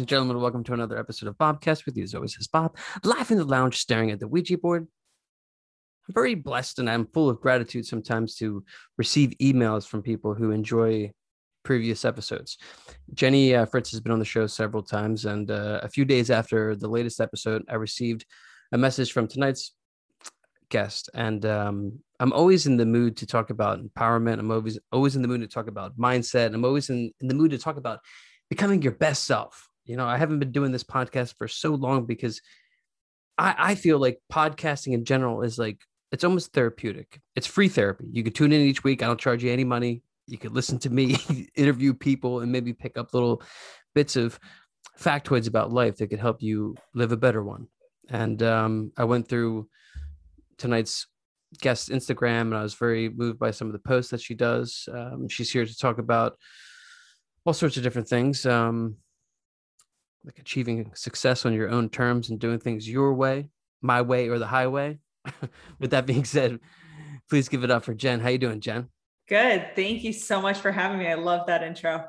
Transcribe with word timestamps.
Ladies 0.00 0.04
and 0.04 0.16
gentlemen. 0.16 0.40
Welcome 0.40 0.64
to 0.64 0.72
another 0.72 0.98
episode 0.98 1.28
of 1.28 1.36
Bobcast 1.36 1.84
with 1.84 1.94
you, 1.94 2.04
as 2.04 2.14
always, 2.14 2.34
is 2.38 2.46
Bob, 2.46 2.74
live 3.04 3.30
in 3.30 3.36
the 3.36 3.44
lounge, 3.44 3.76
staring 3.76 4.10
at 4.10 4.18
the 4.18 4.26
Ouija 4.26 4.56
board. 4.56 4.88
I'm 6.08 6.14
very 6.14 6.34
blessed 6.34 6.78
and 6.78 6.88
I'm 6.88 7.06
full 7.08 7.28
of 7.28 7.38
gratitude 7.38 7.84
sometimes 7.84 8.34
to 8.36 8.64
receive 8.96 9.34
emails 9.42 9.86
from 9.86 10.00
people 10.00 10.32
who 10.32 10.52
enjoy 10.52 11.12
previous 11.64 12.06
episodes. 12.06 12.56
Jenny 13.12 13.54
uh, 13.54 13.66
Fritz 13.66 13.90
has 13.90 14.00
been 14.00 14.10
on 14.10 14.18
the 14.18 14.24
show 14.24 14.46
several 14.46 14.82
times, 14.82 15.26
and 15.26 15.50
uh, 15.50 15.80
a 15.82 15.88
few 15.90 16.06
days 16.06 16.30
after 16.30 16.74
the 16.74 16.88
latest 16.88 17.20
episode, 17.20 17.62
I 17.68 17.74
received 17.74 18.24
a 18.72 18.78
message 18.78 19.12
from 19.12 19.28
tonight's 19.28 19.74
guest, 20.70 21.10
and 21.12 21.44
um, 21.44 21.98
I'm 22.20 22.32
always 22.32 22.66
in 22.66 22.78
the 22.78 22.86
mood 22.86 23.18
to 23.18 23.26
talk 23.26 23.50
about 23.50 23.84
empowerment. 23.84 24.38
I'm 24.38 24.50
always 24.50 24.78
always 24.92 25.14
in 25.14 25.20
the 25.20 25.28
mood 25.28 25.42
to 25.42 25.46
talk 25.46 25.68
about 25.68 25.98
mindset. 25.98 26.54
I'm 26.54 26.64
always 26.64 26.88
in, 26.88 27.12
in 27.20 27.28
the 27.28 27.34
mood 27.34 27.50
to 27.50 27.58
talk 27.58 27.76
about 27.76 28.00
becoming 28.48 28.80
your 28.80 28.92
best 28.92 29.24
self. 29.24 29.66
You 29.90 29.96
know, 29.96 30.06
I 30.06 30.18
haven't 30.18 30.38
been 30.38 30.52
doing 30.52 30.70
this 30.70 30.84
podcast 30.84 31.34
for 31.36 31.48
so 31.48 31.74
long 31.74 32.06
because 32.06 32.40
I, 33.36 33.54
I 33.58 33.74
feel 33.74 33.98
like 33.98 34.20
podcasting 34.32 34.92
in 34.92 35.04
general 35.04 35.42
is 35.42 35.58
like 35.58 35.78
it's 36.12 36.22
almost 36.22 36.52
therapeutic. 36.52 37.20
It's 37.34 37.48
free 37.48 37.68
therapy. 37.68 38.06
You 38.12 38.22
can 38.22 38.32
tune 38.32 38.52
in 38.52 38.60
each 38.60 38.84
week. 38.84 39.02
I 39.02 39.08
don't 39.08 39.18
charge 39.18 39.42
you 39.42 39.50
any 39.50 39.64
money. 39.64 40.04
You 40.28 40.38
could 40.38 40.52
listen 40.52 40.78
to 40.80 40.90
me 40.90 41.16
interview 41.56 41.92
people 41.92 42.38
and 42.38 42.52
maybe 42.52 42.72
pick 42.72 42.96
up 42.96 43.12
little 43.12 43.42
bits 43.92 44.14
of 44.14 44.38
factoids 44.96 45.48
about 45.48 45.72
life 45.72 45.96
that 45.96 46.06
could 46.06 46.20
help 46.20 46.40
you 46.40 46.76
live 46.94 47.10
a 47.10 47.16
better 47.16 47.42
one. 47.42 47.66
And 48.08 48.40
um, 48.44 48.92
I 48.96 49.04
went 49.04 49.26
through 49.28 49.68
tonight's 50.56 51.08
guest 51.60 51.88
Instagram 51.88 52.42
and 52.42 52.56
I 52.56 52.62
was 52.62 52.74
very 52.74 53.08
moved 53.08 53.40
by 53.40 53.50
some 53.50 53.66
of 53.66 53.72
the 53.72 53.80
posts 53.80 54.12
that 54.12 54.20
she 54.20 54.34
does. 54.34 54.88
Um, 54.92 55.28
she's 55.28 55.50
here 55.50 55.66
to 55.66 55.76
talk 55.76 55.98
about 55.98 56.38
all 57.44 57.54
sorts 57.54 57.76
of 57.76 57.82
different 57.82 58.06
things, 58.06 58.46
um, 58.46 58.96
like 60.24 60.38
achieving 60.38 60.92
success 60.94 61.46
on 61.46 61.52
your 61.52 61.70
own 61.70 61.88
terms 61.88 62.30
and 62.30 62.38
doing 62.38 62.58
things 62.58 62.88
your 62.88 63.14
way, 63.14 63.48
my 63.80 64.02
way, 64.02 64.28
or 64.28 64.38
the 64.38 64.46
highway. 64.46 64.98
With 65.78 65.90
that 65.90 66.06
being 66.06 66.24
said, 66.24 66.60
please 67.28 67.48
give 67.48 67.64
it 67.64 67.70
up 67.70 67.84
for 67.84 67.94
Jen. 67.94 68.20
How 68.20 68.28
you 68.28 68.38
doing, 68.38 68.60
Jen? 68.60 68.88
Good. 69.28 69.70
Thank 69.76 70.02
you 70.02 70.12
so 70.12 70.40
much 70.40 70.58
for 70.58 70.72
having 70.72 70.98
me. 70.98 71.06
I 71.06 71.14
love 71.14 71.46
that 71.46 71.62
intro. 71.62 72.04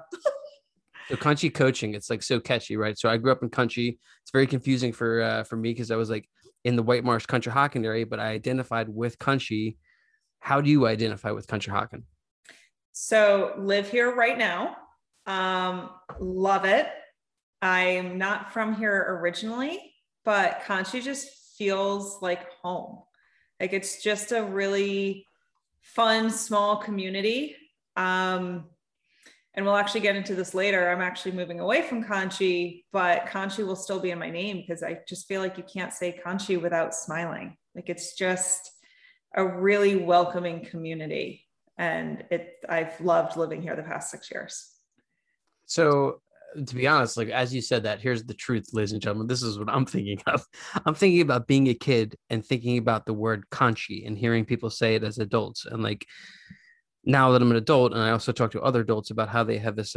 so 1.08 1.16
Conshy 1.16 1.54
Coaching, 1.54 1.94
it's 1.94 2.10
like 2.10 2.24
so 2.24 2.40
catchy, 2.40 2.78
right? 2.78 2.98
So 2.98 3.10
I 3.10 3.18
grew 3.18 3.32
up 3.32 3.44
in 3.44 3.50
Conshy. 3.50 4.00
It's 4.24 4.32
very 4.32 4.48
confusing 4.48 4.92
for 4.92 5.22
uh, 5.22 5.44
for 5.44 5.56
me 5.56 5.72
because 5.72 5.92
I 5.92 5.96
was 5.96 6.10
like 6.10 6.28
in 6.64 6.76
the 6.76 6.84
White 6.84 7.04
Marsh 7.04 7.26
Conshohocken 7.26 7.86
area, 7.86 8.06
but 8.06 8.20
I 8.20 8.30
identified 8.30 8.90
with 8.90 9.18
Conshy. 9.20 9.78
How 10.40 10.62
do 10.62 10.70
you 10.70 10.88
identify 10.88 11.32
with 11.32 11.48
Conshohocken? 11.48 12.04
So 12.92 13.54
live 13.58 13.90
here 13.90 14.14
right 14.16 14.38
now. 14.38 14.76
Um, 15.28 15.92
love 16.20 16.66
it. 16.66 16.88
I'm 17.62 18.18
not 18.18 18.52
from 18.54 18.76
here 18.76 19.18
originally, 19.20 19.94
but 20.26 20.62
Conshy 20.66 21.04
just 21.04 21.30
feels 21.58 22.22
like 22.22 22.52
home. 22.62 23.04
Like 23.60 23.74
it's 23.74 24.02
just 24.02 24.32
a 24.32 24.44
really 24.44 25.28
fun, 25.82 26.30
small 26.30 26.78
community. 26.78 27.56
Um, 27.96 28.66
and 29.54 29.66
we'll 29.66 29.76
actually 29.76 30.02
get 30.02 30.16
into 30.16 30.34
this 30.34 30.54
later. 30.54 30.90
I'm 30.90 31.02
actually 31.02 31.34
moving 31.34 31.60
away 31.60 31.82
from 31.82 32.04
Conshy, 32.04 32.86
but 32.92 33.26
Conshy 33.26 33.66
will 33.66 33.76
still 33.76 34.00
be 34.00 34.12
in 34.12 34.20
my 34.20 34.30
name 34.30 34.58
because 34.58 34.82
I 34.82 35.00
just 35.08 35.28
feel 35.28 35.42
like 35.42 35.58
you 35.58 35.64
can't 35.64 35.94
say 35.94 36.20
Conshy 36.26 36.60
without 36.60 36.96
smiling. 36.96 37.58
Like 37.76 37.90
it's 37.90 38.16
just 38.16 38.72
a 39.36 39.46
really 39.46 39.98
welcoming 39.98 40.66
community. 40.66 41.46
And 41.78 42.24
it 42.32 42.56
I've 42.68 43.00
loved 43.02 43.38
living 43.38 43.62
here 43.62 43.76
the 43.76 43.84
past 43.84 44.10
six 44.10 44.32
years. 44.32 44.70
So 45.66 46.22
to 46.66 46.76
be 46.76 46.88
honest, 46.88 47.18
like 47.18 47.30
as 47.30 47.54
you 47.54 47.62
said 47.62 47.84
that, 47.84 48.02
here's 48.02 48.24
the 48.24 48.34
truth, 48.34 48.70
ladies 48.74 48.92
and 48.92 49.02
gentlemen. 49.02 49.28
This 49.28 49.44
is 49.44 49.58
what 49.58 49.70
I'm 49.70 49.86
thinking 49.88 50.22
of. 50.28 50.46
I'm 50.86 50.96
thinking 50.96 51.22
about 51.22 51.48
being 51.48 51.68
a 51.68 51.74
kid 51.74 52.16
and 52.30 52.46
thinking 52.46 52.78
about 52.78 53.06
the 53.06 53.14
word 53.14 53.46
Conshy 53.52 54.06
and 54.06 54.18
hearing 54.18 54.46
people 54.46 54.70
say 54.70 54.96
it 54.96 55.04
as 55.04 55.18
adults. 55.18 55.66
And 55.66 55.82
like 55.84 56.06
now 57.04 57.32
that 57.32 57.42
I'm 57.42 57.52
an 57.52 57.58
adult, 57.58 57.94
and 57.94 58.02
I 58.02 58.12
also 58.12 58.32
talk 58.32 58.52
to 58.52 58.62
other 58.62 58.82
adults 58.82 59.12
about 59.12 59.30
how 59.30 59.44
they 59.44 59.58
have 59.58 59.76
this 59.76 59.96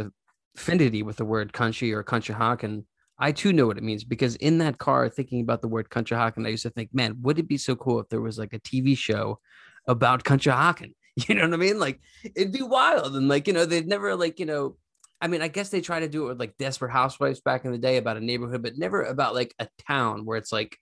affinity 0.57 1.03
with 1.03 1.17
the 1.17 1.25
word 1.25 1.53
Conshy 1.53 1.93
or 1.93 2.03
Conshohocken. 2.03 2.85
I 3.17 3.31
too 3.31 3.53
know 3.53 3.67
what 3.67 3.77
it 3.77 3.83
means 3.83 4.03
because 4.03 4.35
in 4.37 4.57
that 4.57 4.77
car, 4.77 5.07
thinking 5.07 5.41
about 5.41 5.61
the 5.61 5.69
word 5.69 5.89
Conshohocken, 5.89 6.45
I 6.45 6.49
used 6.49 6.63
to 6.63 6.69
think, 6.69 6.93
man, 6.93 7.17
would 7.21 7.39
it 7.39 7.47
be 7.47 7.57
so 7.57 7.75
cool 7.75 7.99
if 7.99 8.09
there 8.09 8.21
was 8.21 8.37
like 8.37 8.53
a 8.53 8.59
TV 8.59 8.97
show 8.97 9.39
about 9.87 10.23
Conshohocken? 10.23 10.93
You 11.29 11.35
know 11.35 11.43
what 11.43 11.53
I 11.53 11.55
mean? 11.55 11.79
Like 11.79 12.01
it'd 12.35 12.51
be 12.51 12.61
wild. 12.61 13.15
And 13.15 13.29
like, 13.29 13.47
you 13.47 13.53
know, 13.53 13.65
they'd 13.65 13.87
never 13.87 14.17
like, 14.17 14.37
you 14.37 14.45
know, 14.45 14.75
I 15.21 15.27
mean, 15.27 15.41
I 15.41 15.47
guess 15.47 15.69
they 15.69 15.81
try 15.81 15.99
to 15.99 16.07
do 16.07 16.25
it 16.25 16.27
with 16.29 16.39
like 16.39 16.57
Desperate 16.57 16.91
Housewives 16.91 17.41
back 17.41 17.65
in 17.65 17.71
the 17.71 17.77
day 17.77 17.97
about 17.97 18.17
a 18.17 18.21
neighborhood, 18.21 18.61
but 18.61 18.77
never 18.77 19.03
about 19.03 19.33
like 19.33 19.53
a 19.59 19.67
town 19.87 20.25
where 20.25 20.37
it's 20.37 20.51
like 20.51 20.77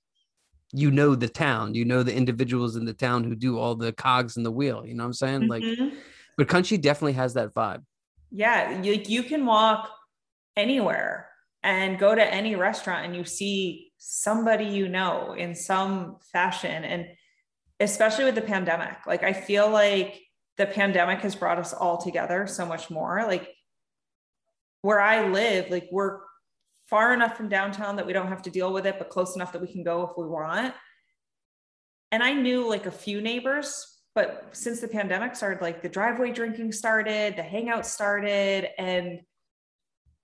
you 0.73 0.89
know 0.89 1.13
the 1.13 1.29
town, 1.29 1.75
you 1.75 1.85
know 1.85 2.01
the 2.01 2.15
individuals 2.15 2.75
in 2.75 2.85
the 2.85 2.93
town 2.93 3.23
who 3.23 3.35
do 3.35 3.59
all 3.59 3.75
the 3.75 3.93
cogs 3.93 4.37
in 4.37 4.43
the 4.43 4.51
wheel. 4.51 4.83
You 4.85 4.95
know 4.95 5.03
what 5.03 5.07
I'm 5.07 5.13
saying? 5.13 5.41
Mm-hmm. 5.41 5.83
Like, 5.83 5.93
but 6.35 6.47
Conshy 6.47 6.81
definitely 6.81 7.13
has 7.13 7.35
that 7.35 7.53
vibe. 7.53 7.83
Yeah, 8.31 8.81
you, 8.81 8.99
you 9.05 9.21
can 9.21 9.45
walk 9.45 9.87
anywhere 10.55 11.29
and 11.63 11.97
go 11.97 12.13
to 12.13 12.33
any 12.33 12.55
restaurant 12.55 13.05
and 13.05 13.15
you 13.15 13.23
see 13.23 13.91
somebody 13.97 14.65
you 14.65 14.89
know 14.89 15.33
in 15.33 15.55
some 15.55 16.17
fashion 16.31 16.83
and 16.83 17.07
especially 17.79 18.25
with 18.25 18.35
the 18.35 18.41
pandemic 18.41 18.97
like 19.07 19.23
i 19.23 19.31
feel 19.31 19.69
like 19.69 20.21
the 20.57 20.65
pandemic 20.65 21.21
has 21.21 21.35
brought 21.35 21.57
us 21.57 21.73
all 21.73 21.97
together 21.97 22.45
so 22.45 22.65
much 22.65 22.89
more 22.89 23.23
like 23.27 23.49
where 24.83 25.01
i 25.01 25.27
live 25.27 25.71
like 25.71 25.87
we're 25.91 26.19
far 26.87 27.13
enough 27.13 27.35
from 27.35 27.49
downtown 27.49 27.95
that 27.95 28.05
we 28.05 28.13
don't 28.13 28.27
have 28.27 28.43
to 28.43 28.51
deal 28.51 28.71
with 28.71 28.85
it 28.85 28.99
but 28.99 29.09
close 29.09 29.35
enough 29.35 29.51
that 29.51 29.61
we 29.61 29.67
can 29.67 29.83
go 29.83 30.03
if 30.03 30.11
we 30.15 30.27
want. 30.27 30.75
And 32.11 32.21
i 32.21 32.33
knew 32.33 32.69
like 32.69 32.85
a 32.85 32.91
few 32.91 33.19
neighbors 33.19 34.01
but 34.13 34.49
since 34.51 34.79
the 34.79 34.87
pandemic 34.87 35.35
started 35.35 35.61
like 35.61 35.81
the 35.81 35.89
driveway 35.89 36.31
drinking 36.31 36.71
started 36.71 37.35
the 37.35 37.41
hangout 37.41 37.87
started 37.87 38.69
and 38.77 39.21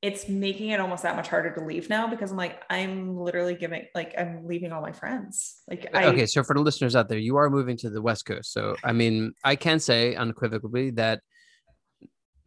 it's 0.01 0.29
making 0.29 0.69
it 0.69 0.79
almost 0.79 1.03
that 1.03 1.15
much 1.15 1.27
harder 1.27 1.53
to 1.53 1.65
leave 1.65 1.89
now 1.89 2.07
because 2.07 2.31
i'm 2.31 2.37
like 2.37 2.61
i'm 2.69 3.17
literally 3.17 3.55
giving 3.55 3.85
like 3.95 4.13
i'm 4.17 4.45
leaving 4.45 4.71
all 4.71 4.81
my 4.81 4.91
friends. 4.91 5.61
Like 5.67 5.87
I, 5.93 6.05
okay 6.05 6.25
so 6.25 6.43
for 6.43 6.53
the 6.53 6.61
listeners 6.61 6.95
out 6.95 7.09
there 7.09 7.17
you 7.17 7.37
are 7.37 7.49
moving 7.49 7.77
to 7.77 7.89
the 7.89 8.01
west 8.01 8.25
coast. 8.25 8.53
So 8.53 8.75
i 8.83 8.91
mean 8.91 9.33
i 9.43 9.55
can 9.55 9.79
say 9.79 10.15
unequivocally 10.15 10.91
that 10.91 11.21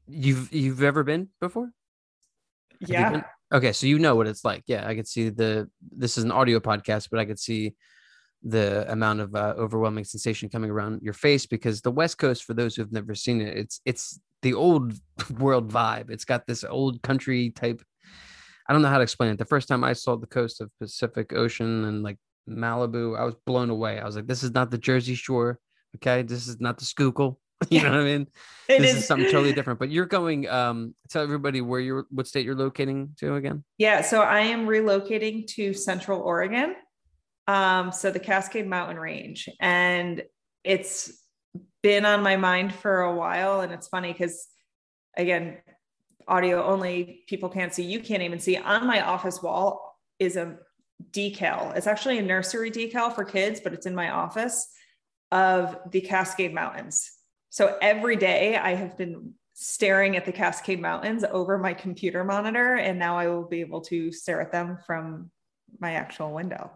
you've 0.06 0.52
you've 0.52 0.82
ever 0.82 1.02
been 1.02 1.28
before 1.40 1.70
yeah. 2.86 3.22
okay 3.52 3.72
so 3.72 3.86
you 3.86 3.98
know 3.98 4.14
what 4.14 4.26
it's 4.26 4.44
like. 4.44 4.62
Yeah 4.66 4.86
i 4.86 4.94
could 4.94 5.08
see 5.08 5.28
the 5.28 5.68
this 5.90 6.18
is 6.18 6.24
an 6.24 6.32
audio 6.32 6.60
podcast 6.60 7.08
but 7.10 7.20
i 7.20 7.24
could 7.24 7.38
see 7.38 7.74
the 8.44 8.90
amount 8.90 9.20
of 9.20 9.34
uh, 9.36 9.54
overwhelming 9.56 10.04
sensation 10.04 10.48
coming 10.48 10.70
around 10.70 11.00
your 11.00 11.12
face 11.12 11.46
because 11.46 11.80
the 11.80 11.90
west 11.92 12.18
coast 12.18 12.42
for 12.42 12.54
those 12.54 12.74
who've 12.74 12.92
never 12.92 13.14
seen 13.14 13.40
it 13.40 13.56
it's 13.56 13.80
it's 13.84 14.20
the 14.42 14.54
old 14.54 14.92
world 15.38 15.72
vibe. 15.72 16.10
It's 16.10 16.24
got 16.24 16.46
this 16.46 16.64
old 16.64 17.00
country 17.02 17.50
type. 17.50 17.80
I 18.68 18.72
don't 18.72 18.82
know 18.82 18.88
how 18.88 18.98
to 18.98 19.02
explain 19.02 19.30
it. 19.30 19.38
The 19.38 19.44
first 19.44 19.68
time 19.68 19.84
i 19.84 19.92
saw 19.92 20.16
the 20.16 20.26
coast 20.26 20.60
of 20.60 20.70
pacific 20.80 21.32
ocean 21.32 21.84
and 21.84 22.02
like 22.02 22.18
malibu 22.48 23.16
i 23.18 23.24
was 23.24 23.36
blown 23.46 23.70
away. 23.70 24.00
I 24.00 24.04
was 24.04 24.16
like 24.16 24.26
this 24.26 24.42
is 24.42 24.52
not 24.52 24.70
the 24.70 24.78
jersey 24.78 25.14
shore 25.14 25.58
okay? 25.96 26.22
This 26.22 26.48
is 26.48 26.60
not 26.60 26.78
the 26.78 26.84
schuylkill 26.84 27.38
you 27.70 27.82
know 27.82 27.90
what 27.90 28.00
i 28.00 28.04
mean 28.04 28.26
it 28.68 28.80
this 28.80 28.92
is. 28.92 28.98
is 28.98 29.06
something 29.06 29.30
totally 29.30 29.52
different 29.52 29.78
but 29.78 29.90
you're 29.90 30.06
going 30.06 30.48
um 30.48 30.94
tell 31.08 31.22
everybody 31.22 31.60
where 31.60 31.80
you're 31.80 32.06
what 32.10 32.26
state 32.26 32.44
you're 32.44 32.54
locating 32.54 33.14
to 33.18 33.34
again 33.34 33.62
yeah 33.78 34.00
so 34.02 34.22
i 34.22 34.40
am 34.40 34.66
relocating 34.66 35.46
to 35.46 35.72
central 35.72 36.20
oregon 36.20 36.74
um, 37.48 37.92
so 37.92 38.10
the 38.10 38.20
Cascade 38.20 38.66
Mountain 38.66 38.98
Range, 38.98 39.48
and 39.60 40.22
it's 40.64 41.12
been 41.82 42.04
on 42.04 42.22
my 42.22 42.36
mind 42.36 42.72
for 42.72 43.02
a 43.02 43.14
while. 43.14 43.60
And 43.60 43.72
it's 43.72 43.88
funny 43.88 44.12
because, 44.12 44.46
again, 45.16 45.58
audio 46.28 46.64
only, 46.64 47.24
people 47.26 47.48
can't 47.48 47.74
see, 47.74 47.82
you 47.82 48.00
can't 48.00 48.22
even 48.22 48.38
see. 48.38 48.56
On 48.56 48.86
my 48.86 49.02
office 49.02 49.42
wall 49.42 49.98
is 50.18 50.36
a 50.36 50.58
decal. 51.10 51.76
It's 51.76 51.88
actually 51.88 52.18
a 52.18 52.22
nursery 52.22 52.70
decal 52.70 53.12
for 53.12 53.24
kids, 53.24 53.60
but 53.60 53.72
it's 53.72 53.86
in 53.86 53.94
my 53.94 54.10
office 54.10 54.68
of 55.32 55.76
the 55.90 56.00
Cascade 56.00 56.54
Mountains. 56.54 57.10
So 57.52 57.76
every 57.82 58.16
day 58.16 58.56
I 58.56 58.74
have 58.74 58.96
been 58.96 59.34
staring 59.52 60.16
at 60.16 60.24
the 60.24 60.32
Cascade 60.32 60.80
Mountains 60.80 61.22
over 61.22 61.58
my 61.58 61.74
computer 61.74 62.24
monitor, 62.24 62.76
and 62.76 62.98
now 62.98 63.18
I 63.18 63.28
will 63.28 63.46
be 63.46 63.60
able 63.60 63.82
to 63.82 64.10
stare 64.10 64.40
at 64.40 64.50
them 64.50 64.78
from 64.86 65.30
my 65.78 65.92
actual 65.92 66.32
window. 66.32 66.70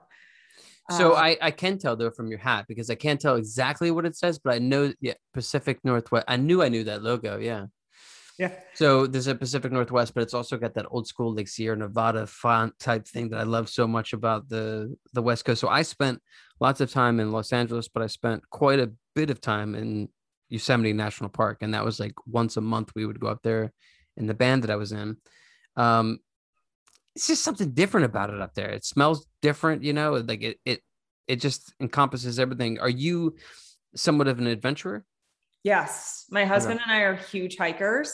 So 0.91 1.13
um, 1.13 1.17
I, 1.17 1.39
I 1.41 1.51
can 1.51 1.79
tell 1.79 1.97
though 1.97 2.11
from 2.11 2.29
your 2.29 2.41
hat 2.41 2.67
because 2.69 2.91
I 2.91 2.95
can't 2.95 3.19
tell 3.19 3.37
exactly 3.37 3.91
what 3.91 4.05
it 4.05 4.19
says, 4.19 4.39
but 4.39 4.53
I 4.53 4.59
know 4.59 4.93
yeah 5.01 5.15
Pacific 5.33 5.79
Northwest. 5.83 6.27
I 6.29 6.37
knew 6.37 6.63
I 6.63 6.69
knew 6.69 6.85
that 6.85 7.03
logo. 7.03 7.39
Yeah. 7.39 7.67
Yeah. 8.39 8.53
So 8.75 9.07
there's 9.07 9.29
a 9.29 9.35
Pacific 9.35 9.73
Northwest, 9.73 10.13
but 10.13 10.23
it's 10.25 10.35
also 10.35 10.59
got 10.59 10.75
that 10.75 10.89
old 10.91 11.09
school 11.09 11.35
like 11.35 11.49
Sierra 11.49 11.75
Nevada 11.75 12.27
font 12.27 12.79
type 12.79 13.07
thing 13.09 13.31
that 13.31 13.41
I 13.41 13.45
love 13.45 13.71
so 13.71 13.89
much 13.89 14.13
about 14.13 14.51
the 14.51 14.95
the 15.15 15.23
West 15.23 15.47
Coast. 15.47 15.63
So 15.63 15.69
I 15.69 15.81
spent 15.81 16.21
lots 16.61 16.83
of 16.83 16.93
time 16.93 17.19
in 17.19 17.33
Los 17.33 17.55
Angeles, 17.55 17.89
but 17.89 18.03
I 18.03 18.09
spent 18.09 18.43
quite 18.51 18.79
a 18.79 18.93
bit 19.15 19.31
of 19.31 19.41
time 19.41 19.75
in 19.75 20.11
Yosemite 20.49 20.93
National 20.93 21.31
Park, 21.31 21.59
and 21.61 21.75
that 21.75 21.85
was 21.85 21.99
like 21.99 22.15
once 22.27 22.57
a 22.57 22.61
month 22.61 22.93
we 22.95 23.07
would 23.07 23.21
go 23.21 23.29
up 23.29 23.43
there 23.43 23.73
in 24.17 24.27
the 24.27 24.35
band 24.35 24.63
that 24.63 24.71
I 24.71 24.77
was 24.77 24.93
in. 24.93 25.17
Um, 25.77 26.21
it's 27.15 27.27
just 27.27 27.43
something 27.43 27.73
different 27.73 28.07
about 28.07 28.31
it 28.31 28.41
up 28.41 28.55
there. 28.55 28.71
It 28.71 28.85
smells 28.85 29.27
different, 29.43 29.83
you 29.83 29.93
know, 29.93 30.13
like 30.15 30.43
it 30.43 30.59
it 30.65 30.81
it 31.27 31.37
just 31.37 31.75
encompasses 31.81 32.39
everything. 32.39 32.79
Are 32.79 32.89
you 32.89 33.37
somewhat 33.95 34.29
of 34.29 34.39
an 34.39 34.47
adventurer? 34.47 35.05
Yes. 35.65 36.27
My 36.31 36.45
husband 36.45 36.81
okay. 36.81 36.91
and 36.91 37.03
I 37.03 37.05
are 37.05 37.17
huge 37.17 37.57
hikers. 37.57 38.13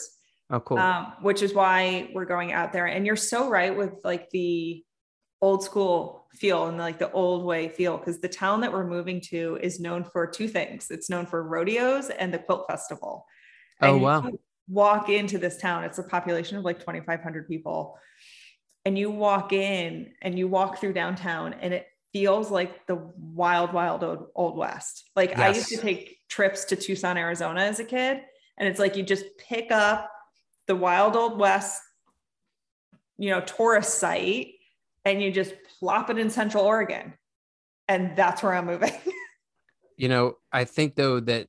Oh, 0.49 0.59
cool. 0.59 0.77
Um, 0.77 1.13
which 1.21 1.41
is 1.41 1.53
why 1.53 2.09
we're 2.13 2.25
going 2.25 2.51
out 2.51 2.73
there. 2.73 2.85
And 2.87 3.05
you're 3.05 3.15
so 3.15 3.49
right 3.49 3.75
with 3.75 3.93
like 4.03 4.29
the 4.31 4.83
old 5.43 5.61
school 5.61 6.25
feel 6.33 6.67
and 6.67 6.77
like 6.77 6.97
the 6.97 7.11
old 7.11 7.43
way 7.43 7.67
feel 7.67 7.97
because 7.97 8.21
the 8.21 8.29
town 8.29 8.61
that 8.61 8.71
we're 8.71 8.87
moving 8.87 9.19
to 9.19 9.59
is 9.61 9.77
known 9.77 10.01
for 10.01 10.25
two 10.25 10.47
things. 10.47 10.89
It's 10.89 11.09
known 11.09 11.25
for 11.25 11.43
rodeos 11.43 12.09
and 12.09 12.33
the 12.33 12.39
quilt 12.39 12.65
festival. 12.65 13.25
Oh, 13.81 13.95
and 13.95 14.01
wow. 14.01 14.31
walk 14.69 15.09
into 15.09 15.37
this 15.37 15.57
town. 15.57 15.83
It's 15.83 15.99
a 15.99 16.03
population 16.03 16.57
of 16.57 16.63
like 16.63 16.79
2,500 16.79 17.45
people. 17.45 17.97
And 18.85 18.97
you 18.97 19.11
walk 19.11 19.51
in 19.51 20.13
and 20.21 20.39
you 20.39 20.47
walk 20.47 20.79
through 20.79 20.93
downtown 20.93 21.53
and 21.59 21.73
it 21.73 21.87
feels 22.13 22.49
like 22.49 22.87
the 22.87 23.11
wild, 23.17 23.73
wild 23.73 24.01
old, 24.01 24.27
old 24.35 24.55
West. 24.55 25.09
Like 25.13 25.31
yes. 25.31 25.39
I 25.39 25.49
used 25.49 25.69
to 25.69 25.77
take 25.77 26.19
trips 26.29 26.63
to 26.65 26.77
Tucson, 26.77 27.17
Arizona 27.17 27.63
as 27.63 27.81
a 27.81 27.85
kid. 27.85 28.21
And 28.57 28.69
it's 28.69 28.79
like 28.79 28.95
you 28.95 29.03
just 29.03 29.25
pick 29.37 29.73
up 29.73 30.09
the 30.67 30.75
wild 30.75 31.17
old 31.17 31.37
West, 31.37 31.81
you 33.17 33.29
know, 33.29 33.41
tourist 33.41 33.99
site 33.99 34.53
and 35.05 35.21
you 35.21 35.31
just 35.31 35.53
plop 35.79 36.09
it 36.09 36.17
in 36.17 36.29
Central 36.29 36.63
Oregon. 36.63 37.13
And 37.87 38.15
that's 38.15 38.41
where 38.41 38.53
I'm 38.53 38.65
moving. 38.65 38.93
you 39.97 40.07
know, 40.07 40.35
I 40.51 40.63
think 40.63 40.95
though 40.95 41.19
that 41.21 41.47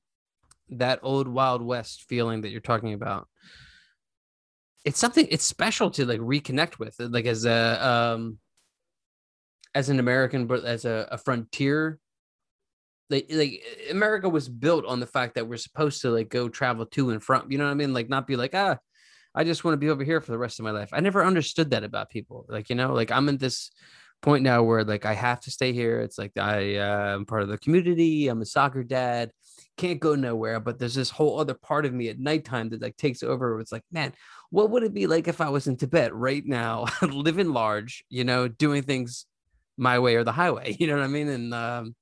that 0.71 1.01
old 1.03 1.29
Wild 1.29 1.63
West 1.63 2.05
feeling 2.09 2.43
that 2.43 2.51
you're 2.51 2.61
talking 2.61 2.93
about, 2.93 3.29
it's 4.85 4.99
something 4.99 5.27
it's 5.31 5.45
special 5.45 5.91
to 5.93 6.05
like 6.05 6.21
reconnect 6.21 6.79
with, 6.79 6.97
like 6.99 7.27
as 7.27 7.45
a 7.45 7.87
um 7.87 8.39
as 9.75 9.89
an 9.89 9.99
American, 9.99 10.47
but 10.47 10.65
as 10.65 10.85
a, 10.85 11.09
a 11.11 11.19
frontier. 11.19 11.99
Like, 13.11 13.27
like 13.31 13.63
America 13.91 14.29
was 14.29 14.49
built 14.49 14.87
on 14.87 14.99
the 14.99 15.07
fact 15.07 15.35
that 15.35 15.47
we're 15.47 15.59
supposed 15.59 16.01
to 16.03 16.11
like 16.11 16.31
go 16.31 16.49
travel 16.49 16.87
to 16.87 17.11
and 17.11 17.23
from, 17.23 17.51
you 17.51 17.59
know 17.59 17.65
what 17.65 17.71
I 17.71 17.75
mean? 17.75 17.93
Like 17.93 18.09
not 18.09 18.27
be 18.27 18.37
like, 18.37 18.55
ah, 18.55 18.79
I 19.35 19.45
just 19.45 19.65
want 19.65 19.75
to 19.75 19.79
be 19.79 19.91
over 19.91 20.05
here 20.05 20.21
for 20.21 20.31
the 20.31 20.39
rest 20.39 20.59
of 20.59 20.65
my 20.65 20.71
life. 20.71 20.91
I 20.93 21.01
never 21.01 21.25
understood 21.25 21.71
that 21.71 21.85
about 21.85 22.11
people. 22.11 22.47
Like, 22.49 22.71
you 22.71 22.77
know, 22.77 22.93
like 22.93 23.11
I'm 23.11 23.29
in 23.29 23.39
this 23.39 23.71
point 24.23 24.43
now 24.43 24.63
where 24.63 24.85
like 24.85 25.05
I 25.05 25.13
have 25.13 25.41
to 25.41 25.51
stay 25.51 25.73
here. 25.73 26.01
It's 26.01 26.19
like 26.19 26.33
I 26.39 26.77
uh, 26.77 27.15
am 27.15 27.27
part 27.27 27.43
of 27.43 27.49
the 27.49 27.59
community. 27.59 28.29
I'm 28.29 28.43
a 28.43 28.47
soccer 28.47 28.85
dad. 28.85 29.31
Can't 29.77 30.01
go 30.01 30.15
nowhere. 30.15 30.61
But 30.61 30.79
there's 30.79 30.95
this 30.95 31.11
whole 31.11 31.41
other 31.41 31.55
part 31.55 31.85
of 31.85 31.93
me 31.93 32.09
at 32.09 32.19
nighttime 32.19 32.71
that 32.71 32.83
like 32.83 32.97
takes 32.97 33.23
over. 33.23 33.61
It's 33.61 33.73
like, 33.73 33.85
man, 33.91 34.13
what 34.51 34.71
would 34.71 34.85
it 34.85 34.95
be 34.95 35.07
like 35.07 35.29
if 35.29 35.41
I 35.41 35.51
was 35.51 35.67
in 35.67 35.77
Tibet 35.77 36.15
right 36.15 36.45
now, 36.47 36.87
living 37.03 37.53
large, 37.53 38.05
you 38.09 38.25
know, 38.25 38.49
doing 38.49 38.83
things 38.83 39.27
my 39.77 39.99
way 39.99 40.15
or 40.15 40.25
the 40.25 40.33
highway? 40.33 40.77
You 40.81 40.87
know 40.87 40.97
what 40.97 41.05
I 41.05 41.09
mean? 41.09 41.29
And 41.29 41.53
um, 41.53 41.97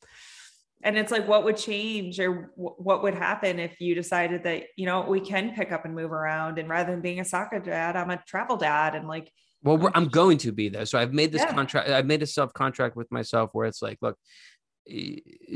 and 0.83 0.97
it's 0.97 1.13
like 1.13 1.29
what 1.29 1.45
would 1.45 1.57
change 1.57 2.19
or 2.19 2.53
w- 2.57 2.75
what 2.79 3.03
would 3.03 3.15
happen 3.15 3.59
if 3.59 3.81
you 3.81 3.95
decided 3.95 4.45
that 4.45 4.65
you 4.77 4.87
know 4.87 5.03
we 5.03 5.21
can 5.21 5.55
pick 5.55 5.73
up 5.73 5.85
and 5.85 5.95
move 5.95 6.13
around 6.13 6.59
and 6.59 6.69
rather 6.69 6.93
than 6.93 7.01
being 7.01 7.21
a 7.21 7.25
soccer 7.25 7.59
dad 7.59 7.97
i'm 7.97 8.11
a 8.11 8.23
travel 8.27 8.57
dad 8.57 8.95
and 8.95 9.09
like 9.09 9.31
well, 9.65 9.91
I'm 9.95 10.09
going 10.09 10.39
to 10.39 10.53
be 10.53 10.69
there. 10.69 10.87
So 10.87 10.99
I've 10.99 11.13
made 11.13 11.31
this 11.31 11.43
yeah. 11.43 11.53
contract. 11.53 11.89
I've 11.89 12.07
made 12.07 12.23
a 12.23 12.27
self 12.27 12.53
contract 12.53 12.97
with 12.97 13.11
myself 13.13 13.51
where 13.53 13.67
it's 13.67 13.81
like, 13.81 13.99
look, 14.03 14.19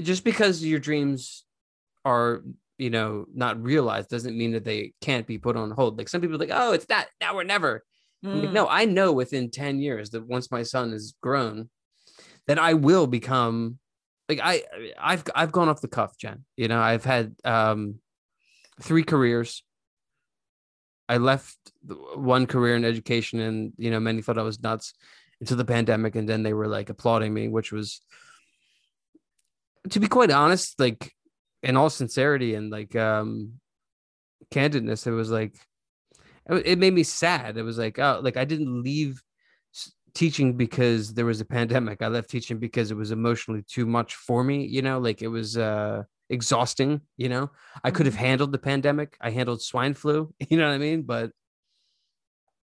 just 0.03 0.23
because 0.23 0.65
your 0.65 0.79
dreams 0.79 1.45
are, 2.05 2.43
you 2.79 2.91
know, 2.91 3.27
not 3.35 3.61
realized 3.61 4.09
doesn't 4.09 4.39
mean 4.39 4.53
that 4.53 4.65
they 4.65 4.93
can't 5.01 5.27
be 5.27 5.39
put 5.39 5.57
on 5.57 5.73
hold. 5.73 5.99
Like 5.99 6.09
some 6.09 6.21
people 6.21 6.37
are 6.37 6.39
like, 6.39 6.51
oh, 6.53 6.73
it's 6.73 6.87
that 6.87 7.09
now 7.21 7.35
or 7.35 7.43
never. 7.43 7.83
Mm. 8.25 8.43
Like, 8.43 8.53
no, 8.53 8.69
I 8.69 8.85
know 8.85 9.13
within 9.13 9.51
10 9.51 9.81
years 9.81 10.11
that 10.11 10.27
once 10.27 10.53
my 10.53 10.63
son 10.63 10.93
is 10.93 11.15
grown, 11.21 11.69
that 12.47 12.61
I 12.61 12.75
will 12.75 13.09
become 13.09 13.79
like 14.29 14.41
I 14.43 14.63
I've 14.99 15.25
I've 15.35 15.53
gone 15.53 15.69
off 15.69 15.81
the 15.81 15.89
cuff, 15.89 16.17
Jen. 16.19 16.45
You 16.57 16.69
know, 16.69 16.81
I've 16.81 17.05
had 17.05 17.35
um 17.45 17.97
three 18.81 19.05
careers. 19.05 19.63
I 21.09 21.19
left 21.19 21.57
one 22.17 22.47
career 22.47 22.75
in 22.77 22.85
education, 22.85 23.41
and 23.41 23.73
you 23.77 23.91
know, 23.91 24.01
many 24.01 24.23
thought 24.23 24.39
I 24.39 24.43
was 24.43 24.61
nuts 24.63 24.95
until 25.41 25.57
the 25.57 25.65
pandemic, 25.65 26.17
and 26.17 26.29
then 26.29 26.43
they 26.43 26.53
were 26.53 26.67
like 26.67 26.91
applauding 26.91 27.33
me, 27.33 27.49
which 27.49 27.71
was, 27.71 28.01
to 29.91 30.01
be 30.01 30.09
quite 30.09 30.31
honest, 30.31 30.81
like 30.81 31.13
in 31.63 31.77
all 31.77 31.91
sincerity 31.91 32.55
and 32.55 32.71
like 32.71 32.97
um 32.97 33.61
candidness, 34.51 35.07
it 35.07 35.13
was 35.13 35.31
like 35.31 35.55
it 36.49 36.79
made 36.79 36.95
me 36.95 37.03
sad. 37.03 37.57
It 37.57 37.63
was 37.63 37.79
like, 37.79 37.99
oh, 37.99 38.21
like 38.23 38.37
I 38.37 38.45
didn't 38.45 38.83
leave 38.83 39.23
teaching 40.17 40.55
because 40.55 41.15
there 41.15 41.27
was 41.27 41.41
a 41.41 41.45
pandemic. 41.45 42.03
I 42.03 42.09
left 42.09 42.31
teaching 42.31 42.59
because 42.59 42.91
it 42.91 42.97
was 42.97 43.11
emotionally 43.11 43.63
too 43.63 43.87
much 43.87 44.15
for 44.15 44.43
me, 44.43 44.65
you 44.65 44.83
know, 44.83 44.99
like 44.99 45.23
it 45.23 45.29
was 45.29 45.57
uh 45.57 46.03
exhausting, 46.29 47.01
you 47.17 47.29
know. 47.29 47.51
I 47.85 47.91
could 47.91 48.07
have 48.07 48.15
mm-hmm. 48.15 48.25
handled 48.25 48.53
the 48.53 48.59
pandemic. 48.59 49.17
I 49.21 49.31
handled 49.31 49.63
swine 49.63 49.95
flu, 49.95 50.33
you 50.51 50.57
know 50.57 50.67
what 50.67 50.75
I 50.75 50.79
mean? 50.79 51.03
But 51.03 51.31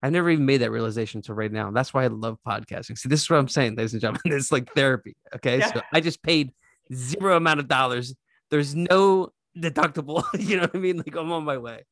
I've 0.04 0.12
never 0.12 0.30
even 0.30 0.46
made 0.46 0.58
that 0.58 0.72
realization 0.72 1.20
until 1.20 1.36
right 1.36 1.52
now. 1.52 1.72
That's 1.72 1.94
why 1.94 2.04
I 2.04 2.08
love 2.08 2.38
podcasting. 2.46 2.98
See, 2.98 3.08
this 3.08 3.22
is 3.22 3.30
what 3.30 3.40
I'm 3.40 3.48
saying, 3.48 3.76
ladies 3.76 3.94
and 3.94 4.02
gentlemen. 4.02 4.22
It's 4.38 4.52
like 4.52 4.74
therapy. 4.74 5.16
Okay. 5.36 5.60
Yeah. 5.60 5.72
So 5.72 5.82
I 5.94 6.02
just 6.02 6.22
paid 6.22 6.52
zero 6.94 7.38
amount 7.38 7.62
of 7.62 7.70
dollars. 7.70 8.14
There's 8.52 8.76
no 8.76 9.30
deductible. 9.58 10.26
you 10.38 10.58
know 10.58 10.64
what 10.64 10.76
I 10.76 10.80
mean? 10.80 10.98
Like 10.98 11.16
I'm 11.16 11.32
on 11.32 11.46
my 11.46 11.58
way. 11.58 11.86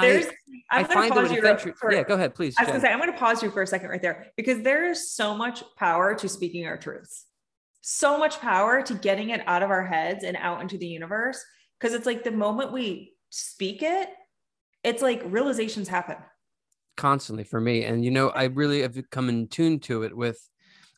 There's, 0.00 0.26
I, 0.70 0.80
I'm 0.80 0.86
going 0.86 1.08
to 1.08 1.14
pause 1.14 1.32
you. 1.32 1.74
For, 1.74 1.92
yeah, 1.92 2.02
go 2.02 2.14
ahead, 2.14 2.34
please. 2.34 2.54
I 2.58 2.62
was 2.62 2.68
going 2.68 2.80
to 2.80 2.86
say, 2.86 2.92
I'm 2.92 2.98
going 2.98 3.12
to 3.12 3.18
pause 3.18 3.42
you 3.42 3.50
for 3.50 3.62
a 3.62 3.66
second 3.66 3.88
right 3.88 4.00
there 4.00 4.28
because 4.36 4.62
there 4.62 4.88
is 4.88 5.12
so 5.12 5.34
much 5.34 5.62
power 5.76 6.14
to 6.14 6.28
speaking 6.28 6.66
our 6.66 6.76
truths 6.76 7.26
so 7.82 8.16
much 8.16 8.40
power 8.40 8.80
to 8.80 8.94
getting 8.94 9.30
it 9.30 9.42
out 9.46 9.62
of 9.62 9.70
our 9.70 9.84
heads 9.84 10.24
and 10.24 10.36
out 10.36 10.62
into 10.62 10.78
the 10.78 10.86
universe. 10.86 11.44
Cause 11.80 11.92
it's 11.92 12.06
like 12.06 12.22
the 12.22 12.30
moment 12.30 12.72
we 12.72 13.12
speak 13.30 13.82
it, 13.82 14.08
it's 14.84 15.02
like 15.02 15.20
realizations 15.26 15.88
happen 15.88 16.16
constantly 16.96 17.44
for 17.44 17.60
me. 17.60 17.84
And, 17.84 18.04
you 18.04 18.12
know, 18.12 18.28
I 18.30 18.44
really 18.44 18.82
have 18.82 18.96
come 19.10 19.28
in 19.28 19.48
tune 19.48 19.80
to 19.80 20.04
it 20.04 20.16
with, 20.16 20.38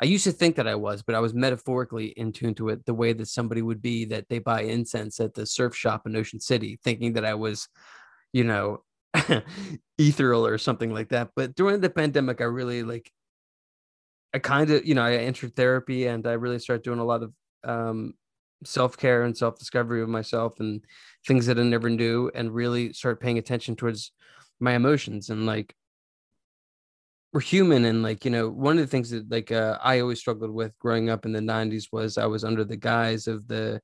I 0.02 0.04
used 0.04 0.24
to 0.24 0.32
think 0.32 0.56
that 0.56 0.68
I 0.68 0.74
was, 0.74 1.02
but 1.02 1.14
I 1.14 1.20
was 1.20 1.32
metaphorically 1.32 2.08
in 2.08 2.32
tune 2.32 2.54
to 2.56 2.68
it 2.68 2.84
the 2.84 2.92
way 2.92 3.14
that 3.14 3.28
somebody 3.28 3.62
would 3.62 3.80
be 3.80 4.04
that 4.06 4.28
they 4.28 4.38
buy 4.38 4.62
incense 4.62 5.20
at 5.20 5.32
the 5.32 5.46
surf 5.46 5.74
shop 5.74 6.06
in 6.06 6.16
Ocean 6.16 6.40
City, 6.40 6.78
thinking 6.84 7.14
that 7.14 7.24
I 7.24 7.34
was, 7.34 7.68
you 8.34 8.44
know, 8.44 8.82
ethereal 9.98 10.46
or 10.46 10.58
something 10.58 10.92
like 10.92 11.10
that. 11.10 11.30
But 11.36 11.54
during 11.54 11.80
the 11.80 11.88
pandemic, 11.88 12.42
I 12.42 12.44
really 12.44 12.82
like 12.82 13.10
I 14.34 14.40
kind 14.40 14.68
of, 14.70 14.84
you 14.84 14.96
know, 14.96 15.02
I 15.04 15.14
entered 15.14 15.54
therapy 15.54 16.06
and 16.08 16.26
I 16.26 16.32
really 16.32 16.58
started 16.58 16.82
doing 16.82 16.98
a 16.98 17.04
lot 17.04 17.22
of 17.22 17.32
um, 17.62 18.14
self 18.64 18.96
care 18.96 19.22
and 19.22 19.36
self 19.36 19.56
discovery 19.58 20.02
of 20.02 20.08
myself 20.08 20.58
and 20.58 20.84
things 21.26 21.46
that 21.46 21.58
I 21.58 21.62
never 21.62 21.88
knew, 21.88 22.30
and 22.34 22.52
really 22.52 22.92
start 22.92 23.20
paying 23.20 23.38
attention 23.38 23.76
towards 23.76 24.10
my 24.60 24.72
emotions 24.74 25.30
and 25.30 25.46
like 25.46 25.74
we're 27.32 27.40
human 27.40 27.84
and 27.84 28.02
like 28.02 28.24
you 28.24 28.30
know 28.30 28.48
one 28.48 28.78
of 28.78 28.84
the 28.84 28.86
things 28.86 29.10
that 29.10 29.28
like 29.28 29.50
uh, 29.50 29.76
i 29.82 29.98
always 29.98 30.20
struggled 30.20 30.52
with 30.52 30.78
growing 30.78 31.10
up 31.10 31.26
in 31.26 31.32
the 31.32 31.40
90s 31.40 31.88
was 31.92 32.16
i 32.16 32.24
was 32.24 32.44
under 32.44 32.64
the 32.64 32.76
guise 32.76 33.26
of 33.26 33.46
the 33.48 33.80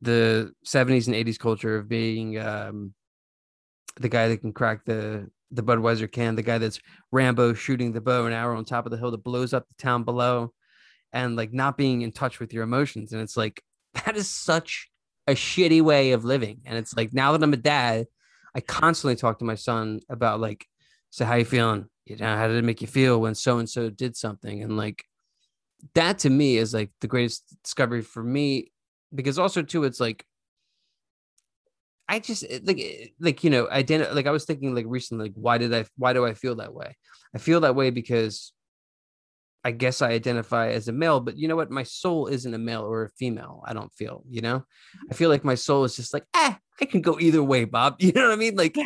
the 0.00 0.52
70s 0.64 1.08
and 1.08 1.16
80s 1.16 1.38
culture 1.38 1.76
of 1.76 1.88
being 1.88 2.38
um 2.38 2.94
the 4.00 4.08
guy 4.08 4.28
that 4.28 4.38
can 4.38 4.52
crack 4.52 4.84
the 4.84 5.30
the 5.50 5.62
Budweiser 5.62 6.10
can, 6.10 6.34
the 6.34 6.42
guy 6.42 6.58
that's 6.58 6.80
Rambo 7.10 7.54
shooting 7.54 7.92
the 7.92 8.02
bow 8.02 8.26
and 8.26 8.34
arrow 8.34 8.58
on 8.58 8.64
top 8.64 8.84
of 8.84 8.92
the 8.92 8.98
hill 8.98 9.10
that 9.10 9.24
blows 9.24 9.54
up 9.54 9.66
the 9.68 9.74
town 9.82 10.04
below, 10.04 10.52
and 11.12 11.36
like 11.36 11.52
not 11.52 11.76
being 11.76 12.02
in 12.02 12.12
touch 12.12 12.38
with 12.40 12.52
your 12.52 12.64
emotions. 12.64 13.12
And 13.12 13.22
it's 13.22 13.36
like 13.36 13.62
that 14.04 14.16
is 14.16 14.28
such 14.28 14.88
a 15.26 15.32
shitty 15.32 15.82
way 15.82 16.12
of 16.12 16.24
living. 16.24 16.60
And 16.64 16.78
it's 16.78 16.94
like 16.96 17.12
now 17.12 17.32
that 17.32 17.42
I'm 17.42 17.52
a 17.52 17.56
dad, 17.56 18.06
I 18.54 18.60
constantly 18.60 19.16
talk 19.16 19.38
to 19.38 19.44
my 19.44 19.54
son 19.54 20.00
about 20.08 20.40
like, 20.40 20.66
so 21.10 21.24
how 21.24 21.34
you 21.34 21.44
feeling? 21.44 21.86
You 22.06 22.16
know, 22.16 22.36
how 22.36 22.48
did 22.48 22.56
it 22.56 22.64
make 22.64 22.80
you 22.80 22.86
feel 22.86 23.20
when 23.20 23.34
so 23.34 23.58
and 23.58 23.68
so 23.68 23.90
did 23.90 24.16
something? 24.16 24.62
And 24.62 24.76
like 24.76 25.04
that 25.94 26.20
to 26.20 26.30
me 26.30 26.56
is 26.56 26.74
like 26.74 26.90
the 27.00 27.06
greatest 27.06 27.56
discovery 27.62 28.02
for 28.02 28.22
me 28.22 28.72
because 29.14 29.38
also 29.38 29.62
too 29.62 29.84
it's 29.84 30.00
like 30.00 30.24
I 32.08 32.18
just 32.20 32.44
eh, 32.48 32.60
like 32.64 32.78
eh, 32.80 33.06
like 33.20 33.44
you 33.44 33.50
know 33.50 33.66
identi- 33.66 34.14
like 34.14 34.26
I 34.26 34.30
was 34.30 34.44
thinking 34.44 34.74
like 34.74 34.86
recently 34.88 35.26
like 35.26 35.34
why 35.34 35.58
did 35.58 35.74
I 35.74 35.84
why 35.96 36.12
do 36.12 36.24
I 36.24 36.34
feel 36.34 36.56
that 36.56 36.72
way? 36.72 36.96
I 37.34 37.38
feel 37.38 37.60
that 37.60 37.74
way 37.74 37.90
because 37.90 38.52
I 39.64 39.72
guess 39.72 40.00
I 40.00 40.10
identify 40.10 40.68
as 40.68 40.88
a 40.88 40.92
male, 40.92 41.20
but 41.20 41.36
you 41.36 41.48
know 41.48 41.56
what? 41.56 41.70
My 41.70 41.82
soul 41.82 42.28
isn't 42.28 42.54
a 42.54 42.58
male 42.58 42.82
or 42.82 43.04
a 43.04 43.10
female. 43.10 43.62
I 43.66 43.74
don't 43.74 43.92
feel, 43.92 44.22
you 44.28 44.40
know, 44.40 44.64
I 45.10 45.14
feel 45.14 45.28
like 45.28 45.44
my 45.44 45.56
soul 45.56 45.84
is 45.84 45.96
just 45.96 46.14
like, 46.14 46.24
ah, 46.32 46.58
I 46.80 46.84
can 46.84 47.02
go 47.02 47.18
either 47.18 47.42
way, 47.42 47.64
Bob. 47.64 47.96
You 48.00 48.12
know 48.12 48.22
what 48.24 48.32
I 48.32 48.36
mean? 48.36 48.56
Like, 48.56 48.76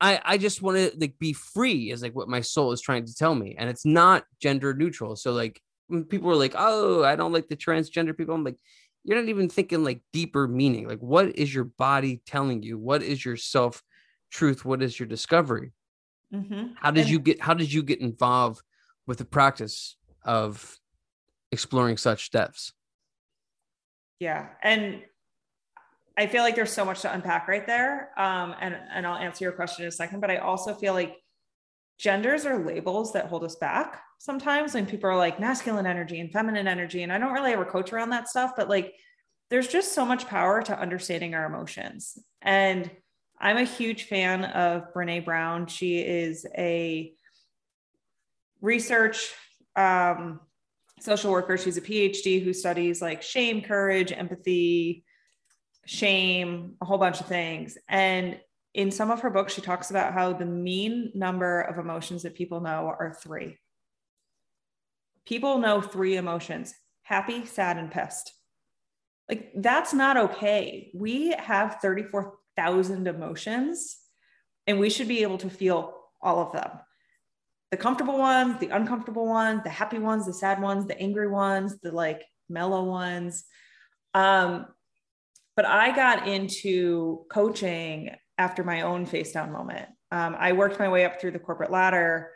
I 0.00 0.20
I 0.24 0.38
just 0.38 0.62
want 0.62 0.76
to 0.76 0.92
like 0.98 1.18
be 1.18 1.32
free 1.32 1.90
is 1.90 2.02
like 2.02 2.14
what 2.14 2.28
my 2.28 2.42
soul 2.42 2.72
is 2.72 2.80
trying 2.80 3.06
to 3.06 3.14
tell 3.14 3.34
me, 3.34 3.56
and 3.58 3.68
it's 3.68 3.86
not 3.86 4.24
gender 4.40 4.74
neutral. 4.74 5.16
So 5.16 5.32
like 5.32 5.60
when 5.88 6.04
people 6.04 6.30
are 6.30 6.36
like, 6.36 6.54
oh, 6.56 7.04
I 7.04 7.16
don't 7.16 7.32
like 7.32 7.48
the 7.48 7.56
transgender 7.56 8.16
people. 8.16 8.34
I'm 8.34 8.44
like, 8.44 8.58
you're 9.06 9.18
not 9.18 9.28
even 9.28 9.48
thinking 9.48 9.84
like 9.84 10.02
deeper 10.12 10.46
meaning. 10.46 10.88
Like, 10.88 10.98
what 10.98 11.38
is 11.38 11.54
your 11.54 11.64
body 11.64 12.20
telling 12.26 12.62
you? 12.62 12.76
What 12.76 13.02
is 13.02 13.24
your 13.24 13.36
self 13.36 13.82
truth? 14.30 14.64
What 14.64 14.82
is 14.82 14.98
your 14.98 15.06
discovery? 15.06 15.72
Mm-hmm. 16.34 16.74
How 16.76 16.90
did 16.90 17.02
and- 17.02 17.10
you 17.10 17.18
get? 17.20 17.40
How 17.40 17.54
did 17.54 17.72
you 17.72 17.82
get 17.82 18.00
involved 18.00 18.60
with 19.06 19.18
the 19.18 19.24
practice 19.24 19.96
of 20.24 20.78
exploring 21.52 21.96
such 21.96 22.30
depths. 22.30 22.72
Yeah. 24.18 24.48
And 24.62 25.02
I 26.18 26.26
feel 26.26 26.42
like 26.42 26.54
there's 26.54 26.72
so 26.72 26.84
much 26.84 27.02
to 27.02 27.12
unpack 27.12 27.48
right 27.48 27.66
there. 27.66 28.10
Um, 28.18 28.54
and, 28.60 28.76
and 28.92 29.06
I'll 29.06 29.16
answer 29.16 29.44
your 29.44 29.52
question 29.52 29.84
in 29.84 29.88
a 29.88 29.92
second, 29.92 30.20
but 30.20 30.30
I 30.30 30.38
also 30.38 30.74
feel 30.74 30.94
like 30.94 31.16
genders 31.98 32.46
are 32.46 32.64
labels 32.64 33.12
that 33.12 33.26
hold 33.26 33.44
us 33.44 33.56
back 33.56 34.02
sometimes 34.18 34.74
when 34.74 34.86
people 34.86 35.10
are 35.10 35.16
like 35.16 35.40
masculine 35.40 35.86
energy 35.86 36.20
and 36.20 36.32
feminine 36.32 36.66
energy. 36.66 37.02
And 37.02 37.12
I 37.12 37.18
don't 37.18 37.32
really 37.32 37.52
ever 37.52 37.64
coach 37.64 37.92
around 37.92 38.10
that 38.10 38.28
stuff, 38.28 38.52
but 38.56 38.68
like 38.68 38.94
there's 39.50 39.68
just 39.68 39.92
so 39.92 40.04
much 40.04 40.26
power 40.26 40.62
to 40.62 40.78
understanding 40.78 41.34
our 41.34 41.46
emotions. 41.46 42.18
And 42.42 42.90
I'm 43.38 43.58
a 43.58 43.64
huge 43.64 44.04
fan 44.04 44.44
of 44.44 44.92
Brene 44.94 45.24
Brown. 45.24 45.66
She 45.66 45.98
is 45.98 46.46
a 46.56 47.12
research 48.60 49.32
um, 49.76 50.40
social 51.00 51.30
worker. 51.30 51.58
She's 51.58 51.76
a 51.76 51.82
PhD 51.82 52.42
who 52.42 52.52
studies 52.52 53.02
like 53.02 53.22
shame, 53.22 53.60
courage, 53.60 54.12
empathy, 54.12 55.04
shame, 55.84 56.74
a 56.80 56.84
whole 56.84 56.98
bunch 56.98 57.20
of 57.20 57.26
things. 57.26 57.76
And 57.88 58.40
in 58.74 58.90
some 58.90 59.10
of 59.10 59.20
her 59.20 59.30
books, 59.30 59.54
she 59.54 59.60
talks 59.60 59.90
about 59.90 60.12
how 60.12 60.32
the 60.32 60.44
mean 60.44 61.12
number 61.14 61.60
of 61.62 61.78
emotions 61.78 62.22
that 62.22 62.34
people 62.34 62.60
know 62.60 62.92
are 62.98 63.16
three. 63.22 63.58
People 65.26 65.58
know 65.58 65.80
three 65.80 66.16
emotions 66.16 66.74
happy, 67.02 67.46
sad, 67.46 67.78
and 67.78 67.90
pissed. 67.90 68.32
Like, 69.28 69.52
that's 69.54 69.94
not 69.94 70.16
okay. 70.16 70.90
We 70.92 71.30
have 71.38 71.78
34,000 71.80 73.06
emotions, 73.06 73.96
and 74.66 74.80
we 74.80 74.90
should 74.90 75.06
be 75.06 75.22
able 75.22 75.38
to 75.38 75.50
feel 75.50 75.94
all 76.20 76.40
of 76.40 76.52
them 76.52 76.70
the 77.70 77.76
comfortable 77.76 78.18
ones, 78.18 78.58
the 78.60 78.68
uncomfortable 78.68 79.26
ones, 79.26 79.62
the 79.64 79.70
happy 79.70 79.98
ones, 79.98 80.26
the 80.26 80.32
sad 80.32 80.62
ones, 80.62 80.86
the 80.86 80.98
angry 81.00 81.28
ones, 81.28 81.78
the 81.80 81.90
like 81.90 82.22
mellow 82.48 82.84
ones. 82.84 83.44
Um, 84.14 84.66
but 85.56 85.64
I 85.64 85.94
got 85.94 86.28
into 86.28 87.26
coaching 87.30 88.10
after 88.38 88.62
my 88.62 88.82
own 88.82 89.06
face 89.06 89.32
down 89.32 89.52
moment. 89.52 89.88
Um, 90.12 90.36
I 90.38 90.52
worked 90.52 90.78
my 90.78 90.88
way 90.88 91.04
up 91.04 91.20
through 91.20 91.32
the 91.32 91.38
corporate 91.38 91.70
ladder 91.70 92.30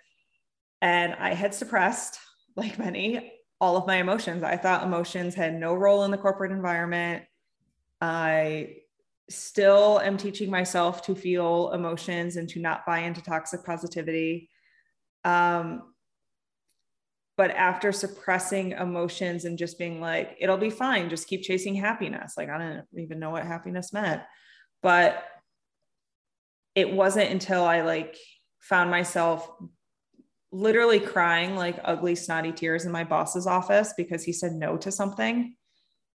and 0.83 1.15
I 1.15 1.35
had 1.35 1.55
suppressed, 1.55 2.19
like 2.57 2.79
many, 2.79 3.33
all 3.61 3.77
of 3.77 3.87
my 3.87 3.97
emotions. 3.97 4.43
I 4.43 4.57
thought 4.57 4.83
emotions 4.83 5.35
had 5.35 5.55
no 5.55 5.75
role 5.75 6.05
in 6.05 6.11
the 6.11 6.19
corporate 6.19 6.53
environment. 6.53 7.25
I 8.01 8.77
still 9.29 10.01
am 10.01 10.17
teaching 10.17 10.51
myself 10.51 11.03
to 11.03 11.15
feel 11.15 11.71
emotions 11.73 12.37
and 12.37 12.49
to 12.49 12.61
not 12.61 12.85
buy 12.87 13.01
into 13.01 13.23
toxic 13.23 13.65
positivity. 13.65 14.49
Um, 15.25 15.83
but 17.37 17.53
after 17.53 17.93
suppressing 17.93 18.73
emotions 18.73 19.45
and 19.45 19.57
just 19.57 19.79
being 19.79 20.01
like, 20.01 20.37
it'll 20.41 20.59
be 20.59 20.69
fine, 20.69 21.09
just 21.09 21.27
keep 21.27 21.43
chasing 21.43 21.75
happiness. 21.75 22.35
Like, 22.37 22.51
I 22.51 22.59
don't 22.59 22.85
even 22.99 23.19
know 23.19 23.31
what 23.31 23.47
happiness 23.47 23.93
meant. 23.93 24.21
But 24.83 25.25
it 26.75 26.93
wasn't 26.93 27.31
until 27.31 27.65
I 27.65 27.81
like 27.83 28.17
found 28.59 28.91
myself 28.91 29.51
literally 30.53 31.01
crying 31.01 31.57
like 31.57 31.79
ugly, 31.85 32.15
snotty 32.15 32.53
tears 32.53 32.85
in 32.85 32.93
my 32.93 33.05
boss's 33.05 33.47
office 33.47 33.95
because 33.97 34.25
he 34.25 34.33
said 34.33 34.53
no 34.53 34.77
to 34.79 34.91
something 34.91 35.55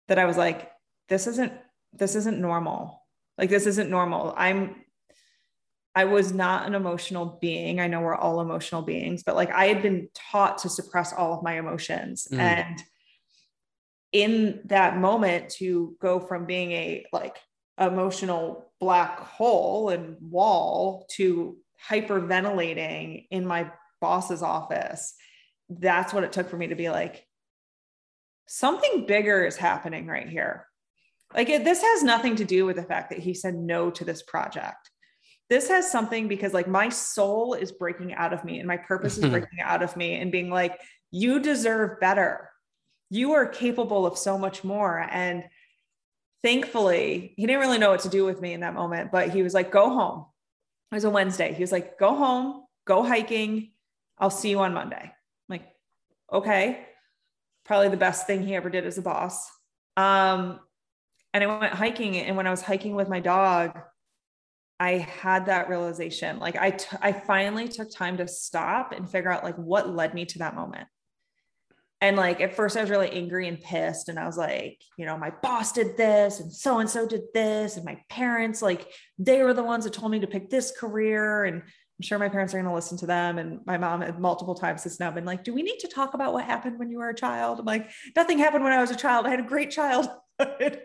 that 0.09 0.19
I 0.19 0.25
was 0.25 0.37
like, 0.37 0.71
this 1.09 1.27
isn't, 1.27 1.53
this 1.93 2.15
isn't 2.15 2.41
normal. 2.41 3.03
Like, 3.39 3.51
this 3.51 3.67
isn't 3.67 3.91
normal. 3.91 4.35
I'm 4.37 4.85
I 5.95 6.05
was 6.07 6.33
not 6.33 6.67
an 6.67 6.75
emotional 6.75 7.39
being. 7.41 7.79
I 7.79 7.87
know 7.87 8.01
we're 8.01 8.17
all 8.17 8.41
emotional 8.41 8.83
beings, 8.83 9.23
but 9.23 9.37
like 9.37 9.51
I 9.53 9.67
had 9.67 9.81
been 9.81 10.09
taught 10.13 10.59
to 10.59 10.69
suppress 10.69 11.13
all 11.13 11.35
of 11.35 11.45
my 11.45 11.59
emotions. 11.59 12.27
Mm. 12.33 12.39
And 12.39 12.83
in 14.13 14.61
that 14.67 14.99
moment, 14.99 15.51
to 15.59 15.97
go 16.01 16.19
from 16.19 16.47
being 16.47 16.73
a 16.73 17.07
like 17.13 17.37
emotional 17.79 18.73
black 18.81 19.21
hole 19.21 19.91
and 19.91 20.17
wall 20.21 21.07
to 21.13 21.57
hyperventilating 21.89 23.27
in 23.31 23.47
my 23.47 23.71
boss's 24.05 24.43
office, 24.43 25.15
that's 25.71 26.13
what 26.13 26.25
it 26.25 26.33
took 26.33 26.51
for 26.51 26.59
me 26.59 26.67
to 26.67 26.75
be 26.75 26.91
like, 26.91 27.27
something 28.47 29.07
bigger 29.07 29.47
is 29.47 29.57
happening 29.57 30.07
right 30.07 30.29
here. 30.29 30.67
Like 31.35 31.49
it, 31.49 31.65
this 31.65 31.81
has 31.81 32.03
nothing 32.03 32.37
to 32.37 32.45
do 32.45 32.67
with 32.67 32.77
the 32.77 32.83
fact 32.83 33.09
that 33.11 33.19
he 33.19 33.33
said 33.33 33.55
no 33.55 33.91
to 33.93 34.05
this 34.05 34.23
project. 34.23 34.91
This 35.49 35.69
has 35.69 35.91
something 35.91 36.29
because 36.29 36.53
like 36.53 36.69
my 36.69 36.91
soul 36.91 37.55
is 37.55 37.73
breaking 37.73 38.13
out 38.13 38.35
of 38.35 38.45
me 38.45 38.59
and 38.59 38.69
my 38.69 38.77
purpose 38.77 39.17
is 39.17 39.25
breaking 39.31 39.61
out 39.63 39.83
of 39.83 39.97
me 39.97 40.17
and 40.17 40.31
being 40.31 40.51
like 40.51 40.79
you 41.11 41.41
deserve 41.41 41.99
better. 41.99 42.51
You 43.09 43.33
are 43.33 43.47
capable 43.47 44.05
of 44.05 44.19
so 44.19 44.37
much 44.37 44.65
more. 44.65 44.99
And 45.11 45.45
thankfully 46.43 47.33
he 47.39 47.47
didn't 47.47 47.63
really 47.63 47.79
know 47.79 47.91
what 47.91 48.01
to 48.01 48.11
do 48.11 48.27
with 48.27 48.43
me 48.43 48.53
in 48.53 48.61
that 48.61 48.75
moment 48.75 49.11
but 49.11 49.31
he 49.31 49.43
was 49.43 49.55
like 49.55 49.73
go 49.73 49.89
home. 49.89 50.27
It 50.93 50.97
was 50.97 51.05
a 51.05 51.11
wednesday. 51.11 51.55
He 51.55 51.63
was 51.63 51.73
like 51.73 51.99
go 51.99 52.15
home 52.15 52.65
go 52.87 53.03
hiking 53.03 53.71
i'll 54.19 54.31
see 54.31 54.51
you 54.51 54.61
on 54.61 54.75
monday 54.75 55.03
I'm 55.03 55.11
like 55.49 55.67
okay 56.33 56.87
probably 57.65 57.89
the 57.89 57.97
best 57.97 58.27
thing 58.27 58.43
he 58.43 58.55
ever 58.55 58.71
did 58.71 58.87
as 58.87 58.99
a 58.99 59.03
boss 59.03 59.49
um 59.97 60.61
and 61.33 61.45
i 61.45 61.47
went 61.47 61.75
hiking 61.75 62.17
and 62.17 62.37
when 62.37 62.47
i 62.47 62.51
was 62.51 62.63
hiking 62.63 62.95
with 62.95 63.09
my 63.09 63.21
dog 63.21 63.79
I 64.81 64.99
had 64.99 65.47
that 65.47 65.69
realization. 65.69 66.39
Like 66.39 66.57
I, 66.57 66.71
t- 66.71 66.97
I 67.01 67.13
finally 67.13 67.69
took 67.69 67.91
time 67.91 68.17
to 68.19 68.27
stop 68.27 68.93
and 68.93 69.09
figure 69.09 69.31
out 69.31 69.45
like 69.45 69.57
what 69.57 69.89
led 69.89 70.15
me 70.15 70.25
to 70.27 70.39
that 70.41 70.57
moment. 70.57 70.89
And 72.01 72.17
like 72.17 72.41
at 72.41 72.55
first 72.55 72.77
I 72.77 72.83
was 72.83 72.91
really 72.91 73.11
angry 73.11 73.49
and 73.49 73.61
pissed. 73.61 74.09
And 74.09 74.19
I 74.19 74.27
was 74.27 74.37
like, 74.37 74.83
you 74.99 75.07
know, 75.07 75.17
my 75.17 75.33
boss 75.43 75.73
did 75.73 75.97
this 75.97 76.41
and 76.41 76.53
so 76.53 76.81
and 76.81 76.91
so 76.91 77.07
did 77.07 77.23
this. 77.33 77.77
And 77.77 77.85
my 77.85 77.99
parents, 78.11 78.61
like, 78.61 78.91
they 79.19 79.43
were 79.43 79.55
the 79.55 79.63
ones 79.63 79.85
that 79.85 79.95
told 79.95 80.13
me 80.13 80.21
to 80.21 80.27
pick 80.27 80.51
this 80.51 80.73
career. 80.79 81.45
And 81.45 81.63
I'm 81.99 82.03
sure 82.03 82.19
my 82.19 82.29
parents 82.29 82.53
are 82.55 82.57
going 82.57 82.69
to 82.69 82.75
listen 82.75 82.99
to 82.99 83.07
them. 83.07 83.39
And 83.39 83.61
my 83.67 83.79
mom 83.79 84.01
had 84.01 84.19
multiple 84.19 84.55
times 84.55 84.83
has 84.83 84.99
now 84.99 85.13
been 85.13 85.25
like, 85.25 85.45
do 85.45 85.55
we 85.55 85.63
need 85.63 85.79
to 85.79 85.89
talk 85.89 86.15
about 86.15 86.33
what 86.33 86.45
happened 86.45 86.79
when 86.79 86.91
you 86.91 86.99
were 86.99 87.11
a 87.11 87.15
child? 87.15 87.61
I'm 87.61 87.65
like, 87.65 87.91
nothing 88.17 88.39
happened 88.39 88.65
when 88.65 88.73
I 88.73 88.81
was 88.81 88.91
a 88.91 88.97
child. 88.97 89.27
I 89.27 89.31
had 89.31 89.41
a 89.41 89.45
great 89.45 89.71
childhood. 89.71 90.19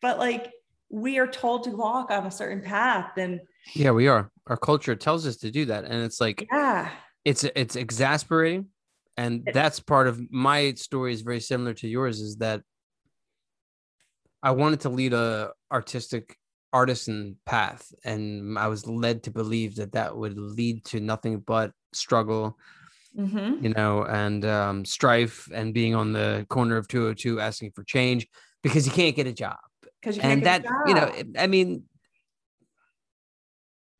but 0.00 0.18
like, 0.18 0.50
we 0.88 1.18
are 1.18 1.26
told 1.26 1.64
to 1.64 1.70
walk 1.70 2.10
on 2.10 2.26
a 2.26 2.30
certain 2.30 2.62
path 2.62 3.16
and 3.16 3.40
yeah 3.74 3.90
we 3.90 4.06
are 4.06 4.30
our 4.46 4.56
culture 4.56 4.94
tells 4.94 5.26
us 5.26 5.36
to 5.36 5.50
do 5.50 5.64
that 5.64 5.84
and 5.84 6.02
it's 6.04 6.20
like 6.20 6.46
yeah 6.52 6.90
it's 7.24 7.44
it's 7.44 7.76
exasperating 7.76 8.66
and 9.16 9.48
that's 9.52 9.80
part 9.80 10.06
of 10.06 10.20
my 10.30 10.72
story 10.74 11.12
is 11.12 11.22
very 11.22 11.40
similar 11.40 11.74
to 11.74 11.88
yours 11.88 12.20
is 12.20 12.36
that 12.36 12.62
i 14.42 14.50
wanted 14.50 14.80
to 14.80 14.88
lead 14.88 15.12
a 15.12 15.50
artistic 15.72 16.36
artisan 16.72 17.36
path 17.46 17.92
and 18.04 18.58
i 18.58 18.66
was 18.68 18.86
led 18.86 19.22
to 19.22 19.30
believe 19.30 19.76
that 19.76 19.92
that 19.92 20.16
would 20.16 20.36
lead 20.36 20.84
to 20.84 21.00
nothing 21.00 21.38
but 21.38 21.72
struggle 21.92 22.56
mm-hmm. 23.16 23.64
you 23.64 23.72
know 23.72 24.02
and 24.04 24.44
um, 24.44 24.84
strife 24.84 25.48
and 25.54 25.72
being 25.72 25.94
on 25.94 26.12
the 26.12 26.46
corner 26.50 26.76
of 26.76 26.88
202 26.88 27.40
asking 27.40 27.70
for 27.70 27.84
change 27.84 28.26
because 28.62 28.86
you 28.86 28.92
can't 28.92 29.16
get 29.16 29.26
a 29.26 29.32
job 29.32 29.56
because 30.00 30.16
you 30.16 30.22
can't 30.22 30.34
and 30.34 30.46
that 30.46 30.64
you 30.86 30.94
know 30.94 31.10
i 31.38 31.46
mean 31.46 31.84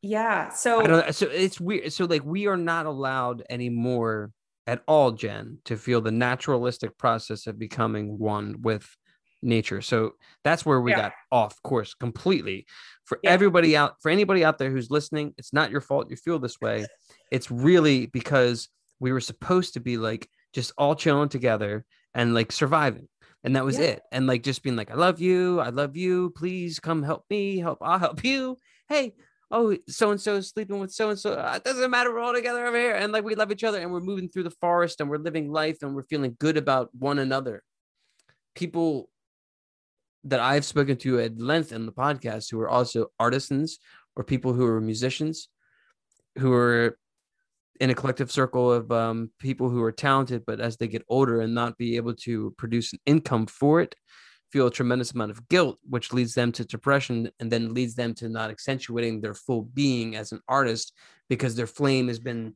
yeah 0.01 0.49
so 0.49 0.81
I 0.81 0.87
don't, 0.87 1.15
so 1.15 1.27
it's 1.27 1.59
weird 1.59 1.91
so 1.91 2.05
like 2.05 2.23
we 2.23 2.47
are 2.47 2.57
not 2.57 2.85
allowed 2.85 3.43
anymore 3.49 4.31
at 4.67 4.83
all 4.87 5.11
jen 5.11 5.59
to 5.65 5.77
feel 5.77 6.01
the 6.01 6.11
naturalistic 6.11 6.97
process 6.97 7.47
of 7.47 7.57
becoming 7.57 8.19
one 8.19 8.61
with 8.61 8.95
nature. 9.41 9.81
So 9.81 10.13
that's 10.43 10.65
where 10.65 10.81
we 10.81 10.91
yeah. 10.91 10.97
got 10.97 11.13
off 11.31 11.61
course 11.63 11.93
completely. 11.93 12.65
For 13.05 13.19
yeah. 13.23 13.31
everybody 13.31 13.77
out 13.77 13.95
for 14.01 14.09
anybody 14.09 14.43
out 14.43 14.57
there 14.57 14.69
who's 14.69 14.91
listening 14.91 15.33
it's 15.37 15.53
not 15.53 15.71
your 15.71 15.81
fault 15.81 16.09
you 16.09 16.15
feel 16.15 16.39
this 16.39 16.59
way. 16.59 16.85
It's 17.29 17.51
really 17.51 18.05
because 18.05 18.69
we 19.01 19.11
were 19.11 19.19
supposed 19.19 19.73
to 19.73 19.81
be 19.81 19.97
like 19.97 20.29
just 20.53 20.71
all 20.77 20.95
chilling 20.95 21.27
together 21.27 21.83
and 22.13 22.33
like 22.33 22.53
surviving 22.53 23.09
and 23.43 23.57
that 23.57 23.65
was 23.65 23.77
yeah. 23.77 23.85
it. 23.85 24.01
And 24.13 24.27
like 24.27 24.43
just 24.43 24.63
being 24.63 24.77
like 24.77 24.91
i 24.91 24.93
love 24.93 25.19
you 25.19 25.59
i 25.59 25.69
love 25.69 25.97
you 25.97 26.29
please 26.37 26.79
come 26.79 27.03
help 27.03 27.25
me 27.29 27.59
help 27.59 27.79
i'll 27.81 27.99
help 27.99 28.23
you. 28.23 28.57
Hey 28.87 29.13
oh 29.51 29.77
so 29.87 30.11
and 30.11 30.19
so 30.19 30.35
is 30.35 30.49
sleeping 30.49 30.79
with 30.79 30.91
so 30.91 31.09
and 31.09 31.19
so 31.19 31.33
it 31.55 31.63
doesn't 31.63 31.89
matter 31.89 32.13
we're 32.13 32.19
all 32.19 32.33
together 32.33 32.65
over 32.65 32.77
here. 32.77 32.95
And 32.95 33.11
like 33.11 33.23
we 33.23 33.35
love 33.35 33.51
each 33.51 33.63
other 33.63 33.79
and 33.79 33.91
we're 33.91 33.99
moving 33.99 34.29
through 34.29 34.43
the 34.43 34.51
forest 34.51 35.01
and 35.01 35.09
we're 35.09 35.17
living 35.17 35.51
life 35.51 35.79
and 35.81 35.95
we're 35.95 36.03
feeling 36.03 36.35
good 36.39 36.57
about 36.57 36.89
one 36.97 37.19
another. 37.19 37.63
People 38.55 39.09
that 40.23 40.39
i've 40.39 40.65
spoken 40.65 40.97
to 40.97 41.19
at 41.19 41.39
length 41.39 41.71
in 41.71 41.85
the 41.85 41.91
podcast 41.91 42.49
who 42.51 42.59
are 42.59 42.69
also 42.69 43.07
artisans 43.19 43.79
or 44.15 44.23
people 44.23 44.53
who 44.53 44.65
are 44.65 44.81
musicians 44.81 45.49
who 46.37 46.53
are 46.53 46.97
in 47.79 47.89
a 47.89 47.95
collective 47.95 48.31
circle 48.31 48.71
of 48.71 48.91
um, 48.91 49.31
people 49.39 49.69
who 49.69 49.83
are 49.83 49.91
talented, 49.91 50.43
but 50.45 50.59
as 50.59 50.77
they 50.77 50.87
get 50.87 51.05
older 51.09 51.41
and 51.41 51.53
not 51.53 51.77
be 51.77 51.95
able 51.95 52.13
to 52.13 52.53
produce 52.57 52.93
an 52.93 52.99
income 53.05 53.45
for 53.45 53.81
it, 53.81 53.95
feel 54.51 54.67
a 54.67 54.71
tremendous 54.71 55.11
amount 55.11 55.31
of 55.31 55.47
guilt, 55.49 55.77
which 55.87 56.13
leads 56.13 56.33
them 56.33 56.51
to 56.53 56.65
depression 56.65 57.29
and 57.39 57.51
then 57.51 57.73
leads 57.73 57.95
them 57.95 58.13
to 58.15 58.29
not 58.29 58.49
accentuating 58.49 59.21
their 59.21 59.33
full 59.33 59.63
being 59.63 60.15
as 60.15 60.31
an 60.31 60.39
artist 60.47 60.93
because 61.29 61.55
their 61.55 61.67
flame 61.67 62.07
has 62.07 62.19
been 62.19 62.55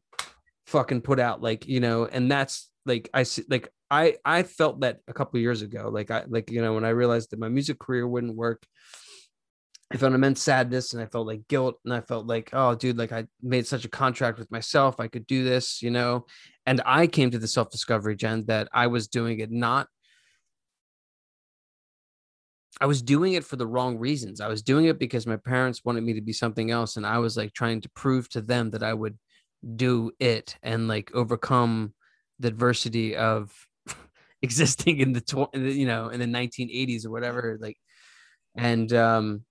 fucking 0.68 1.01
put 1.01 1.20
out 1.20 1.41
like 1.41 1.68
you 1.68 1.82
know 1.82 2.06
and 2.06 2.32
that's 2.32 2.70
like 2.86 3.10
i 3.13 3.24
see 3.24 3.44
like 3.50 3.70
i 3.91 4.15
i 4.25 4.41
felt 4.41 4.79
that 4.79 5.00
a 5.07 5.13
couple 5.13 5.39
years 5.39 5.62
ago 5.62 5.89
like 5.93 6.10
i 6.10 6.24
like 6.27 6.50
you 6.50 6.62
know 6.62 6.74
when 6.74 6.86
i 6.86 6.89
realized 6.89 7.29
that 7.29 7.39
my 7.39 7.50
music 7.50 7.77
career 7.77 8.07
wouldn't 8.07 8.36
work 8.36 8.65
I 9.93 9.98
felt 9.98 10.13
immense 10.13 10.41
sadness 10.41 10.93
and 10.93 11.01
I 11.03 11.05
felt 11.05 11.27
like 11.27 11.50
guilt 11.50 11.77
and 11.83 11.93
I 11.93 12.00
felt 12.00 12.25
like, 12.25 12.51
oh, 12.53 12.75
dude, 12.75 12.98
like 12.98 13.12
I 13.12 13.25
made 13.41 13.67
such 13.67 13.83
a 13.83 13.89
contract 13.89 14.39
with 14.39 14.50
myself. 14.50 15.01
I 15.01 15.10
could 15.10 15.27
do 15.27 15.43
this, 15.43 15.81
you 15.81 15.91
know. 15.91 16.25
And 16.65 16.81
I 16.86 17.07
came 17.07 17.29
to 17.31 17.38
the 17.38 17.48
self 17.48 17.69
discovery, 17.69 18.15
Jen, 18.15 18.45
that 18.45 18.69
I 18.74 18.88
was 18.88 19.10
doing 19.10 19.41
it 19.41 19.51
not, 19.51 19.88
I 22.79 22.86
was 22.86 23.01
doing 23.01 23.33
it 23.33 23.43
for 23.43 23.57
the 23.57 23.67
wrong 23.67 23.98
reasons. 23.98 24.39
I 24.39 24.48
was 24.48 24.63
doing 24.63 24.86
it 24.86 24.98
because 24.98 25.27
my 25.27 25.36
parents 25.36 25.83
wanted 25.83 26.03
me 26.03 26.13
to 26.13 26.21
be 26.21 26.33
something 26.33 26.71
else. 26.71 26.95
And 26.95 27.05
I 27.05 27.17
was 27.17 27.36
like 27.36 27.51
trying 27.53 27.81
to 27.81 27.89
prove 27.89 28.29
to 28.29 28.41
them 28.41 28.71
that 28.71 28.83
I 28.83 28.93
would 28.93 29.17
do 29.75 30.12
it 30.19 30.55
and 30.63 30.88
like 30.88 31.12
overcome 31.13 31.93
the 32.39 32.48
adversity 32.48 33.15
of 33.15 33.53
existing 34.41 35.00
in 35.00 35.13
the, 35.13 35.21
tw- 35.21 35.55
you 35.55 35.86
know, 35.86 36.10
in 36.10 36.19
the 36.19 36.25
1980s 36.25 37.05
or 37.05 37.12
whatever. 37.12 37.57
Like, 37.60 37.77
and, 38.55 38.91
um, 38.93 39.45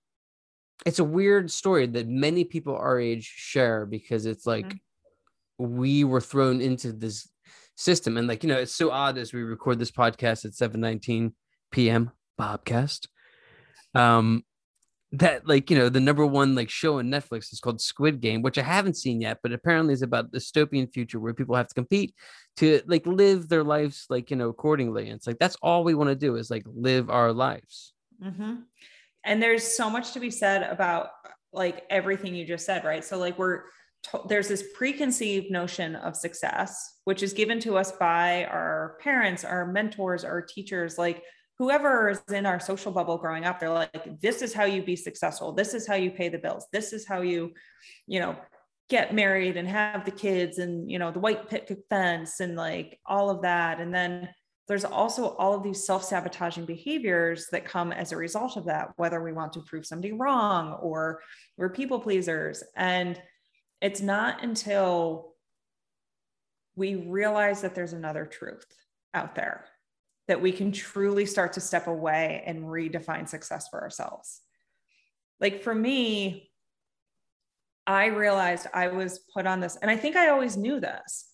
it's 0.85 0.99
a 0.99 1.03
weird 1.03 1.51
story 1.51 1.85
that 1.87 2.07
many 2.07 2.43
people 2.43 2.75
our 2.75 2.99
age 2.99 3.25
share 3.25 3.85
because 3.85 4.25
it's 4.25 4.45
like 4.45 4.65
mm-hmm. 4.65 5.77
we 5.77 6.03
were 6.03 6.21
thrown 6.21 6.61
into 6.61 6.91
this 6.91 7.29
system 7.75 8.17
and 8.17 8.27
like 8.27 8.43
you 8.43 8.49
know 8.49 8.57
it's 8.57 8.75
so 8.75 8.91
odd 8.91 9.17
as 9.17 9.33
we 9.33 9.41
record 9.41 9.79
this 9.79 9.91
podcast 9.91 10.45
at 10.45 10.53
7 10.53 10.79
19 10.79 11.33
p.m 11.71 12.11
bobcast 12.39 13.07
um 13.95 14.43
that 15.13 15.45
like 15.45 15.69
you 15.69 15.77
know 15.77 15.89
the 15.89 15.99
number 15.99 16.25
one 16.25 16.55
like 16.55 16.69
show 16.69 16.99
on 16.99 17.07
netflix 17.07 17.51
is 17.51 17.59
called 17.59 17.81
squid 17.81 18.21
game 18.21 18.41
which 18.41 18.57
i 18.57 18.61
haven't 18.61 18.95
seen 18.95 19.19
yet 19.19 19.39
but 19.43 19.51
apparently 19.51 19.93
is 19.93 20.01
about 20.01 20.31
dystopian 20.31 20.91
future 20.93 21.19
where 21.19 21.33
people 21.33 21.53
have 21.53 21.67
to 21.67 21.75
compete 21.75 22.15
to 22.57 22.81
like 22.87 23.05
live 23.05 23.47
their 23.49 23.63
lives 23.63 24.05
like 24.09 24.29
you 24.29 24.37
know 24.37 24.49
accordingly 24.49 25.03
and 25.03 25.13
it's 25.13 25.27
like 25.27 25.39
that's 25.39 25.57
all 25.61 25.83
we 25.83 25.93
want 25.93 26.09
to 26.09 26.15
do 26.15 26.35
is 26.35 26.49
like 26.49 26.63
live 26.65 27.09
our 27.09 27.31
lives. 27.31 27.93
Mm-hmm. 28.23 28.55
And 29.23 29.43
there's 29.43 29.63
so 29.63 29.89
much 29.89 30.13
to 30.13 30.19
be 30.19 30.31
said 30.31 30.63
about 30.63 31.09
like 31.53 31.83
everything 31.89 32.35
you 32.35 32.45
just 32.45 32.65
said 32.65 32.83
right? 32.83 33.03
So 33.03 33.17
like 33.17 33.37
we're 33.37 33.63
to- 34.11 34.21
there's 34.27 34.47
this 34.47 34.63
preconceived 34.75 35.51
notion 35.51 35.95
of 35.95 36.15
success 36.15 36.99
which 37.05 37.23
is 37.23 37.33
given 37.33 37.59
to 37.61 37.77
us 37.77 37.91
by 37.93 38.45
our 38.45 38.97
parents 39.01 39.43
our 39.43 39.65
mentors 39.71 40.23
our 40.23 40.41
teachers 40.41 40.97
like 40.97 41.23
whoever 41.61 42.09
is 42.09 42.23
in 42.33 42.47
our 42.47 42.59
social 42.59 42.91
bubble 42.91 43.19
growing 43.19 43.45
up 43.45 43.59
they're 43.59 43.69
like 43.69 44.19
this 44.19 44.41
is 44.41 44.51
how 44.51 44.63
you 44.63 44.81
be 44.81 44.95
successful. 44.95 45.51
This 45.51 45.75
is 45.75 45.85
how 45.85 45.93
you 45.93 46.09
pay 46.09 46.27
the 46.27 46.39
bills. 46.39 46.65
This 46.73 46.91
is 46.91 47.07
how 47.07 47.21
you 47.21 47.53
you 48.07 48.19
know 48.19 48.35
get 48.89 49.13
married 49.13 49.57
and 49.57 49.67
have 49.67 50.03
the 50.03 50.09
kids 50.09 50.57
and 50.57 50.89
you 50.89 50.97
know 50.97 51.11
the 51.11 51.19
white 51.19 51.47
picket 51.47 51.83
fence 51.87 52.39
and 52.39 52.55
like 52.55 52.99
all 53.05 53.29
of 53.29 53.43
that. 53.43 53.79
And 53.79 53.93
then 53.93 54.29
there's 54.67 54.85
also 54.85 55.35
all 55.35 55.53
of 55.53 55.61
these 55.61 55.85
self-sabotaging 55.85 56.65
behaviors 56.65 57.45
that 57.51 57.63
come 57.63 57.91
as 57.91 58.11
a 58.11 58.17
result 58.17 58.57
of 58.57 58.65
that 58.65 58.93
whether 58.95 59.21
we 59.21 59.31
want 59.31 59.53
to 59.53 59.61
prove 59.61 59.85
somebody 59.85 60.13
wrong 60.13 60.73
or 60.81 61.21
we're 61.57 61.69
people 61.69 61.99
pleasers. 61.99 62.63
And 62.75 63.21
it's 63.81 64.01
not 64.01 64.43
until 64.43 65.35
we 66.75 66.95
realize 66.95 67.61
that 67.61 67.75
there's 67.75 67.93
another 67.93 68.25
truth 68.25 68.65
out 69.13 69.35
there 69.35 69.65
that 70.27 70.41
we 70.41 70.51
can 70.51 70.71
truly 70.71 71.25
start 71.25 71.53
to 71.53 71.61
step 71.61 71.87
away 71.87 72.43
and 72.45 72.63
redefine 72.63 73.27
success 73.27 73.67
for 73.69 73.81
ourselves 73.81 74.41
like 75.39 75.63
for 75.63 75.73
me 75.73 76.49
i 77.87 78.05
realized 78.05 78.67
i 78.73 78.87
was 78.87 79.19
put 79.33 79.45
on 79.45 79.59
this 79.59 79.77
and 79.81 79.89
i 79.89 79.97
think 79.97 80.15
i 80.15 80.29
always 80.29 80.57
knew 80.57 80.79
this 80.79 81.31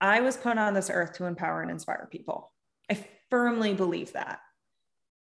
I 0.00 0.20
was 0.20 0.36
put 0.36 0.58
on 0.58 0.74
this 0.74 0.90
earth 0.90 1.14
to 1.14 1.24
empower 1.24 1.62
and 1.62 1.70
inspire 1.70 2.08
people. 2.10 2.52
I 2.90 3.04
firmly 3.30 3.74
believe 3.74 4.12
that. 4.12 4.40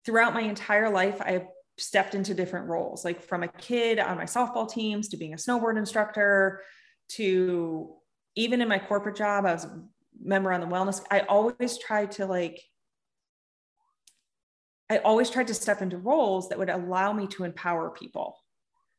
Throughout 0.06 0.34
my 0.34 0.42
entire 0.42 0.90
life, 0.90 1.22
I've 1.22 1.48
stepped 1.78 2.16
into 2.16 2.34
different 2.34 2.68
roles, 2.68 3.04
like 3.04 3.22
from 3.22 3.44
a 3.44 3.48
kid 3.48 4.00
on 4.00 4.18
my 4.18 4.26
softball 4.26 4.72
teams 4.72 5.10
to 5.10 5.18
being 5.18 5.34
a 5.34 5.38
snowboard 5.38 5.78
instructor 5.78 6.62
to 7.10 7.94
even 8.36 8.62
in 8.62 8.68
my 8.68 8.80
corporate 8.80 9.16
job, 9.16 9.46
I 9.46 9.54
was 9.54 9.68
member 10.24 10.52
on 10.52 10.62
the 10.62 10.68
wellness. 10.68 11.02
I 11.10 11.22
always 11.22 11.78
tried 11.78 12.12
to 12.14 12.26
like, 12.26 12.62
I 14.90 14.98
always 15.00 15.30
tried 15.30 15.48
to 15.48 15.54
step 15.54 15.82
into 15.82 15.98
roles 15.98 16.50
that 16.50 16.60
would 16.60 16.70
allow 16.70 17.14
me 17.14 17.28
to 17.28 17.44
empower 17.44 17.90
people 17.92 18.38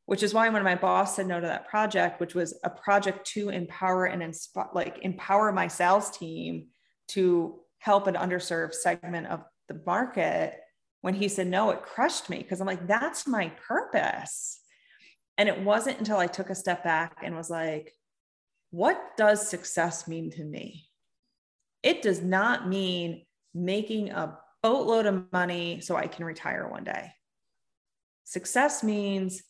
which 0.07 0.23
is 0.23 0.35
why 0.35 0.49
when 0.49 0.65
my 0.65 0.75
boss 0.75 1.17
said 1.17 1.27
no 1.27 1.41
to 1.41 1.47
that 1.47 1.69
project, 1.69 2.21
which 2.21 2.35
was 2.35 2.59
a 2.65 2.71
project 2.71 3.27
to 3.29 3.49
empower 3.51 4.07
and 4.07 4.23
inspire, 4.23 4.69
like 4.75 4.99
empower 5.03 5.53
my 5.53 5.69
sales 5.69 6.11
team 6.11 6.67
to 7.09 7.61
help 7.79 8.07
an 8.07 8.15
underserved 8.15 8.75
segment 8.75 9.27
of 9.29 9.43
the 9.69 9.81
market, 9.87 10.59
when 11.03 11.15
he 11.15 11.29
said 11.29 11.47
no, 11.47 11.71
it 11.71 11.83
crushed 11.83 12.31
me 12.31 12.39
because 12.39 12.61
I'm 12.61 12.67
like, 12.67 12.87
that's 12.87 13.27
my 13.27 13.53
purpose. 13.67 14.61
And 15.39 15.49
it 15.49 15.63
wasn't 15.63 15.99
until 15.99 16.19
I 16.19 16.27
took 16.27 16.51
a 16.51 16.55
step 16.55 16.85
back 16.85 17.19
and 17.23 17.35
was 17.35 17.51
like, 17.51 17.95
what 18.71 19.01
does 19.17 19.49
success 19.49 20.07
mean 20.07 20.31
to 20.33 20.45
me? 20.45 20.85
It 21.83 22.03
does 22.03 22.23
not 22.23 22.69
mean 22.69 23.25
making 23.55 24.11
a 24.11 24.39
boatload 24.63 25.07
of 25.07 25.33
money 25.33 25.81
so 25.81 25.97
I 25.97 26.07
can 26.07 26.25
retire 26.25 26.69
one 26.69 26.85
day. 26.85 27.13
Success 28.25 28.83
means 28.83 29.43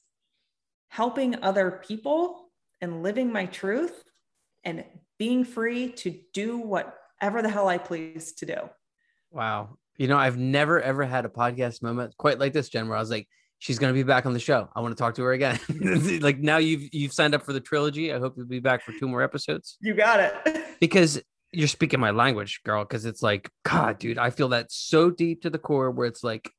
helping 0.88 1.42
other 1.42 1.82
people 1.86 2.50
and 2.80 3.02
living 3.02 3.32
my 3.32 3.46
truth 3.46 4.02
and 4.64 4.84
being 5.18 5.44
free 5.44 5.92
to 5.92 6.18
do 6.32 6.58
whatever 6.58 7.42
the 7.42 7.48
hell 7.48 7.68
I 7.68 7.78
please 7.78 8.32
to 8.34 8.46
do. 8.46 8.56
Wow. 9.30 9.78
You 9.98 10.08
know, 10.08 10.16
I've 10.16 10.38
never 10.38 10.80
ever 10.80 11.04
had 11.04 11.24
a 11.24 11.28
podcast 11.28 11.82
moment 11.82 12.16
quite 12.16 12.38
like 12.38 12.52
this, 12.52 12.68
Jen, 12.68 12.88
where 12.88 12.96
I 12.96 13.00
was 13.00 13.10
like, 13.10 13.28
she's 13.58 13.78
gonna 13.78 13.92
be 13.92 14.02
back 14.02 14.26
on 14.26 14.32
the 14.32 14.40
show. 14.40 14.68
I 14.74 14.80
want 14.80 14.96
to 14.96 15.00
talk 15.00 15.14
to 15.14 15.22
her 15.22 15.32
again. 15.32 15.60
like 16.20 16.38
now 16.38 16.56
you've 16.56 16.92
you've 16.92 17.12
signed 17.12 17.34
up 17.34 17.42
for 17.42 17.52
the 17.52 17.60
trilogy. 17.60 18.12
I 18.12 18.18
hope 18.18 18.34
you'll 18.36 18.46
be 18.46 18.58
back 18.58 18.82
for 18.82 18.92
two 18.98 19.06
more 19.06 19.22
episodes. 19.22 19.76
You 19.80 19.94
got 19.94 20.20
it. 20.20 20.66
because 20.80 21.22
you're 21.52 21.68
speaking 21.68 22.00
my 22.00 22.10
language, 22.10 22.60
girl. 22.64 22.84
Because 22.84 23.04
it's 23.04 23.22
like, 23.22 23.50
God, 23.64 23.98
dude, 23.98 24.18
I 24.18 24.30
feel 24.30 24.48
that 24.48 24.72
so 24.72 25.10
deep 25.10 25.42
to 25.42 25.50
the 25.50 25.58
core 25.58 25.90
where 25.90 26.06
it's 26.06 26.24
like 26.24 26.50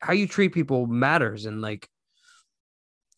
how 0.00 0.12
you 0.12 0.26
treat 0.26 0.52
people 0.52 0.86
matters 0.86 1.46
and 1.46 1.60
like 1.60 1.88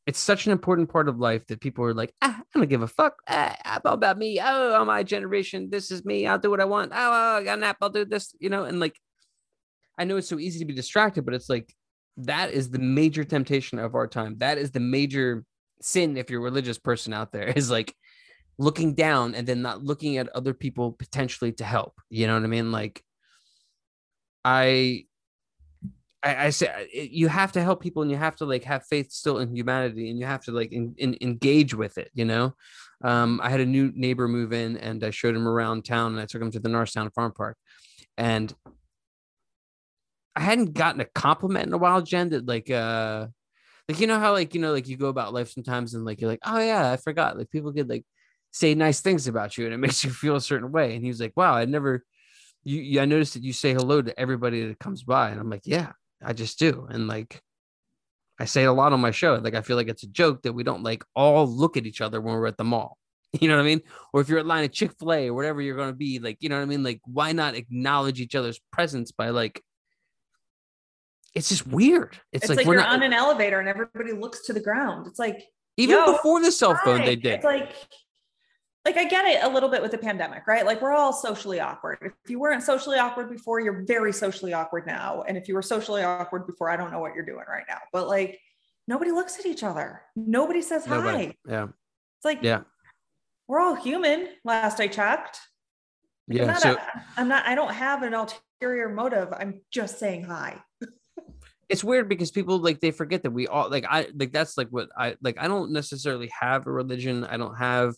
it's 0.06 0.18
such 0.18 0.46
an 0.46 0.52
important 0.52 0.90
part 0.90 1.08
of 1.08 1.18
life 1.18 1.46
that 1.46 1.60
people 1.60 1.84
are 1.84 1.94
like, 1.94 2.14
ah, 2.20 2.38
I 2.38 2.58
don't 2.58 2.68
give 2.68 2.82
a 2.82 2.86
fuck 2.86 3.14
ah, 3.26 3.80
about 3.84 4.18
me. 4.18 4.38
Oh, 4.42 4.84
my 4.84 5.02
generation. 5.02 5.70
This 5.70 5.90
is 5.90 6.04
me. 6.04 6.26
I'll 6.26 6.38
do 6.38 6.50
what 6.50 6.60
I 6.60 6.66
want. 6.66 6.92
Oh, 6.94 6.96
oh, 6.96 7.38
I 7.38 7.42
got 7.42 7.58
an 7.58 7.64
app. 7.64 7.78
I'll 7.80 7.88
do 7.88 8.04
this, 8.04 8.34
you 8.38 8.50
know. 8.50 8.64
And 8.64 8.80
like, 8.80 8.98
I 9.96 10.04
know 10.04 10.18
it's 10.18 10.28
so 10.28 10.38
easy 10.38 10.58
to 10.58 10.66
be 10.66 10.74
distracted, 10.74 11.24
but 11.24 11.32
it's 11.32 11.48
like 11.48 11.74
that 12.18 12.52
is 12.52 12.70
the 12.70 12.78
major 12.78 13.24
temptation 13.24 13.78
of 13.78 13.94
our 13.94 14.06
time. 14.06 14.36
That 14.38 14.58
is 14.58 14.72
the 14.72 14.80
major 14.80 15.44
sin 15.80 16.16
if 16.16 16.30
you're 16.30 16.40
a 16.40 16.44
religious 16.44 16.78
person 16.78 17.12
out 17.12 17.32
there 17.32 17.48
is 17.56 17.70
like 17.70 17.94
looking 18.58 18.94
down 18.94 19.34
and 19.34 19.46
then 19.46 19.62
not 19.62 19.82
looking 19.82 20.16
at 20.16 20.28
other 20.30 20.54
people 20.54 20.92
potentially 20.92 21.52
to 21.52 21.64
help. 21.64 22.00
You 22.10 22.26
know 22.26 22.34
what 22.34 22.44
I 22.44 22.48
mean? 22.48 22.72
Like, 22.72 23.02
I 24.44 25.06
I, 26.24 26.46
I 26.46 26.50
say 26.50 26.88
you 26.92 27.28
have 27.28 27.52
to 27.52 27.62
help 27.62 27.82
people 27.82 28.02
and 28.02 28.10
you 28.10 28.16
have 28.16 28.36
to 28.36 28.46
like 28.46 28.64
have 28.64 28.86
faith 28.86 29.12
still 29.12 29.38
in 29.38 29.54
humanity 29.54 30.10
and 30.10 30.18
you 30.18 30.26
have 30.26 30.42
to 30.44 30.52
like 30.52 30.72
in, 30.72 30.94
in, 30.96 31.16
engage 31.20 31.74
with 31.74 31.98
it 31.98 32.10
you 32.14 32.24
know 32.24 32.54
um, 33.04 33.40
i 33.42 33.50
had 33.50 33.60
a 33.60 33.66
new 33.66 33.92
neighbor 33.94 34.26
move 34.26 34.52
in 34.52 34.76
and 34.78 35.04
i 35.04 35.10
showed 35.10 35.36
him 35.36 35.46
around 35.46 35.84
town 35.84 36.12
and 36.12 36.20
i 36.20 36.26
took 36.26 36.40
him 36.40 36.50
to 36.50 36.58
the 36.58 36.68
norristown 36.68 37.10
farm 37.10 37.32
park 37.32 37.56
and 38.16 38.54
i 40.34 40.40
hadn't 40.40 40.72
gotten 40.72 41.00
a 41.00 41.04
compliment 41.04 41.66
in 41.66 41.72
a 41.74 41.78
while 41.78 42.00
jen 42.00 42.30
that 42.30 42.46
like 42.46 42.70
uh 42.70 43.26
like 43.88 44.00
you 44.00 44.06
know 44.06 44.18
how 44.18 44.32
like 44.32 44.54
you 44.54 44.60
know 44.60 44.72
like 44.72 44.88
you 44.88 44.96
go 44.96 45.08
about 45.08 45.34
life 45.34 45.50
sometimes 45.50 45.94
and 45.94 46.04
like 46.04 46.20
you're 46.20 46.30
like 46.30 46.40
oh 46.44 46.58
yeah 46.58 46.90
i 46.90 46.96
forgot 46.96 47.36
like 47.36 47.50
people 47.50 47.70
get 47.70 47.88
like 47.88 48.04
say 48.54 48.74
nice 48.74 49.00
things 49.00 49.26
about 49.26 49.58
you 49.58 49.64
and 49.64 49.74
it 49.74 49.78
makes 49.84 50.02
you 50.02 50.10
feel 50.10 50.36
a 50.36 50.40
certain 50.40 50.72
way 50.72 50.94
and 50.94 51.02
he 51.02 51.08
was 51.08 51.20
like 51.20 51.36
wow 51.36 51.54
i 51.54 51.64
never 51.64 52.04
you, 52.62 52.80
you 52.80 53.00
i 53.00 53.04
noticed 53.04 53.34
that 53.34 53.42
you 53.42 53.52
say 53.52 53.74
hello 53.74 54.00
to 54.00 54.18
everybody 54.18 54.66
that 54.66 54.78
comes 54.78 55.02
by 55.02 55.30
and 55.30 55.40
i'm 55.40 55.50
like 55.50 55.62
yeah 55.64 55.92
I 56.24 56.32
just 56.32 56.58
do. 56.58 56.86
And 56.88 57.06
like 57.06 57.40
I 58.38 58.46
say 58.46 58.64
it 58.64 58.66
a 58.66 58.72
lot 58.72 58.92
on 58.92 59.00
my 59.00 59.10
show. 59.10 59.34
Like 59.34 59.54
I 59.54 59.60
feel 59.60 59.76
like 59.76 59.88
it's 59.88 60.02
a 60.02 60.08
joke 60.08 60.42
that 60.42 60.52
we 60.52 60.64
don't 60.64 60.82
like 60.82 61.04
all 61.14 61.46
look 61.46 61.76
at 61.76 61.86
each 61.86 62.00
other 62.00 62.20
when 62.20 62.34
we're 62.34 62.46
at 62.46 62.56
the 62.56 62.64
mall. 62.64 62.98
You 63.40 63.48
know 63.48 63.56
what 63.56 63.62
I 63.62 63.66
mean? 63.66 63.80
Or 64.12 64.20
if 64.20 64.28
you're 64.28 64.38
at 64.38 64.46
line 64.46 64.62
of 64.62 64.70
Chick-fil-A 64.70 65.28
or 65.28 65.34
whatever 65.34 65.60
you're 65.60 65.76
gonna 65.76 65.92
be, 65.92 66.20
like, 66.20 66.36
you 66.38 66.48
know 66.48 66.54
what 66.54 66.62
I 66.62 66.66
mean? 66.66 66.84
Like, 66.84 67.00
why 67.04 67.32
not 67.32 67.56
acknowledge 67.56 68.20
each 68.20 68.36
other's 68.36 68.60
presence 68.70 69.10
by 69.10 69.30
like 69.30 69.60
it's 71.34 71.48
just 71.48 71.66
weird. 71.66 72.16
It's, 72.32 72.44
it's 72.44 72.48
like, 72.48 72.58
like 72.58 72.66
we're 72.68 72.74
you're 72.74 72.82
not, 72.84 72.92
on 72.92 73.02
an 73.02 73.12
elevator 73.12 73.58
and 73.58 73.68
everybody 73.68 74.12
looks 74.12 74.46
to 74.46 74.52
the 74.52 74.60
ground. 74.60 75.08
It's 75.08 75.18
like 75.18 75.42
even 75.76 76.04
before 76.04 76.40
the 76.42 76.52
cell 76.52 76.78
phone, 76.84 77.00
hi. 77.00 77.06
they 77.06 77.16
did. 77.16 77.32
It's 77.34 77.44
like 77.44 77.74
like 78.84 78.96
I 78.96 79.04
get 79.04 79.24
it 79.24 79.42
a 79.42 79.48
little 79.48 79.68
bit 79.70 79.80
with 79.80 79.92
the 79.92 79.98
pandemic, 79.98 80.46
right? 80.46 80.66
Like 80.66 80.82
we're 80.82 80.92
all 80.92 81.12
socially 81.12 81.58
awkward. 81.58 81.98
If 82.02 82.30
you 82.30 82.38
weren't 82.38 82.62
socially 82.62 82.98
awkward 82.98 83.30
before, 83.30 83.60
you're 83.60 83.82
very 83.86 84.12
socially 84.12 84.52
awkward 84.52 84.86
now. 84.86 85.22
And 85.26 85.38
if 85.38 85.48
you 85.48 85.54
were 85.54 85.62
socially 85.62 86.02
awkward 86.02 86.46
before, 86.46 86.68
I 86.70 86.76
don't 86.76 86.92
know 86.92 86.98
what 87.00 87.14
you're 87.14 87.24
doing 87.24 87.44
right 87.48 87.64
now. 87.68 87.78
But 87.92 88.08
like 88.08 88.38
nobody 88.86 89.10
looks 89.10 89.38
at 89.38 89.46
each 89.46 89.62
other. 89.62 90.02
Nobody 90.14 90.60
says 90.60 90.86
nobody. 90.86 91.26
hi. 91.26 91.34
Yeah. 91.48 91.64
It's 91.64 92.24
like, 92.24 92.40
Yeah. 92.42 92.60
we're 93.48 93.60
all 93.60 93.74
human. 93.74 94.28
Last 94.44 94.78
I 94.80 94.88
checked. 94.88 95.40
I'm 96.30 96.36
Yeah. 96.36 96.44
not, 96.46 96.60
So 96.60 96.72
a, 96.74 97.02
I'm 97.16 97.28
not, 97.28 97.46
I 97.46 97.54
don't 97.54 97.72
have 97.72 98.02
an 98.02 98.12
ulterior 98.12 98.90
motive. 98.90 99.32
I'm 99.32 99.62
just 99.70 99.98
saying 99.98 100.24
hi. 100.24 100.60
it's 101.70 101.82
weird 101.82 102.08
because 102.10 102.30
people 102.30 102.58
like 102.58 102.80
they 102.80 102.90
forget 102.90 103.22
that 103.22 103.30
we 103.30 103.46
all 103.46 103.70
like 103.70 103.86
I 103.88 104.08
like 104.14 104.32
that's 104.32 104.58
like 104.58 104.68
what 104.68 104.90
I 104.98 105.16
like 105.22 105.36
I 105.40 105.48
don't 105.48 105.72
necessarily 105.72 106.30
have 106.38 106.66
a 106.66 106.70
religion. 106.72 107.24
I 107.24 107.38
don't 107.38 107.54
have 107.56 107.94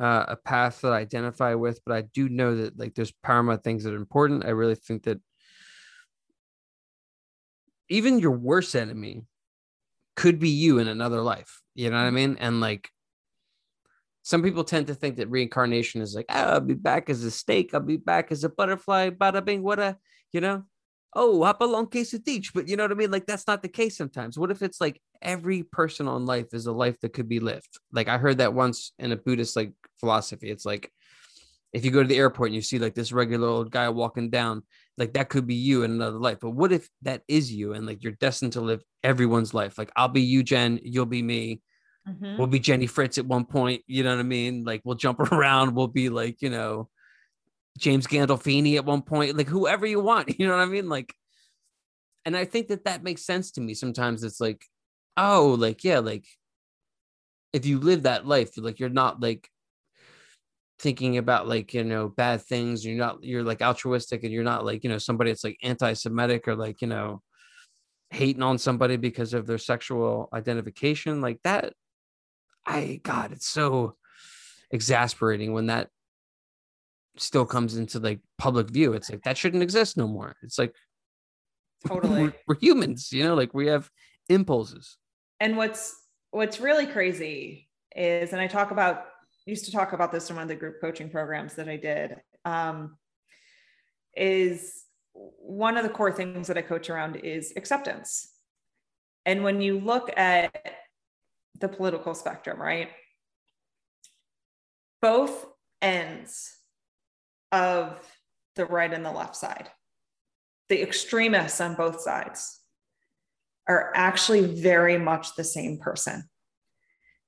uh, 0.00 0.24
a 0.28 0.36
path 0.36 0.80
that 0.80 0.92
I 0.92 0.98
identify 0.98 1.54
with, 1.54 1.80
but 1.84 1.94
I 1.94 2.02
do 2.02 2.28
know 2.28 2.56
that 2.56 2.78
like 2.78 2.94
there's 2.94 3.12
paramount 3.22 3.62
things 3.62 3.84
that 3.84 3.92
are 3.92 3.98
important. 3.98 4.46
I 4.46 4.50
really 4.50 4.74
think 4.74 5.04
that 5.04 5.20
even 7.90 8.18
your 8.18 8.30
worst 8.30 8.74
enemy 8.74 9.24
could 10.16 10.38
be 10.38 10.48
you 10.48 10.78
in 10.78 10.88
another 10.88 11.20
life. 11.20 11.60
You 11.74 11.90
know 11.90 11.96
what 11.96 12.06
I 12.06 12.10
mean? 12.10 12.36
And 12.40 12.60
like 12.60 12.88
some 14.22 14.42
people 14.42 14.64
tend 14.64 14.86
to 14.86 14.94
think 14.94 15.16
that 15.16 15.30
reincarnation 15.30 16.00
is 16.00 16.14
like, 16.14 16.26
oh, 16.30 16.34
I'll 16.34 16.60
be 16.60 16.74
back 16.74 17.10
as 17.10 17.24
a 17.24 17.30
snake, 17.30 17.74
I'll 17.74 17.80
be 17.80 17.96
back 17.96 18.32
as 18.32 18.44
a 18.44 18.48
butterfly, 18.48 19.10
bada 19.10 19.44
bing, 19.44 19.62
what 19.62 19.78
a, 19.78 19.98
you 20.32 20.40
know, 20.40 20.64
oh, 21.14 21.42
hop 21.42 21.60
along 21.60 21.88
case 21.88 22.14
of 22.14 22.24
teach. 22.24 22.52
But 22.54 22.68
you 22.68 22.76
know 22.76 22.84
what 22.84 22.92
I 22.92 22.94
mean? 22.94 23.10
Like 23.10 23.26
that's 23.26 23.46
not 23.46 23.62
the 23.62 23.68
case 23.68 23.96
sometimes. 23.96 24.38
What 24.38 24.50
if 24.50 24.62
it's 24.62 24.80
like 24.80 25.00
every 25.22 25.62
person 25.62 26.08
on 26.08 26.26
life 26.26 26.52
is 26.52 26.66
a 26.66 26.72
life 26.72 26.98
that 27.00 27.12
could 27.12 27.28
be 27.28 27.40
lived? 27.40 27.78
Like 27.92 28.08
I 28.08 28.18
heard 28.18 28.38
that 28.38 28.54
once 28.54 28.92
in 28.98 29.12
a 29.12 29.16
Buddhist 29.16 29.56
like 29.56 29.72
philosophy. 29.98 30.50
It's 30.50 30.64
like 30.64 30.90
if 31.72 31.84
you 31.84 31.90
go 31.90 32.02
to 32.02 32.08
the 32.08 32.16
airport 32.18 32.48
and 32.48 32.54
you 32.54 32.62
see 32.62 32.78
like 32.78 32.94
this 32.94 33.12
regular 33.12 33.48
old 33.48 33.70
guy 33.70 33.88
walking 33.88 34.30
down, 34.30 34.62
like 34.98 35.14
that 35.14 35.28
could 35.28 35.46
be 35.46 35.54
you 35.54 35.82
in 35.82 35.90
another 35.92 36.18
life. 36.18 36.38
But 36.40 36.50
what 36.50 36.72
if 36.72 36.88
that 37.02 37.22
is 37.28 37.52
you 37.52 37.72
and 37.72 37.86
like 37.86 38.02
you're 38.02 38.12
destined 38.12 38.52
to 38.54 38.60
live 38.60 38.82
everyone's 39.02 39.54
life? 39.54 39.78
Like 39.78 39.90
I'll 39.96 40.08
be 40.08 40.22
you, 40.22 40.42
Jen, 40.42 40.80
you'll 40.82 41.06
be 41.06 41.22
me. 41.22 41.60
Mhm. 42.08 42.38
We'll 42.38 42.46
be 42.46 42.58
Jenny 42.58 42.86
Fritz 42.86 43.18
at 43.18 43.26
one 43.26 43.44
point. 43.44 43.82
You 43.86 44.02
know 44.02 44.10
what 44.10 44.20
I 44.20 44.24
mean? 44.24 44.64
Like 44.64 44.82
we'll 44.84 44.96
jump 44.96 45.20
around. 45.32 45.74
We'll 45.74 45.86
be 45.88 46.08
like, 46.08 46.40
you 46.40 46.50
know, 46.50 46.88
James 47.80 48.06
Gandolfini 48.06 48.76
at 48.76 48.84
one 48.84 49.02
point, 49.02 49.36
like 49.36 49.48
whoever 49.48 49.86
you 49.86 50.00
want. 50.00 50.28
You 50.38 50.46
know 50.46 50.56
what 50.56 50.62
I 50.62 50.66
mean? 50.66 50.88
Like, 50.88 51.14
and 52.24 52.36
I 52.36 52.44
think 52.44 52.68
that 52.68 52.84
that 52.84 53.02
makes 53.02 53.24
sense 53.24 53.50
to 53.52 53.60
me. 53.60 53.74
Sometimes 53.74 54.22
it's 54.22 54.40
like, 54.40 54.64
oh, 55.16 55.56
like 55.58 55.82
yeah, 55.84 55.98
like 55.98 56.26
if 57.52 57.66
you 57.66 57.80
live 57.80 58.04
that 58.04 58.26
life, 58.26 58.50
like 58.56 58.78
you're 58.78 58.88
not 58.88 59.20
like 59.20 59.48
thinking 60.78 61.18
about 61.18 61.48
like 61.48 61.74
you 61.74 61.84
know 61.84 62.08
bad 62.08 62.42
things. 62.42 62.84
You're 62.84 62.98
not 62.98 63.24
you're 63.24 63.42
like 63.42 63.62
altruistic, 63.62 64.22
and 64.24 64.32
you're 64.32 64.44
not 64.44 64.64
like 64.64 64.84
you 64.84 64.90
know 64.90 64.98
somebody 64.98 65.30
that's 65.30 65.44
like 65.44 65.58
anti-Semitic 65.62 66.46
or 66.48 66.56
like 66.56 66.82
you 66.82 66.88
know 66.88 67.22
hating 68.10 68.42
on 68.42 68.58
somebody 68.58 68.96
because 68.96 69.34
of 69.34 69.46
their 69.46 69.58
sexual 69.58 70.28
identification 70.32 71.20
like 71.20 71.38
that 71.44 71.72
i 72.66 73.00
god 73.02 73.32
it's 73.32 73.48
so 73.48 73.94
exasperating 74.70 75.52
when 75.52 75.66
that 75.66 75.88
still 77.16 77.44
comes 77.44 77.76
into 77.76 77.98
like 77.98 78.20
public 78.38 78.70
view. 78.70 78.92
It's 78.92 79.10
like 79.10 79.22
that 79.22 79.36
shouldn't 79.36 79.62
exist 79.62 79.96
no 79.96 80.06
more. 80.06 80.36
It's 80.42 80.58
like 80.58 80.74
Totally. 81.86 82.22
we're, 82.24 82.32
we're 82.46 82.58
humans 82.60 83.10
you 83.12 83.24
know 83.24 83.34
like 83.34 83.54
we 83.54 83.66
have 83.66 83.90
impulses. 84.28 84.96
And 85.40 85.56
what's 85.56 85.96
what's 86.30 86.60
really 86.60 86.86
crazy 86.86 87.68
is 87.96 88.32
and 88.32 88.40
i 88.40 88.46
talk 88.46 88.70
about 88.70 89.06
used 89.46 89.64
to 89.64 89.72
talk 89.72 89.92
about 89.92 90.12
this 90.12 90.30
in 90.30 90.36
one 90.36 90.44
of 90.44 90.48
the 90.48 90.54
group 90.54 90.80
coaching 90.80 91.10
programs 91.10 91.54
that 91.54 91.68
i 91.68 91.76
did 91.76 92.16
um, 92.44 92.96
is 94.16 94.84
one 95.12 95.76
of 95.76 95.82
the 95.82 95.88
core 95.88 96.12
things 96.12 96.46
that 96.46 96.56
i 96.56 96.62
coach 96.62 96.88
around 96.88 97.16
is 97.16 97.52
acceptance. 97.56 98.28
And 99.26 99.42
when 99.42 99.60
you 99.60 99.78
look 99.78 100.16
at 100.16 100.54
the 101.58 101.68
political 101.68 102.14
spectrum 102.14 102.60
right? 102.60 102.90
Both 105.02 105.46
ends 105.82 106.59
of 107.52 107.98
the 108.56 108.66
right 108.66 108.92
and 108.92 109.04
the 109.04 109.12
left 109.12 109.36
side 109.36 109.70
the 110.70 110.80
extremists 110.80 111.60
on 111.60 111.74
both 111.74 112.00
sides 112.00 112.60
are 113.68 113.92
actually 113.94 114.46
very 114.46 114.96
much 114.96 115.34
the 115.34 115.44
same 115.44 115.78
person. 115.78 116.24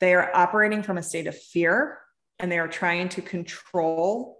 They 0.00 0.14
are 0.14 0.35
operating 0.35 0.82
from 0.82 0.96
a 0.96 1.02
state 1.02 1.26
of 1.26 1.37
fear 1.37 1.98
and 2.38 2.50
they 2.50 2.58
are 2.58 2.68
trying 2.68 3.11
to 3.11 3.20
control 3.20 4.38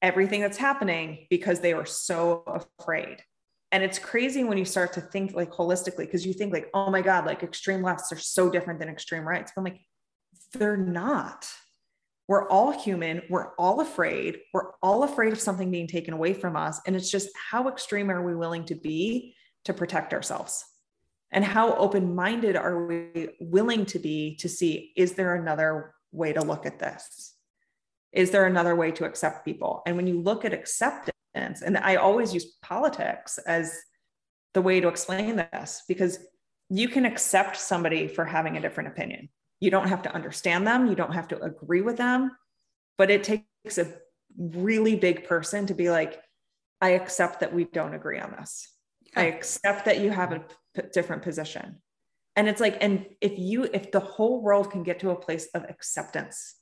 everything 0.00 0.40
that's 0.40 0.58
happening 0.58 1.26
because 1.30 1.60
they 1.60 1.72
are 1.72 1.86
so 1.86 2.44
afraid. 2.78 3.18
And 3.72 3.82
it's 3.82 3.98
crazy 3.98 4.44
when 4.44 4.58
you 4.58 4.66
start 4.66 4.92
to 4.94 5.00
think 5.00 5.34
like 5.34 5.50
holistically, 5.50 5.98
because 5.98 6.26
you 6.26 6.34
think 6.34 6.52
like, 6.52 6.68
oh 6.74 6.90
my 6.90 7.00
God, 7.00 7.24
like 7.24 7.42
extreme 7.42 7.82
lefts 7.82 8.12
are 8.12 8.18
so 8.18 8.50
different 8.50 8.78
than 8.78 8.90
extreme 8.90 9.26
rights. 9.26 9.52
But 9.54 9.62
I'm 9.62 9.64
like, 9.64 9.80
they're 10.52 10.76
not. 10.76 11.46
We're 12.32 12.48
all 12.48 12.70
human. 12.70 13.20
We're 13.28 13.54
all 13.56 13.82
afraid. 13.82 14.38
We're 14.54 14.70
all 14.82 15.02
afraid 15.02 15.34
of 15.34 15.38
something 15.38 15.70
being 15.70 15.86
taken 15.86 16.14
away 16.14 16.32
from 16.32 16.56
us. 16.56 16.80
And 16.86 16.96
it's 16.96 17.10
just 17.10 17.28
how 17.36 17.68
extreme 17.68 18.10
are 18.10 18.22
we 18.22 18.34
willing 18.34 18.64
to 18.64 18.74
be 18.74 19.34
to 19.66 19.74
protect 19.74 20.14
ourselves? 20.14 20.64
And 21.30 21.44
how 21.44 21.74
open 21.74 22.14
minded 22.14 22.56
are 22.56 22.86
we 22.86 23.28
willing 23.38 23.84
to 23.84 23.98
be 23.98 24.36
to 24.36 24.48
see, 24.48 24.94
is 24.96 25.12
there 25.12 25.34
another 25.34 25.92
way 26.10 26.32
to 26.32 26.40
look 26.40 26.64
at 26.64 26.78
this? 26.78 27.34
Is 28.12 28.30
there 28.30 28.46
another 28.46 28.74
way 28.74 28.92
to 28.92 29.04
accept 29.04 29.44
people? 29.44 29.82
And 29.84 29.94
when 29.94 30.06
you 30.06 30.18
look 30.18 30.46
at 30.46 30.54
acceptance, 30.54 31.60
and 31.60 31.76
I 31.76 31.96
always 31.96 32.32
use 32.32 32.56
politics 32.62 33.36
as 33.46 33.78
the 34.54 34.62
way 34.62 34.80
to 34.80 34.88
explain 34.88 35.36
this 35.36 35.82
because 35.86 36.18
you 36.70 36.88
can 36.88 37.04
accept 37.04 37.58
somebody 37.58 38.08
for 38.08 38.24
having 38.24 38.56
a 38.56 38.62
different 38.62 38.88
opinion. 38.88 39.28
You 39.62 39.70
don't 39.70 39.86
have 39.86 40.02
to 40.02 40.12
understand 40.12 40.66
them, 40.66 40.88
you 40.88 40.96
don't 40.96 41.14
have 41.14 41.28
to 41.28 41.40
agree 41.40 41.82
with 41.82 41.96
them, 41.96 42.32
but 42.98 43.12
it 43.12 43.22
takes 43.22 43.78
a 43.78 43.94
really 44.36 44.96
big 44.96 45.24
person 45.24 45.66
to 45.66 45.74
be 45.74 45.88
like, 45.88 46.20
I 46.80 46.90
accept 46.90 47.38
that 47.40 47.54
we 47.54 47.66
don't 47.66 47.94
agree 47.94 48.18
on 48.18 48.32
this. 48.32 48.68
I 49.14 49.26
accept 49.26 49.84
that 49.84 50.00
you 50.00 50.10
have 50.10 50.32
a 50.32 50.44
p- 50.74 50.82
different 50.92 51.22
position. 51.22 51.80
And 52.34 52.48
it's 52.48 52.60
like, 52.60 52.78
and 52.80 53.06
if 53.20 53.38
you, 53.38 53.68
if 53.72 53.92
the 53.92 54.00
whole 54.00 54.42
world 54.42 54.72
can 54.72 54.82
get 54.82 54.98
to 55.00 55.10
a 55.10 55.16
place 55.16 55.46
of 55.54 55.62
acceptance, 55.68 56.56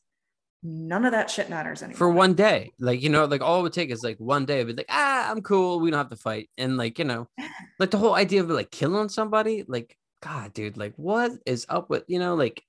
none 0.62 1.06
of 1.06 1.12
that 1.12 1.30
shit 1.30 1.48
matters 1.48 1.82
anymore. 1.82 1.96
for 1.96 2.10
one 2.10 2.34
day 2.34 2.70
like 2.78 3.00
you 3.00 3.08
know 3.08 3.24
like 3.24 3.40
all 3.40 3.60
it 3.60 3.62
would 3.62 3.72
take 3.72 3.90
is 3.90 4.02
like 4.02 4.18
one 4.18 4.44
day 4.44 4.60
of 4.60 4.68
it 4.68 4.76
like 4.76 4.84
ah 4.90 5.30
i'm 5.30 5.40
cool 5.40 5.80
we 5.80 5.90
don't 5.90 5.96
have 5.96 6.10
to 6.10 6.16
fight 6.16 6.50
and 6.58 6.76
like 6.76 6.98
you 6.98 7.04
know 7.06 7.26
like 7.78 7.90
the 7.90 7.96
whole 7.96 8.14
idea 8.14 8.42
of 8.42 8.50
like 8.50 8.70
killing 8.70 9.08
somebody 9.08 9.64
like 9.68 9.96
god 10.22 10.52
dude 10.52 10.76
like 10.76 10.92
what 10.96 11.32
is 11.46 11.64
up 11.70 11.88
with 11.88 12.04
you 12.08 12.18
know 12.18 12.34
like 12.34 12.62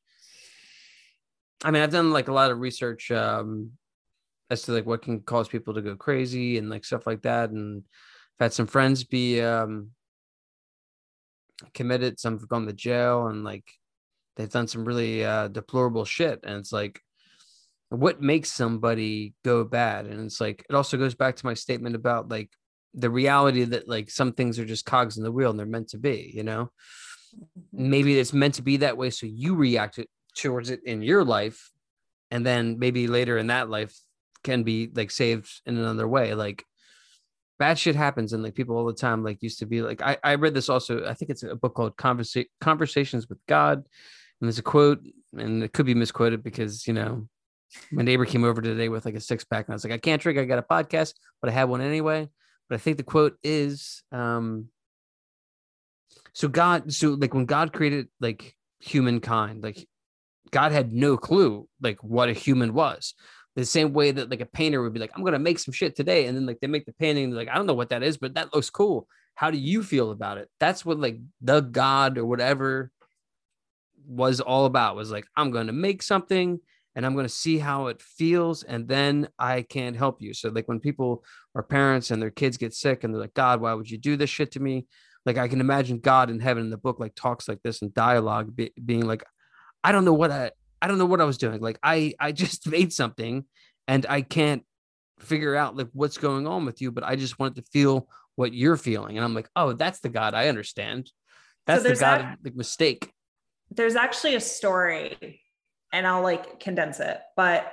i 1.63 1.71
mean 1.71 1.81
i've 1.81 1.91
done 1.91 2.11
like 2.11 2.27
a 2.27 2.33
lot 2.33 2.51
of 2.51 2.59
research 2.59 3.11
um 3.11 3.71
as 4.49 4.63
to 4.63 4.71
like 4.71 4.85
what 4.85 5.01
can 5.01 5.21
cause 5.21 5.47
people 5.47 5.73
to 5.73 5.81
go 5.81 5.95
crazy 5.95 6.57
and 6.57 6.69
like 6.69 6.83
stuff 6.83 7.07
like 7.07 7.21
that 7.21 7.49
and 7.51 7.83
i've 8.39 8.45
had 8.45 8.53
some 8.53 8.67
friends 8.67 9.03
be 9.03 9.41
um 9.41 9.89
committed 11.73 12.19
some 12.19 12.39
have 12.39 12.49
gone 12.49 12.65
to 12.65 12.73
jail 12.73 13.27
and 13.27 13.43
like 13.43 13.71
they've 14.35 14.49
done 14.49 14.67
some 14.67 14.83
really 14.83 15.23
uh 15.23 15.47
deplorable 15.47 16.05
shit 16.05 16.39
and 16.43 16.57
it's 16.57 16.71
like 16.73 17.01
what 17.91 18.21
makes 18.21 18.49
somebody 18.49 19.33
go 19.43 19.65
bad? 19.65 20.05
And 20.05 20.21
it's 20.21 20.39
like 20.39 20.65
it 20.69 20.75
also 20.75 20.97
goes 20.97 21.13
back 21.13 21.35
to 21.35 21.45
my 21.45 21.53
statement 21.53 21.93
about 21.93 22.29
like 22.29 22.49
the 22.93 23.09
reality 23.09 23.65
that 23.65 23.87
like 23.87 24.09
some 24.09 24.31
things 24.31 24.57
are 24.59 24.65
just 24.65 24.85
cogs 24.85 25.17
in 25.17 25.23
the 25.23 25.31
wheel 25.31 25.49
and 25.49 25.59
they're 25.59 25.65
meant 25.65 25.89
to 25.89 25.97
be 25.97 26.31
you 26.33 26.43
know? 26.43 26.71
Maybe 27.73 28.17
it's 28.17 28.31
meant 28.31 28.55
to 28.55 28.61
be 28.61 28.77
that 28.77 28.97
way 28.97 29.09
so 29.09 29.25
you 29.25 29.55
react 29.55 29.99
it- 29.99 30.09
towards 30.35 30.69
it 30.69 30.83
in 30.85 31.01
your 31.01 31.23
life 31.23 31.71
and 32.29 32.45
then 32.45 32.79
maybe 32.79 33.07
later 33.07 33.37
in 33.37 33.47
that 33.47 33.69
life 33.69 33.97
can 34.43 34.63
be 34.63 34.89
like 34.93 35.11
saved 35.11 35.49
in 35.65 35.77
another 35.77 36.07
way. 36.07 36.33
Like 36.33 36.65
bad 37.61 37.77
shit 37.77 37.95
happens 37.95 38.33
and 38.33 38.41
like 38.41 38.55
people 38.55 38.75
all 38.75 38.85
the 38.85 38.91
time 38.91 39.23
like 39.23 39.43
used 39.43 39.59
to 39.59 39.67
be 39.67 39.83
like 39.83 40.01
i, 40.01 40.17
I 40.23 40.33
read 40.33 40.55
this 40.55 40.67
also 40.67 41.05
i 41.05 41.13
think 41.13 41.29
it's 41.29 41.43
a 41.43 41.55
book 41.55 41.75
called 41.75 41.95
Conversa- 41.95 42.49
conversations 42.59 43.29
with 43.29 43.37
god 43.47 43.77
and 43.77 44.47
there's 44.47 44.57
a 44.57 44.63
quote 44.63 45.05
and 45.37 45.61
it 45.61 45.71
could 45.71 45.85
be 45.85 45.93
misquoted 45.93 46.41
because 46.41 46.87
you 46.87 46.93
know 46.93 47.27
my 47.91 48.01
neighbor 48.01 48.25
came 48.25 48.43
over 48.43 48.63
today 48.63 48.89
with 48.89 49.05
like 49.05 49.13
a 49.13 49.19
six 49.19 49.43
pack 49.43 49.67
and 49.67 49.73
i 49.73 49.75
was 49.75 49.83
like 49.83 49.93
i 49.93 49.99
can't 49.99 50.19
drink 50.23 50.39
i 50.39 50.45
got 50.45 50.57
a 50.57 50.63
podcast 50.63 51.13
but 51.39 51.51
i 51.51 51.53
had 51.53 51.65
one 51.65 51.81
anyway. 51.81 52.27
But 52.67 52.75
i 52.75 52.77
think 52.79 52.97
the 52.97 53.03
quote 53.03 53.37
is 53.43 54.01
um 54.11 54.69
so 56.33 56.47
god 56.47 56.91
so 56.91 57.09
like 57.11 57.35
when 57.35 57.45
god 57.45 57.73
created 57.73 58.07
like 58.19 58.55
humankind 58.79 59.61
like 59.61 59.87
god 60.51 60.71
had 60.71 60.91
no 60.91 61.17
clue 61.17 61.67
like 61.81 62.03
what 62.03 62.29
a 62.29 62.33
human 62.33 62.73
was. 62.73 63.13
The 63.55 63.65
same 63.65 63.91
way 63.91 64.11
that 64.11 64.29
like 64.29 64.39
a 64.39 64.45
painter 64.45 64.81
would 64.81 64.93
be 64.93 64.99
like 64.99 65.11
i'm 65.15 65.23
gonna 65.23 65.39
make 65.39 65.59
some 65.59 65.73
shit 65.73 65.95
today 65.95 66.25
and 66.25 66.37
then 66.37 66.45
like 66.45 66.59
they 66.61 66.67
make 66.67 66.85
the 66.85 66.93
painting 66.93 67.31
like 67.31 67.49
i 67.49 67.55
don't 67.55 67.65
know 67.65 67.73
what 67.73 67.89
that 67.89 68.03
is 68.03 68.17
but 68.17 68.35
that 68.35 68.53
looks 68.53 68.69
cool. 68.69 69.07
How 69.35 69.49
do 69.49 69.57
you 69.57 69.81
feel 69.81 70.11
about 70.11 70.37
it? 70.37 70.49
That's 70.59 70.85
what 70.85 70.99
like 70.99 71.17
the 71.41 71.61
god 71.61 72.17
or 72.17 72.25
whatever 72.25 72.91
was 74.07 74.39
all 74.39 74.65
about 74.65 74.95
was 74.95 75.11
like 75.11 75.25
i'm 75.37 75.51
gonna 75.51 75.71
make 75.71 76.01
something 76.01 76.59
and 76.95 77.05
i'm 77.05 77.15
gonna 77.15 77.29
see 77.29 77.57
how 77.57 77.87
it 77.87 78.01
feels 78.01 78.63
and 78.63 78.87
then 78.87 79.27
i 79.37 79.61
can 79.61 79.93
help 79.93 80.21
you. 80.21 80.33
So 80.33 80.49
like 80.49 80.67
when 80.67 80.79
people 80.79 81.23
are 81.55 81.63
parents 81.63 82.11
and 82.11 82.21
their 82.21 82.31
kids 82.31 82.57
get 82.57 82.73
sick 82.73 83.03
and 83.03 83.13
they're 83.13 83.21
like 83.21 83.33
god 83.33 83.61
why 83.61 83.73
would 83.73 83.89
you 83.89 83.97
do 83.97 84.15
this 84.15 84.29
shit 84.29 84.51
to 84.51 84.59
me? 84.61 84.87
Like 85.25 85.37
i 85.37 85.47
can 85.47 85.59
imagine 85.59 85.99
god 85.99 86.29
in 86.29 86.39
heaven 86.39 86.63
in 86.63 86.69
the 86.69 86.77
book 86.77 86.99
like 86.99 87.15
talks 87.15 87.47
like 87.47 87.61
this 87.63 87.81
and 87.81 87.93
dialogue 87.93 88.55
be, 88.55 88.71
being 88.83 89.05
like 89.05 89.23
i 89.83 89.91
don't 89.91 90.05
know 90.05 90.13
what 90.13 90.31
i 90.31 90.51
I 90.81 90.87
don't 90.87 90.97
know 90.97 91.05
what 91.05 91.21
I 91.21 91.25
was 91.25 91.37
doing. 91.37 91.61
Like 91.61 91.79
I 91.83 92.13
I 92.19 92.31
just 92.31 92.67
made 92.69 92.91
something 92.91 93.45
and 93.87 94.05
I 94.09 94.21
can't 94.21 94.63
figure 95.19 95.55
out 95.55 95.77
like 95.77 95.89
what's 95.93 96.17
going 96.17 96.47
on 96.47 96.65
with 96.65 96.81
you, 96.81 96.91
but 96.91 97.03
I 97.03 97.15
just 97.15 97.37
wanted 97.37 97.57
to 97.57 97.69
feel 97.71 98.07
what 98.35 98.53
you're 98.53 98.77
feeling. 98.77 99.17
And 99.17 99.23
I'm 99.23 99.35
like, 99.35 99.49
oh, 99.55 99.73
that's 99.73 99.99
the 99.99 100.09
God 100.09 100.33
I 100.33 100.47
understand. 100.47 101.11
That's 101.67 101.83
so 101.83 101.89
the 101.89 101.95
God 101.95 102.21
that, 102.21 102.37
like 102.43 102.55
mistake. 102.55 103.11
There's 103.69 103.95
actually 103.95 104.35
a 104.35 104.41
story, 104.41 105.41
and 105.93 106.07
I'll 106.07 106.23
like 106.23 106.59
condense 106.59 106.99
it, 106.99 107.19
but 107.35 107.71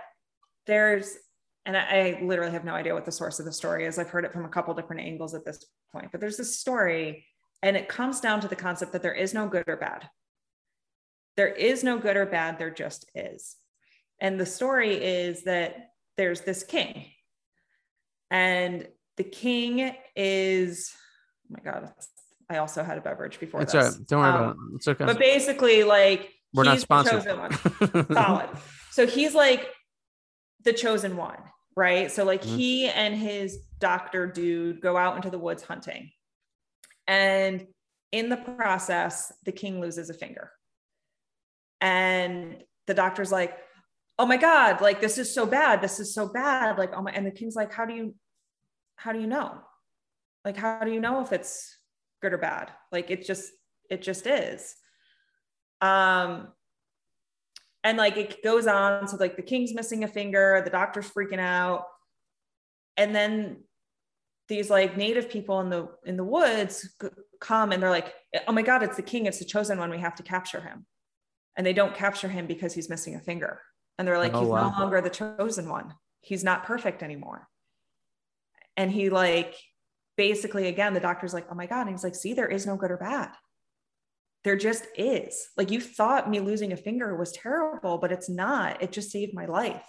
there's 0.66 1.16
and 1.64 1.76
I, 1.76 1.80
I 1.80 2.20
literally 2.22 2.52
have 2.52 2.64
no 2.64 2.74
idea 2.74 2.94
what 2.94 3.04
the 3.04 3.12
source 3.12 3.38
of 3.38 3.44
the 3.44 3.52
story 3.52 3.84
is. 3.86 3.98
I've 3.98 4.08
heard 4.08 4.24
it 4.24 4.32
from 4.32 4.44
a 4.44 4.48
couple 4.48 4.72
different 4.74 5.02
angles 5.02 5.34
at 5.34 5.44
this 5.44 5.64
point, 5.92 6.08
but 6.12 6.20
there's 6.20 6.36
this 6.36 6.58
story, 6.58 7.24
and 7.62 7.76
it 7.76 7.88
comes 7.88 8.20
down 8.20 8.40
to 8.42 8.48
the 8.48 8.56
concept 8.56 8.92
that 8.92 9.02
there 9.02 9.14
is 9.14 9.32
no 9.32 9.48
good 9.48 9.64
or 9.66 9.76
bad. 9.76 10.08
There 11.38 11.46
is 11.46 11.84
no 11.84 12.00
good 12.00 12.16
or 12.16 12.26
bad, 12.26 12.58
there 12.58 12.68
just 12.68 13.08
is. 13.14 13.54
And 14.20 14.40
the 14.40 14.44
story 14.44 14.96
is 14.96 15.44
that 15.44 15.92
there's 16.16 16.40
this 16.40 16.64
king 16.64 17.06
and 18.28 18.88
the 19.16 19.22
king 19.22 19.94
is, 20.16 20.92
oh 21.46 21.54
my 21.54 21.70
God, 21.70 21.92
I 22.50 22.56
also 22.56 22.82
had 22.82 22.98
a 22.98 23.00
beverage 23.00 23.38
before 23.38 23.62
it's 23.62 23.72
this. 23.72 23.98
Right. 23.98 24.06
Don't 24.08 24.20
worry 24.20 24.30
um, 24.30 24.34
about 24.34 24.50
it. 24.50 24.74
It's 24.74 24.88
okay. 24.88 25.04
But 25.04 25.20
basically, 25.20 25.84
like, 25.84 26.32
we're 26.52 26.64
not 26.64 26.80
sponsored. 26.80 27.22
Solid. 28.12 28.48
So 28.90 29.06
he's 29.06 29.36
like 29.36 29.68
the 30.64 30.72
chosen 30.72 31.16
one, 31.16 31.38
right? 31.76 32.10
So, 32.10 32.24
like, 32.24 32.42
mm-hmm. 32.42 32.56
he 32.56 32.88
and 32.88 33.14
his 33.14 33.58
doctor 33.78 34.26
dude 34.26 34.80
go 34.80 34.96
out 34.96 35.14
into 35.14 35.30
the 35.30 35.38
woods 35.38 35.62
hunting. 35.62 36.10
And 37.06 37.64
in 38.10 38.28
the 38.28 38.38
process, 38.38 39.32
the 39.44 39.52
king 39.52 39.80
loses 39.80 40.10
a 40.10 40.14
finger. 40.14 40.50
And 41.80 42.62
the 42.86 42.94
doctor's 42.94 43.32
like, 43.32 43.56
oh 44.20 44.26
my 44.26 44.36
god 44.36 44.80
like 44.80 45.00
this 45.00 45.16
is 45.16 45.32
so 45.32 45.46
bad 45.46 45.80
this 45.80 46.00
is 46.00 46.12
so 46.12 46.26
bad 46.26 46.76
like 46.76 46.90
oh 46.92 47.00
my 47.00 47.12
and 47.12 47.24
the 47.24 47.30
king's 47.30 47.54
like 47.54 47.72
how 47.72 47.84
do 47.84 47.94
you 47.94 48.12
how 48.98 49.12
do 49.12 49.20
you 49.20 49.26
know? 49.26 49.54
Like 50.44 50.56
how 50.56 50.80
do 50.80 50.92
you 50.92 51.00
know 51.00 51.22
if 51.22 51.32
it's 51.32 51.78
good 52.20 52.32
or 52.32 52.38
bad? 52.38 52.70
Like 52.92 53.10
it 53.10 53.24
just 53.24 53.50
it 53.88 54.02
just 54.02 54.26
is. 54.26 54.74
Um 55.80 56.48
and 57.84 57.96
like 57.96 58.16
it 58.16 58.42
goes 58.42 58.66
on 58.66 59.06
so 59.06 59.16
like 59.16 59.36
the 59.36 59.42
king's 59.42 59.72
missing 59.72 60.04
a 60.04 60.08
finger 60.08 60.60
the 60.64 60.70
doctor's 60.70 61.08
freaking 61.08 61.38
out. 61.38 61.84
And 62.96 63.14
then 63.14 63.58
these 64.48 64.68
like 64.68 64.96
native 64.96 65.30
people 65.30 65.60
in 65.60 65.70
the 65.70 65.88
in 66.04 66.16
the 66.16 66.24
woods 66.24 66.96
come 67.40 67.70
and 67.70 67.80
they're 67.80 67.90
like 67.90 68.14
oh 68.48 68.52
my 68.52 68.62
god 68.62 68.82
it's 68.82 68.96
the 68.96 69.02
king 69.02 69.26
it's 69.26 69.38
the 69.38 69.44
chosen 69.44 69.78
one 69.78 69.90
we 69.90 69.98
have 69.98 70.16
to 70.16 70.24
capture 70.24 70.60
him 70.60 70.84
and 71.58 71.66
they 71.66 71.72
don't 71.72 71.94
capture 71.94 72.28
him 72.28 72.46
because 72.46 72.72
he's 72.72 72.88
missing 72.88 73.16
a 73.16 73.20
finger 73.20 73.60
and 73.98 74.06
they're 74.06 74.16
like, 74.16 74.32
oh, 74.32 74.40
he's 74.40 74.48
wow. 74.48 74.70
no 74.70 74.78
longer 74.78 75.00
the 75.00 75.10
chosen 75.10 75.68
one. 75.68 75.92
He's 76.20 76.44
not 76.44 76.64
perfect 76.64 77.02
anymore. 77.02 77.48
And 78.76 78.92
he 78.92 79.10
like 79.10 79.56
basically 80.16 80.68
again, 80.68 80.94
the 80.94 81.00
doctor's 81.00 81.34
like, 81.34 81.46
oh 81.50 81.56
my 81.56 81.66
God. 81.66 81.82
And 81.82 81.90
he's 81.90 82.04
like, 82.04 82.14
see, 82.14 82.32
there 82.32 82.46
is 82.46 82.64
no 82.64 82.76
good 82.76 82.92
or 82.92 82.96
bad. 82.96 83.30
There 84.44 84.56
just 84.56 84.86
is. 84.96 85.48
Like 85.56 85.72
you 85.72 85.80
thought 85.80 86.30
me 86.30 86.38
losing 86.38 86.72
a 86.72 86.76
finger 86.76 87.16
was 87.16 87.32
terrible, 87.32 87.98
but 87.98 88.12
it's 88.12 88.30
not. 88.30 88.80
It 88.80 88.92
just 88.92 89.10
saved 89.10 89.34
my 89.34 89.46
life. 89.46 89.84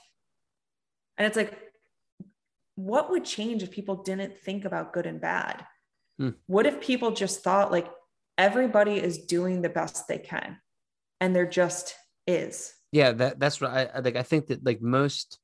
And 1.18 1.28
it's 1.28 1.38
like, 1.38 1.56
what 2.76 3.12
would 3.12 3.26
change 3.26 3.62
if 3.62 3.70
people 3.70 3.98
didn't 4.04 4.40
think 4.40 4.66
about 4.66 4.92
good 4.92 5.06
and 5.06 5.22
bad? 5.22 5.66
Hmm. 6.18 6.30
What 6.48 6.66
if 6.66 6.82
people 6.82 7.12
just 7.12 7.44
thought 7.44 7.72
like 7.72 7.88
everybody 8.40 8.96
is 8.96 9.20
doing 9.20 9.62
the 9.62 9.70
best 9.70 10.08
they 10.08 10.18
can 10.18 10.58
and 11.20 11.36
there 11.36 11.48
just 11.48 11.96
is? 12.28 12.74
yeah 12.92 13.12
that 13.12 13.40
that's 13.40 13.62
what 13.62 13.72
i, 13.72 13.86
I 13.86 14.00
like 14.00 14.16
i 14.16 14.24
think 14.24 14.48
that 14.48 14.66
like 14.66 14.82
most 14.82 15.40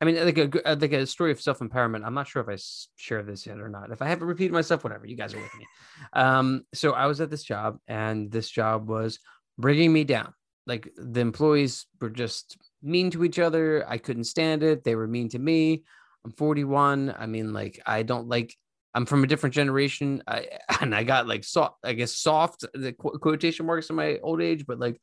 i 0.00 0.04
mean 0.04 0.22
like 0.24 0.38
a 0.38 0.76
like 0.76 0.92
a 0.92 1.06
story 1.06 1.32
of 1.32 1.40
self-empowerment 1.40 2.04
i'm 2.04 2.14
not 2.14 2.28
sure 2.28 2.42
if 2.42 2.48
i 2.48 2.62
share 2.96 3.22
this 3.22 3.46
yet 3.46 3.58
or 3.58 3.68
not. 3.68 3.90
If 3.90 4.02
i 4.02 4.08
haven't 4.08 4.26
repeated 4.26 4.52
myself 4.52 4.84
whatever 4.84 5.06
you 5.06 5.16
guys 5.16 5.34
are 5.34 5.40
with 5.40 5.54
me. 5.58 5.66
Um 6.12 6.62
so 6.74 6.92
i 6.92 7.06
was 7.06 7.20
at 7.20 7.30
this 7.30 7.44
job 7.44 7.78
and 7.86 8.30
this 8.30 8.50
job 8.50 8.88
was 8.88 9.18
bringing 9.58 9.92
me 9.92 10.04
down. 10.04 10.34
Like 10.66 10.92
the 10.96 11.20
employees 11.20 11.86
were 12.00 12.10
just 12.10 12.56
mean 12.82 13.10
to 13.12 13.24
each 13.24 13.38
other. 13.38 13.84
I 13.88 13.98
couldn't 13.98 14.24
stand 14.24 14.62
it. 14.62 14.84
They 14.84 14.94
were 14.94 15.08
mean 15.08 15.28
to 15.30 15.38
me. 15.38 15.84
I'm 16.24 16.32
41 16.32 17.14
i 17.18 17.26
mean 17.26 17.52
like 17.52 17.80
i 17.84 18.02
don't 18.02 18.28
like 18.28 18.56
i'm 18.94 19.06
from 19.06 19.24
a 19.24 19.26
different 19.26 19.54
generation 19.54 20.22
I, 20.26 20.46
and 20.80 20.94
i 20.94 21.02
got 21.02 21.26
like 21.26 21.44
soft 21.44 21.76
i 21.84 21.92
guess 21.92 22.16
soft 22.16 22.64
the 22.74 22.92
quotation 22.92 23.66
marks 23.66 23.90
in 23.90 23.96
my 23.96 24.18
old 24.22 24.42
age 24.42 24.66
but 24.66 24.78
like 24.78 25.00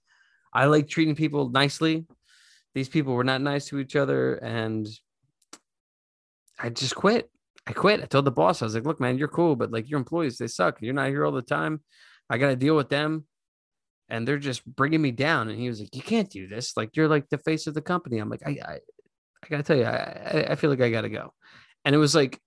I 0.54 0.65
like 0.65 0.88
treating 0.88 1.15
people 1.15 1.49
nicely. 1.49 2.06
These 2.73 2.89
people 2.89 3.13
were 3.13 3.23
not 3.23 3.41
nice 3.41 3.65
to 3.67 3.80
each 3.80 3.95
other, 3.95 4.36
and 4.36 4.88
I 6.60 6.69
just 6.69 6.95
quit. 6.95 7.30
I 7.67 7.73
quit. 7.73 8.02
I 8.02 8.06
told 8.06 8.25
the 8.25 8.32
boss, 8.32 8.62
I 8.62 8.65
was 8.65 8.75
like, 8.75 8.86
"Look, 8.86 8.99
man, 8.99 9.17
you're 9.17 9.28
cool, 9.28 9.56
but 9.56 9.71
like 9.71 9.89
your 9.89 9.99
employees, 9.99 10.38
they 10.38 10.47
suck. 10.47 10.82
You're 10.82 10.93
not 10.93 11.10
here 11.10 11.25
all 11.25 11.32
the 11.32 11.41
time. 11.41 11.82
I 12.30 12.38
got 12.38 12.49
to 12.49 12.56
deal 12.56 12.75
with 12.75 12.89
them, 12.89 13.25
and 14.08 14.28
they're 14.28 14.39
just 14.39 14.65
bringing 14.65 15.02
me 15.02 15.12
down." 15.12 15.49
And 15.49 15.60
he 15.60 15.67
was 15.67 15.80
like, 15.80 15.95
"You 15.95 16.02
can't 16.02 16.30
do 16.30 16.47
this. 16.47 16.75
Like 16.78 16.95
you're 16.95 17.08
like 17.08 17.30
the 17.30 17.38
face 17.39 17.67
of 17.67 17.73
the 17.73 17.82
company." 17.82 18.17
I'm 18.19 18.30
like, 18.30 18.43
"I, 18.45 18.60
I, 18.63 18.73
I 19.43 19.47
gotta 19.49 19.63
tell 19.63 19.78
you, 19.78 19.86
I, 19.86 20.47
I 20.52 20.56
feel 20.56 20.69
like 20.69 20.82
I 20.82 20.89
gotta 20.89 21.10
go." 21.10 21.34
And 21.86 21.95
it 21.95 21.99
was 21.99 22.15
like 22.15 22.39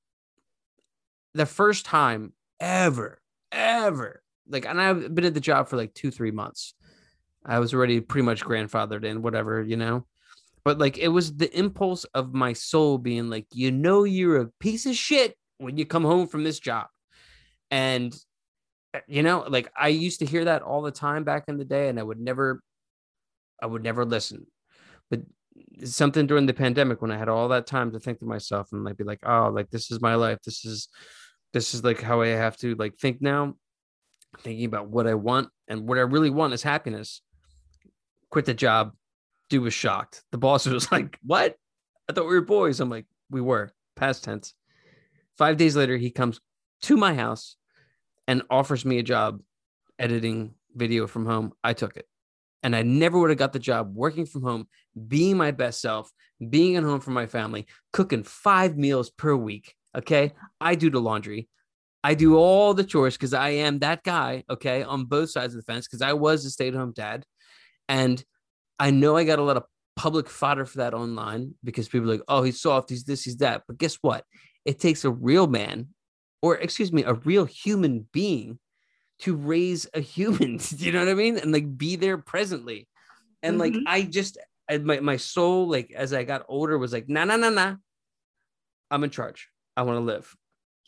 the 1.35 1.47
first 1.47 1.85
time 1.87 2.33
ever, 2.61 3.21
ever, 3.51 4.23
like, 4.49 4.67
and 4.67 4.81
I've 4.81 5.15
been 5.15 5.25
at 5.25 5.35
the 5.35 5.41
job 5.41 5.69
for 5.69 5.77
like 5.77 5.95
two, 5.95 6.11
three 6.11 6.31
months 6.31 6.75
I 7.45 7.59
was 7.59 7.75
already 7.75 8.01
pretty 8.01 8.25
much 8.25 8.45
grandfathered 8.45 9.05
in, 9.05 9.23
whatever, 9.23 9.63
you 9.63 9.77
know. 9.77 10.07
But 10.65 10.79
like 10.79 10.99
it 10.99 11.09
was 11.09 11.37
the 11.37 11.57
impulse 11.59 12.05
of 12.15 12.35
my 12.35 12.53
soul 12.53 12.99
being 12.99 13.29
like, 13.29 13.47
you 13.53 13.71
know, 13.73 14.05
you're 14.05 14.41
a 14.41 14.51
piece 14.61 14.87
of 14.87 14.95
shit 14.95 15.37
when 15.59 15.77
you 15.77 15.85
come 15.85 16.05
home 16.05 16.29
from 16.29 16.45
this 16.45 16.61
job. 16.61 16.87
And 17.71 18.15
eh, 18.95 19.01
you 19.09 19.23
know, 19.23 19.45
like 19.49 19.71
I 19.77 19.89
used 19.89 20.21
to 20.21 20.27
hear 20.27 20.45
that 20.45 20.63
all 20.63 20.83
the 20.83 20.93
time 20.93 21.25
back 21.25 21.45
in 21.49 21.57
the 21.59 21.65
day, 21.65 21.89
and 21.89 21.99
I 21.99 22.03
would 22.03 22.21
never, 22.21 22.63
I 23.61 23.67
would 23.67 23.83
never 23.83 24.05
listen. 24.05 24.47
But 25.11 25.23
something 25.85 26.27
during 26.27 26.47
the 26.47 26.55
pandemic 26.55 27.03
when 27.03 27.11
I 27.11 27.19
had 27.19 27.29
all 27.29 27.49
that 27.49 27.67
time 27.67 27.91
to 27.93 28.01
think 28.01 28.21
to 28.21 28.25
myself 28.25 28.69
and 28.73 28.85
like 28.85 28.97
be 28.97 29.05
like, 29.05 29.21
oh, 29.25 29.51
like 29.53 29.71
this 29.71 29.91
is 29.91 30.01
my 30.01 30.15
life. 30.15 30.39
This 30.45 30.65
is 30.65 30.89
this 31.53 31.75
is 31.75 31.85
like 31.85 32.01
how 32.01 32.23
I 32.23 32.29
have 32.29 32.57
to 32.59 32.75
like 32.77 32.97
think 32.97 33.21
now, 33.21 33.55
thinking 34.41 34.65
about 34.65 34.89
what 34.89 35.07
I 35.07 35.15
want 35.15 35.49
and 35.69 35.89
what 35.89 35.99
I 35.99 36.03
really 36.03 36.31
want 36.31 36.55
is 36.55 36.63
happiness 36.63 37.23
quit 38.33 38.47
the 38.47 38.55
job. 38.55 38.95
Dude 39.49 39.63
was 39.63 39.75
shocked. 39.75 40.25
The 40.33 40.39
boss 40.39 40.67
was 40.67 40.91
like, 40.91 41.21
What? 41.23 41.55
I 42.09 42.13
thought 42.13 42.27
we 42.27 42.35
were 42.35 42.41
boys. 42.41 42.81
I'm 42.81 42.91
like, 42.91 43.07
We 43.31 43.41
were, 43.41 43.73
past 43.95 44.25
tense. 44.25 44.55
Five 45.39 45.57
days 45.57 45.77
later, 45.77 45.97
he 45.97 46.11
comes 46.11 46.41
to 46.83 46.97
my 46.97 47.15
house 47.15 47.57
and 48.27 48.43
offers 48.51 48.85
me 48.85 48.99
a 48.99 49.05
job 49.05 49.41
editing 49.99 50.55
video 50.75 51.07
from 51.07 51.27
home. 51.27 51.53
I 51.63 51.75
took 51.75 51.97
it. 51.97 52.07
And 52.65 52.75
I 52.75 52.83
never 52.83 53.19
would 53.19 53.31
have 53.31 53.39
got 53.39 53.53
the 53.53 53.59
job 53.59 53.95
working 53.95 54.25
from 54.25 54.43
home, 54.43 54.69
being 55.09 55.37
my 55.37 55.51
best 55.51 55.81
self, 55.81 56.11
being 56.51 56.77
at 56.77 56.85
home 56.85 57.01
for 57.01 57.11
my 57.11 57.27
family, 57.27 57.67
cooking 57.93 58.23
five 58.23 58.77
meals 58.77 59.11
per 59.11 59.35
week. 59.35 59.75
Okay. 59.97 60.33
I 60.61 60.75
do 60.75 60.91
the 60.91 61.01
laundry. 61.01 61.49
I 62.05 62.15
do 62.15 62.37
all 62.37 62.75
the 62.75 62.85
chores 62.85 63.17
because 63.17 63.35
I 63.35 63.51
am 63.51 63.79
that 63.81 64.03
guy. 64.03 64.45
Okay. 64.51 64.83
On 64.83 65.05
both 65.05 65.31
sides 65.31 65.55
of 65.55 65.65
the 65.65 65.73
fence 65.73 65.87
because 65.87 66.03
I 66.03 66.15
was 66.15 66.45
a 66.45 66.51
stay 66.51 66.69
at 66.69 66.75
home 66.75 66.93
dad. 66.95 67.25
And 67.89 68.23
I 68.79 68.91
know 68.91 69.17
I 69.17 69.25
got 69.25 69.39
a 69.39 69.43
lot 69.43 69.57
of 69.57 69.65
public 69.97 70.29
fodder 70.29 70.65
for 70.65 70.79
that 70.79 70.95
online 70.95 71.55
because 71.63 71.89
people 71.89 72.09
are 72.09 72.15
like, 72.15 72.25
oh, 72.29 72.43
he's 72.43 72.61
soft, 72.61 72.91
he's 72.91 73.05
this, 73.05 73.25
he's 73.25 73.37
that. 73.37 73.63
But 73.67 73.79
guess 73.79 73.97
what? 74.01 74.25
It 74.65 74.79
takes 74.81 75.05
a 75.05 75.11
real 75.11 75.47
man, 75.47 75.89
or 76.41 76.57
excuse 76.57 76.93
me, 76.93 77.05
a 77.05 77.15
real 77.15 77.45
human 77.45 78.09
being 78.13 78.59
to 79.21 79.37
raise 79.37 79.87
a 79.95 80.01
human. 80.17 80.57
Do 80.57 80.77
you 80.79 80.93
know 80.93 81.01
what 81.01 81.09
I 81.09 81.15
mean? 81.15 81.39
And 81.39 81.53
like 81.53 81.77
be 81.77 81.97
there 81.97 82.19
presently. 82.19 82.89
And 83.43 83.61
mm-hmm. 83.61 83.77
like 83.77 83.83
I 83.87 84.03
just 84.03 84.39
my, 84.81 85.01
my 85.01 85.17
soul, 85.17 85.69
like 85.69 85.93
as 85.95 86.13
I 86.13 86.25
got 86.25 86.47
older, 86.49 86.79
was 86.79 86.93
like, 86.93 87.09
nah, 87.09 87.25
nah, 87.25 87.37
nah, 87.37 87.51
nah. 87.51 87.75
I'm 88.91 89.05
in 89.05 89.11
charge. 89.11 89.49
I 89.77 89.83
want 89.83 89.97
to 89.97 90.01
live. 90.01 90.35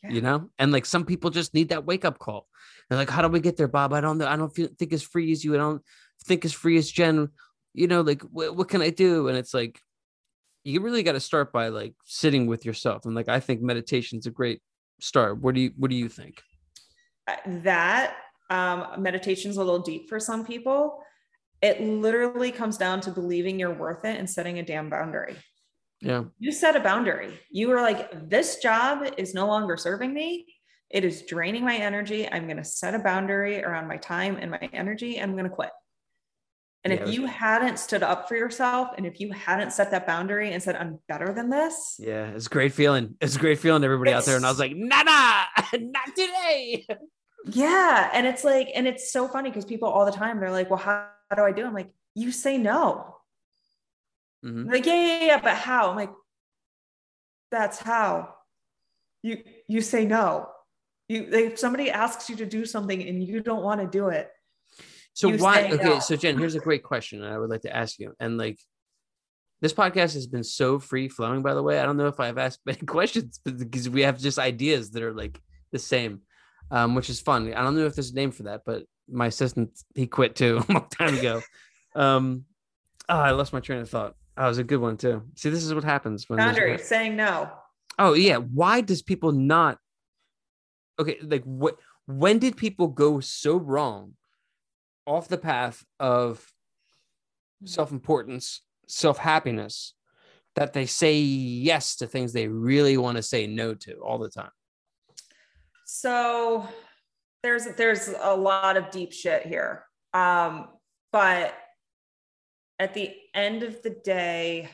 Yeah. 0.02 0.10
You 0.10 0.20
know? 0.20 0.50
And 0.58 0.72
like 0.72 0.86
some 0.86 1.04
people 1.04 1.30
just 1.30 1.54
need 1.54 1.70
that 1.70 1.86
wake 1.86 2.04
up 2.04 2.18
call. 2.18 2.46
They're 2.88 2.98
like, 2.98 3.10
how 3.10 3.22
do 3.22 3.28
we 3.28 3.40
get 3.40 3.56
there, 3.56 3.68
Bob? 3.68 3.92
I 3.92 4.00
don't 4.00 4.18
know. 4.18 4.26
I 4.26 4.36
don't 4.36 4.54
feel, 4.54 4.68
think 4.78 4.92
as 4.92 5.02
free 5.02 5.32
as 5.32 5.44
you. 5.44 5.54
I 5.54 5.58
don't 5.58 5.82
think 6.26 6.44
as 6.44 6.52
free 6.52 6.76
as 6.76 6.90
Jen. 6.90 7.28
You 7.72 7.86
know, 7.86 8.02
like 8.02 8.22
what, 8.22 8.54
what 8.56 8.68
can 8.68 8.82
I 8.82 8.90
do? 8.90 9.28
And 9.28 9.36
it's 9.38 9.54
like, 9.54 9.80
you 10.62 10.80
really 10.80 11.02
got 11.02 11.12
to 11.12 11.20
start 11.20 11.52
by 11.52 11.68
like 11.68 11.94
sitting 12.04 12.46
with 12.46 12.64
yourself. 12.64 13.04
And 13.04 13.14
like, 13.14 13.28
I 13.28 13.40
think 13.40 13.60
meditation's 13.60 14.26
a 14.26 14.30
great 14.30 14.60
start. 15.00 15.40
What 15.40 15.54
do 15.54 15.60
you, 15.60 15.72
what 15.76 15.90
do 15.90 15.96
you 15.96 16.08
think? 16.08 16.42
That 17.46 18.16
um, 18.50 18.86
meditation's 18.98 19.56
a 19.56 19.64
little 19.64 19.80
deep 19.80 20.08
for 20.08 20.20
some 20.20 20.46
people. 20.46 21.02
It 21.62 21.80
literally 21.80 22.52
comes 22.52 22.76
down 22.76 23.00
to 23.02 23.10
believing 23.10 23.58
you're 23.58 23.74
worth 23.74 24.04
it 24.04 24.18
and 24.18 24.28
setting 24.28 24.58
a 24.58 24.62
damn 24.62 24.90
boundary. 24.90 25.36
Yeah. 26.04 26.24
You 26.38 26.52
set 26.52 26.76
a 26.76 26.80
boundary. 26.80 27.40
You 27.50 27.68
were 27.68 27.80
like, 27.80 28.28
this 28.28 28.58
job 28.58 29.04
is 29.16 29.34
no 29.34 29.46
longer 29.46 29.76
serving 29.76 30.12
me. 30.12 30.46
It 30.90 31.04
is 31.04 31.22
draining 31.22 31.64
my 31.64 31.76
energy. 31.76 32.30
I'm 32.30 32.44
going 32.44 32.58
to 32.58 32.64
set 32.64 32.94
a 32.94 32.98
boundary 32.98 33.64
around 33.64 33.88
my 33.88 33.96
time 33.96 34.36
and 34.40 34.50
my 34.50 34.68
energy. 34.72 35.16
And 35.18 35.30
I'm 35.30 35.36
going 35.36 35.48
to 35.48 35.54
quit. 35.54 35.70
And 36.84 36.92
Yeah, 36.92 37.02
if 37.04 37.14
you 37.14 37.24
hadn't 37.26 37.78
stood 37.78 38.02
up 38.02 38.28
for 38.28 38.36
yourself 38.36 38.90
and 38.96 39.06
if 39.06 39.18
you 39.18 39.32
hadn't 39.32 39.72
set 39.72 39.90
that 39.92 40.06
boundary 40.06 40.52
and 40.52 40.62
said, 40.62 40.76
I'm 40.76 40.98
better 41.08 41.32
than 41.32 41.48
this, 41.48 41.96
Yeah, 41.98 42.26
it's 42.28 42.46
a 42.46 42.50
great 42.50 42.74
feeling. 42.74 43.16
It's 43.22 43.36
a 43.36 43.38
great 43.38 43.58
feeling, 43.58 43.82
everybody 43.82 44.12
out 44.12 44.26
there. 44.26 44.36
And 44.36 44.44
I 44.44 44.50
was 44.50 44.58
like, 44.58 44.76
nah, 44.76 45.02
nah, 45.02 45.44
not 45.72 46.14
today. 46.14 46.86
yeah. 47.46 48.10
And 48.12 48.26
it's 48.26 48.44
like, 48.44 48.68
and 48.74 48.86
it's 48.86 49.10
so 49.10 49.26
funny 49.28 49.48
because 49.48 49.64
people 49.64 49.88
all 49.88 50.04
the 50.04 50.12
time, 50.12 50.38
they're 50.38 50.50
like, 50.50 50.68
well, 50.68 50.78
how, 50.78 51.08
how 51.30 51.36
do 51.36 51.42
I 51.42 51.52
do? 51.52 51.64
I'm 51.64 51.72
like, 51.72 51.90
you 52.14 52.30
say 52.30 52.58
no. 52.58 53.16
Mhm. 54.44 54.70
Like, 54.70 54.84
yeah, 54.86 54.94
yeah, 54.94 55.24
yeah, 55.24 55.40
but 55.40 55.54
how? 55.54 55.90
I'm 55.90 55.96
like, 55.96 56.12
that's 57.50 57.78
how. 57.78 58.34
You 59.22 59.42
you 59.68 59.80
say 59.80 60.04
no. 60.04 60.50
You 61.08 61.28
if 61.32 61.58
somebody 61.58 61.90
asks 61.90 62.28
you 62.28 62.36
to 62.36 62.46
do 62.46 62.66
something 62.66 63.02
and 63.08 63.22
you 63.22 63.40
don't 63.40 63.62
want 63.62 63.80
to 63.80 63.86
do 63.86 64.08
it, 64.08 64.30
So 65.14 65.30
why? 65.36 65.70
Okay, 65.72 65.82
no. 65.82 65.98
so 65.98 66.16
Jenn, 66.16 66.38
here's 66.38 66.54
a 66.54 66.60
great 66.60 66.82
question 66.82 67.22
I 67.22 67.38
would 67.38 67.48
like 67.48 67.62
to 67.62 67.74
ask 67.74 67.98
you. 67.98 68.12
And 68.20 68.36
like, 68.36 68.58
this 69.62 69.72
podcast 69.72 70.12
has 70.12 70.26
been 70.26 70.44
so 70.44 70.78
free 70.78 71.08
flowing. 71.08 71.40
By 71.42 71.54
the 71.54 71.62
way, 71.62 71.80
I 71.80 71.86
don't 71.86 71.96
know 71.96 72.08
if 72.08 72.20
I've 72.20 72.36
asked 72.36 72.60
many 72.66 72.80
questions 72.80 73.40
because 73.44 73.88
we 73.88 74.02
have 74.02 74.18
just 74.18 74.38
ideas 74.38 74.90
that 74.90 75.02
are 75.02 75.14
like 75.14 75.40
the 75.72 75.78
same, 75.78 76.20
um, 76.70 76.94
which 76.94 77.08
is 77.08 77.20
fun. 77.20 77.52
I 77.54 77.62
don't 77.62 77.76
know 77.76 77.86
if 77.86 77.94
there's 77.94 78.10
a 78.10 78.14
name 78.14 78.30
for 78.30 78.42
that, 78.44 78.62
but 78.66 78.84
my 79.08 79.26
assistant 79.26 79.70
he 79.94 80.06
quit 80.06 80.36
too 80.36 80.62
a 80.68 80.72
long 80.72 80.88
time 80.90 81.16
ago. 81.16 81.40
Um, 81.94 82.44
oh, 83.08 83.18
I 83.18 83.30
lost 83.30 83.54
my 83.54 83.60
train 83.60 83.80
of 83.80 83.88
thought. 83.88 84.16
Oh, 84.36 84.46
it 84.46 84.48
was 84.48 84.58
a 84.58 84.64
good 84.64 84.80
one 84.80 84.96
too. 84.96 85.22
See, 85.36 85.50
this 85.50 85.64
is 85.64 85.74
what 85.74 85.84
happens 85.84 86.28
when. 86.28 86.38
boundary, 86.38 86.78
saying 86.78 87.16
no. 87.16 87.50
Oh 87.98 88.14
yeah, 88.14 88.36
why 88.36 88.80
does 88.80 89.02
people 89.02 89.32
not? 89.32 89.78
Okay, 90.98 91.18
like 91.22 91.44
what? 91.44 91.76
When 92.06 92.38
did 92.38 92.56
people 92.56 92.88
go 92.88 93.20
so 93.20 93.56
wrong 93.56 94.14
off 95.06 95.28
the 95.28 95.38
path 95.38 95.84
of 96.00 96.52
self-importance, 97.64 98.60
self-happiness, 98.88 99.94
that 100.56 100.72
they 100.72 100.86
say 100.86 101.18
yes 101.18 101.96
to 101.96 102.06
things 102.06 102.32
they 102.32 102.48
really 102.48 102.96
want 102.96 103.16
to 103.16 103.22
say 103.22 103.46
no 103.46 103.74
to 103.74 103.94
all 103.98 104.18
the 104.18 104.28
time? 104.28 104.50
So 105.86 106.68
there's 107.42 107.66
there's 107.76 108.08
a 108.20 108.34
lot 108.34 108.76
of 108.76 108.90
deep 108.90 109.12
shit 109.12 109.46
here. 109.46 109.84
Um, 110.12 110.68
but 111.12 111.54
at 112.78 112.94
the 112.94 113.14
end 113.34 113.62
of 113.62 113.82
the 113.82 113.90
day, 113.90 114.68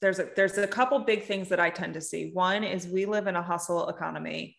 there's 0.00 0.18
a 0.18 0.28
there's 0.34 0.56
a 0.56 0.66
couple 0.66 0.98
big 1.00 1.24
things 1.24 1.48
that 1.50 1.60
I 1.60 1.70
tend 1.70 1.94
to 1.94 2.00
see. 2.00 2.30
One 2.32 2.64
is 2.64 2.86
we 2.86 3.04
live 3.04 3.26
in 3.26 3.36
a 3.36 3.42
hustle 3.42 3.88
economy 3.88 4.56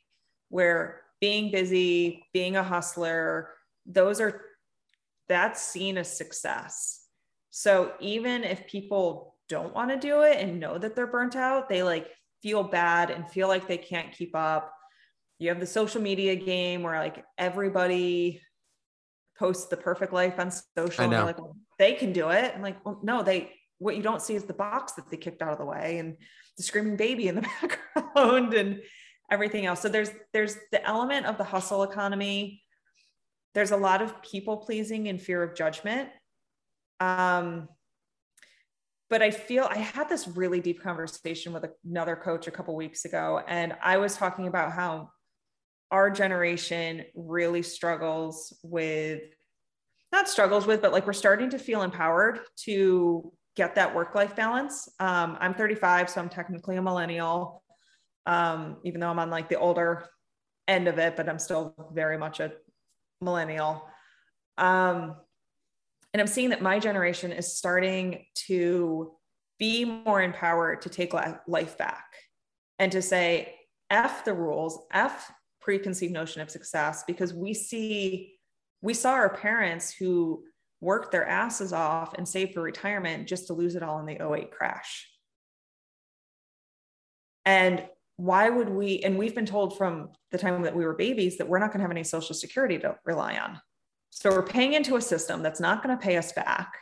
where 0.49 1.01
being 1.19 1.51
busy, 1.51 2.23
being 2.33 2.55
a 2.55 2.63
hustler, 2.63 3.49
those 3.85 4.19
are 4.19 4.41
that's 5.27 5.61
seen 5.61 5.97
as 5.97 6.15
success. 6.15 7.05
So 7.49 7.93
even 7.99 8.43
if 8.43 8.67
people 8.67 9.35
don't 9.49 9.73
want 9.73 9.89
to 9.91 9.97
do 9.97 10.21
it 10.21 10.37
and 10.37 10.59
know 10.59 10.77
that 10.77 10.95
they're 10.95 11.07
burnt 11.07 11.35
out, 11.35 11.69
they 11.69 11.83
like 11.83 12.07
feel 12.41 12.63
bad 12.63 13.09
and 13.09 13.29
feel 13.29 13.47
like 13.47 13.67
they 13.67 13.77
can't 13.77 14.11
keep 14.11 14.35
up. 14.35 14.73
You 15.39 15.49
have 15.49 15.59
the 15.59 15.67
social 15.67 16.01
media 16.01 16.35
game 16.35 16.83
where 16.83 16.99
like 16.99 17.23
everybody 17.37 18.41
posts 19.37 19.67
the 19.67 19.77
perfect 19.77 20.13
life 20.13 20.39
on 20.39 20.51
social. 20.51 21.05
I 21.05 21.07
know. 21.07 21.25
like, 21.25 21.39
well, 21.39 21.55
they 21.81 21.93
can 21.93 22.13
do 22.13 22.29
it. 22.29 22.53
And 22.53 22.61
like, 22.61 22.85
well, 22.85 22.99
no, 23.01 23.23
they 23.23 23.51
what 23.79 23.97
you 23.97 24.03
don't 24.03 24.21
see 24.21 24.35
is 24.35 24.43
the 24.43 24.53
box 24.53 24.93
that 24.93 25.09
they 25.09 25.17
kicked 25.17 25.41
out 25.41 25.51
of 25.51 25.57
the 25.57 25.65
way 25.65 25.97
and 25.97 26.15
the 26.55 26.61
screaming 26.61 26.95
baby 26.95 27.27
in 27.27 27.33
the 27.33 27.41
background 27.61 28.53
and 28.53 28.79
everything 29.31 29.65
else. 29.65 29.81
So 29.81 29.89
there's 29.89 30.11
there's 30.31 30.55
the 30.71 30.87
element 30.87 31.25
of 31.25 31.39
the 31.39 31.43
hustle 31.43 31.81
economy. 31.81 32.61
There's 33.55 33.71
a 33.71 33.77
lot 33.77 34.03
of 34.03 34.21
people 34.21 34.57
pleasing 34.57 35.07
and 35.07 35.19
fear 35.19 35.41
of 35.41 35.55
judgment. 35.55 36.09
Um, 36.99 37.67
but 39.09 39.23
I 39.23 39.31
feel 39.31 39.67
I 39.67 39.79
had 39.79 40.07
this 40.07 40.27
really 40.27 40.61
deep 40.61 40.83
conversation 40.83 41.51
with 41.51 41.65
another 41.83 42.15
coach 42.15 42.47
a 42.47 42.51
couple 42.51 42.75
weeks 42.75 43.05
ago, 43.05 43.41
and 43.47 43.73
I 43.83 43.97
was 43.97 44.15
talking 44.15 44.47
about 44.47 44.71
how 44.71 45.09
our 45.89 46.11
generation 46.11 47.03
really 47.15 47.63
struggles 47.63 48.55
with 48.63 49.23
not 50.11 50.29
struggles 50.29 50.65
with, 50.65 50.81
but 50.81 50.91
like 50.91 51.05
we're 51.05 51.13
starting 51.13 51.49
to 51.51 51.59
feel 51.59 51.81
empowered 51.81 52.39
to 52.65 53.31
get 53.55 53.75
that 53.75 53.93
work 53.93 54.15
life 54.15 54.35
balance. 54.35 54.89
Um, 54.99 55.37
I'm 55.39 55.53
35, 55.53 56.09
so 56.09 56.21
I'm 56.21 56.29
technically 56.29 56.77
a 56.77 56.81
millennial, 56.81 57.63
um, 58.25 58.77
even 58.83 58.99
though 58.99 59.09
I'm 59.09 59.19
on 59.19 59.29
like 59.29 59.49
the 59.49 59.59
older 59.59 60.05
end 60.67 60.87
of 60.87 60.97
it, 60.99 61.15
but 61.15 61.27
I'm 61.27 61.39
still 61.39 61.75
very 61.93 62.17
much 62.17 62.39
a 62.39 62.51
millennial. 63.21 63.87
Um, 64.57 65.15
and 66.13 66.21
I'm 66.21 66.27
seeing 66.27 66.49
that 66.49 66.61
my 66.61 66.79
generation 66.79 67.31
is 67.31 67.55
starting 67.55 68.25
to 68.47 69.13
be 69.59 69.85
more 69.85 70.21
empowered 70.21 70.81
to 70.81 70.89
take 70.89 71.13
life 71.47 71.77
back 71.77 72.05
and 72.79 72.91
to 72.91 73.01
say, 73.01 73.55
F 73.89 74.25
the 74.25 74.33
rules, 74.33 74.79
F 74.91 75.31
preconceived 75.59 76.13
notion 76.13 76.41
of 76.41 76.49
success, 76.49 77.03
because 77.05 77.33
we 77.33 77.53
see, 77.53 78.33
we 78.81 78.93
saw 78.93 79.11
our 79.11 79.35
parents 79.35 79.93
who 79.93 80.43
worked 80.79 81.11
their 81.11 81.27
asses 81.27 81.73
off 81.73 82.15
and 82.15 82.27
saved 82.27 82.53
for 82.53 82.61
retirement 82.61 83.27
just 83.27 83.47
to 83.47 83.53
lose 83.53 83.75
it 83.75 83.83
all 83.83 83.99
in 83.99 84.05
the 84.05 84.33
08 84.33 84.51
crash. 84.51 85.07
And 87.45 87.85
why 88.17 88.49
would 88.49 88.69
we, 88.69 88.99
and 88.99 89.17
we've 89.17 89.35
been 89.35 89.45
told 89.45 89.77
from 89.77 90.09
the 90.31 90.37
time 90.37 90.61
that 90.63 90.75
we 90.75 90.85
were 90.85 90.93
babies 90.93 91.37
that 91.37 91.47
we're 91.47 91.59
not 91.59 91.67
going 91.67 91.79
to 91.79 91.83
have 91.83 91.91
any 91.91 92.03
social 92.03 92.35
security 92.35 92.77
to 92.79 92.95
rely 93.05 93.37
on. 93.37 93.59
So 94.09 94.29
we're 94.29 94.43
paying 94.43 94.73
into 94.73 94.95
a 94.95 95.01
system 95.01 95.41
that's 95.41 95.59
not 95.59 95.83
going 95.83 95.97
to 95.97 96.03
pay 96.03 96.17
us 96.17 96.31
back. 96.33 96.73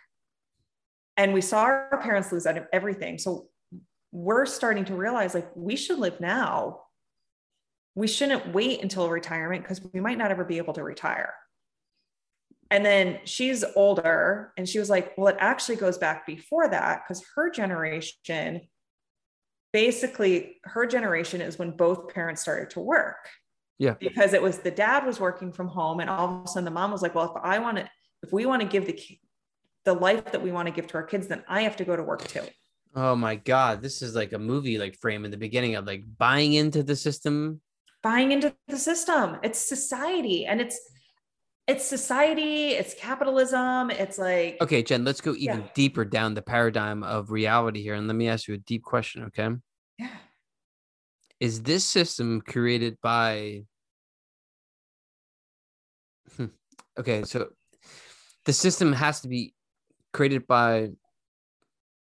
And 1.15 1.33
we 1.33 1.41
saw 1.41 1.63
our 1.63 1.99
parents 2.01 2.31
lose 2.31 2.45
out 2.45 2.57
of 2.57 2.65
everything. 2.73 3.17
So 3.17 3.49
we're 4.11 4.45
starting 4.45 4.85
to 4.85 4.95
realize 4.95 5.33
like 5.33 5.49
we 5.55 5.75
should 5.75 5.99
live 5.99 6.19
now. 6.19 6.81
We 7.95 8.07
shouldn't 8.07 8.53
wait 8.53 8.81
until 8.81 9.09
retirement 9.09 9.63
because 9.63 9.81
we 9.93 9.99
might 9.99 10.17
not 10.17 10.31
ever 10.31 10.45
be 10.45 10.57
able 10.57 10.73
to 10.73 10.83
retire. 10.83 11.33
And 12.71 12.85
then 12.85 13.19
she's 13.25 13.63
older 13.75 14.53
and 14.57 14.69
she 14.69 14.77
was 14.79 14.89
like, 14.89 15.17
well, 15.17 15.27
it 15.27 15.37
actually 15.39 15.77
goes 15.77 15.97
back 15.97 16.25
before 16.27 16.67
that 16.69 17.01
because 17.03 17.23
her 17.35 17.49
generation, 17.49 18.61
basically, 19.73 20.57
her 20.63 20.85
generation 20.85 21.41
is 21.41 21.57
when 21.57 21.71
both 21.71 22.13
parents 22.13 22.41
started 22.41 22.69
to 22.71 22.79
work 22.79 23.27
Yeah. 23.77 23.95
because 23.99 24.33
it 24.33 24.41
was 24.41 24.59
the 24.59 24.71
dad 24.71 25.05
was 25.05 25.19
working 25.19 25.51
from 25.51 25.67
home 25.67 25.99
and 25.99 26.09
all 26.09 26.27
of 26.29 26.43
a 26.45 26.47
sudden 26.47 26.65
the 26.65 26.71
mom 26.71 26.91
was 26.91 27.01
like 27.01 27.15
well 27.15 27.25
if 27.35 27.41
i 27.43 27.59
want 27.59 27.77
to 27.77 27.89
if 28.23 28.31
we 28.33 28.45
want 28.45 28.61
to 28.61 28.67
give 28.67 28.85
the 28.85 28.99
the 29.85 29.93
life 29.93 30.25
that 30.33 30.41
we 30.41 30.51
want 30.51 30.67
to 30.67 30.73
give 30.73 30.87
to 30.87 30.95
our 30.95 31.03
kids 31.03 31.27
then 31.27 31.43
i 31.47 31.61
have 31.61 31.75
to 31.77 31.85
go 31.85 31.95
to 31.95 32.03
work 32.03 32.25
too 32.27 32.41
Oh 32.95 33.15
my 33.15 33.35
God, 33.35 33.83
this 33.83 34.01
is 34.01 34.15
like 34.15 34.33
a 34.33 34.39
movie 34.39 34.79
like 34.79 34.95
frame 34.97 35.23
in 35.23 35.29
the 35.29 35.37
beginning 35.37 35.75
of 35.75 35.85
like 35.85 36.03
buying 36.17 36.53
into 36.53 36.81
the 36.81 36.95
system. 36.95 37.61
buying 38.01 38.31
into 38.31 38.51
the 38.67 38.77
system 38.77 39.37
it's 39.43 39.59
society 39.59 40.45
and 40.47 40.59
it's 40.59 40.77
it's 41.69 41.85
society 41.85 42.71
it's 42.71 42.93
capitalism 42.95 43.91
it's 43.91 44.17
like 44.17 44.57
Okay, 44.61 44.81
Jenn, 44.83 45.05
let's 45.05 45.21
go 45.21 45.33
even 45.35 45.61
Yeah. 45.61 45.67
deeper 45.75 46.03
down 46.03 46.33
the 46.33 46.41
paradigm 46.41 47.03
of 47.03 47.31
reality 47.31 47.81
here. 47.81 47.93
And 47.93 48.07
let 48.07 48.15
me 48.15 48.27
ask 48.27 48.47
you 48.47 48.55
a 48.55 48.57
deep 48.57 48.83
question, 48.83 49.23
okay? 49.25 49.49
yeah 49.97 50.09
is 51.39 51.61
this 51.63 51.85
system 51.85 52.41
created 52.41 52.97
by 53.01 53.63
Hmm. 56.35 56.47
okay 56.99 57.23
so 57.23 57.49
the 58.45 58.53
system 58.53 58.91
has 58.93 59.21
to 59.21 59.27
be 59.29 59.53
created 60.13 60.45
by 60.47 60.89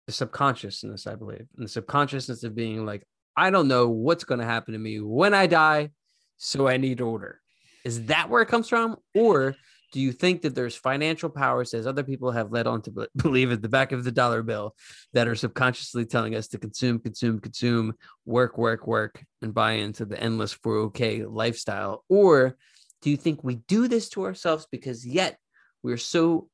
the 0.08 0.14
subconsciousness 0.14 1.06
i 1.08 1.16
believe 1.16 1.46
and 1.58 1.66
the 1.66 1.70
subconsciousness 1.70 2.44
of 2.44 2.56
being 2.56 2.86
like 2.86 3.04
i 3.38 3.50
don't 3.52 3.68
know 3.68 3.88
what's 3.90 4.24
going 4.24 4.40
to 4.40 4.46
happen 4.46 4.74
to 4.74 4.80
me 4.80 5.00
when 5.00 5.34
i 5.34 5.46
die 5.48 5.92
so 6.38 6.68
i 6.68 6.78
need 6.78 7.02
order 7.02 7.40
is 7.86 8.06
that 8.06 8.30
where 8.30 8.42
it 8.42 8.48
comes 8.48 8.70
from 8.70 8.98
or 9.16 9.56
do 9.92 10.00
you 10.00 10.12
think 10.12 10.44
that 10.44 10.54
there's 10.54 10.76
financial 10.76 11.30
powers 11.30 11.74
as 11.74 11.88
other 11.88 12.04
people 12.04 12.32
have 12.32 12.52
led 12.52 12.68
on 12.68 12.82
to 12.84 13.08
believe 13.16 13.52
at 13.52 13.62
the 13.62 13.70
back 13.70 13.92
of 13.92 14.04
the 14.04 14.12
dollar 14.12 14.44
bill 14.44 14.76
that 15.14 15.28
are 15.28 15.36
subconsciously 15.36 16.06
telling 16.06 16.36
us 16.36 16.48
to 16.50 16.58
consume 16.58 17.00
consume 17.00 17.40
consume 17.40 17.94
work, 18.26 18.58
work, 18.58 18.86
work, 18.86 19.24
and 19.42 19.54
buy 19.54 19.74
into 19.74 20.06
the 20.06 20.22
endless 20.22 20.56
4OK 20.56 21.26
lifestyle? 21.28 22.04
Or 22.08 22.56
do 23.02 23.10
you 23.10 23.18
think 23.18 23.44
we 23.44 23.56
do 23.56 23.88
this 23.88 24.10
to 24.10 24.26
ourselves 24.26 24.68
because 24.72 25.06
yet 25.06 25.38
we're 25.82 25.98
so 25.98 26.50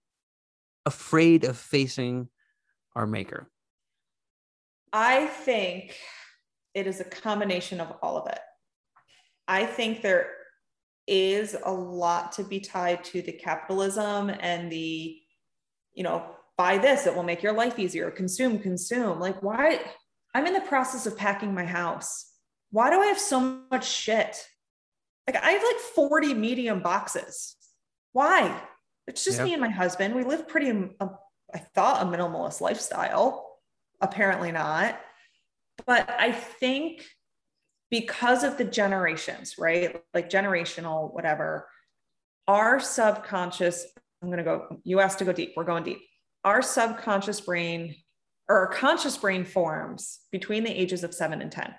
afraid 0.86 1.44
of 1.44 1.58
facing 1.58 2.30
our 2.96 3.08
maker? 3.08 3.50
i 4.96 5.26
think 5.26 5.94
it 6.74 6.88
is 6.88 7.02
a 7.02 7.04
combination 7.04 7.82
of 7.82 7.94
all 8.02 8.18
of 8.18 8.28
it 8.32 8.40
i 9.48 9.66
think 9.66 10.02
there 10.02 10.30
is 11.08 11.56
a 11.64 11.72
lot 11.72 12.32
to 12.32 12.44
be 12.44 12.60
tied 12.60 13.04
to 13.04 13.22
the 13.22 13.32
capitalism 13.32 14.32
and 14.40 14.72
the 14.72 15.18
you 15.94 16.04
know 16.04 16.26
buy 16.58 16.78
this 16.78 17.06
it 17.06 17.16
will 17.16 17.24
make 17.24 17.44
your 17.44 17.54
life 17.54 17.78
easier 17.78 18.10
consume 18.10 18.58
consume 18.58 19.20
like 19.20 19.42
why 19.44 19.80
i'm 20.34 20.48
in 20.48 20.54
the 20.54 20.62
process 20.62 21.06
of 21.06 21.16
packing 21.16 21.54
my 21.54 21.66
house 21.66 22.32
why 22.72 22.90
do 22.90 23.00
i 23.00 23.06
have 23.06 23.20
so 23.20 23.60
much 23.70 23.88
shit 23.88 24.48
like 25.28 25.36
i 25.44 25.52
have 25.52 25.64
like 25.64 25.80
40 25.94 26.34
medium 26.34 26.82
boxes 26.82 27.56
why 28.16 28.62
It's 29.08 29.26
just 29.26 29.42
me 29.42 29.52
and 29.52 29.62
my 29.62 29.70
husband. 29.70 30.16
We 30.16 30.24
live 30.24 30.48
pretty, 30.48 30.70
um, 30.72 31.18
I 31.54 31.60
thought, 31.60 32.02
a 32.02 32.06
minimalist 32.06 32.62
lifestyle. 32.62 33.60
Apparently 34.02 34.52
not. 34.52 35.00
But 35.86 36.10
I 36.10 36.32
think 36.32 37.06
because 37.92 38.44
of 38.44 38.58
the 38.58 38.64
generations, 38.64 39.56
right? 39.58 40.02
Like 40.14 40.30
generational, 40.30 41.14
whatever, 41.14 41.68
our 42.48 42.80
subconscious, 42.80 43.86
I'm 44.22 44.30
going 44.30 44.38
to 44.38 44.44
go, 44.44 44.80
you 44.84 45.00
asked 45.00 45.20
to 45.20 45.26
go 45.26 45.34
deep. 45.34 45.54
We're 45.56 45.64
going 45.64 45.84
deep. 45.84 46.02
Our 46.44 46.62
subconscious 46.62 47.42
brain 47.42 47.96
or 48.48 48.60
our 48.60 48.68
conscious 48.68 49.18
brain 49.18 49.44
forms 49.44 50.20
between 50.32 50.64
the 50.64 50.72
ages 50.72 51.04
of 51.04 51.14
seven 51.14 51.42
and 51.42 51.52
10. 51.52 51.74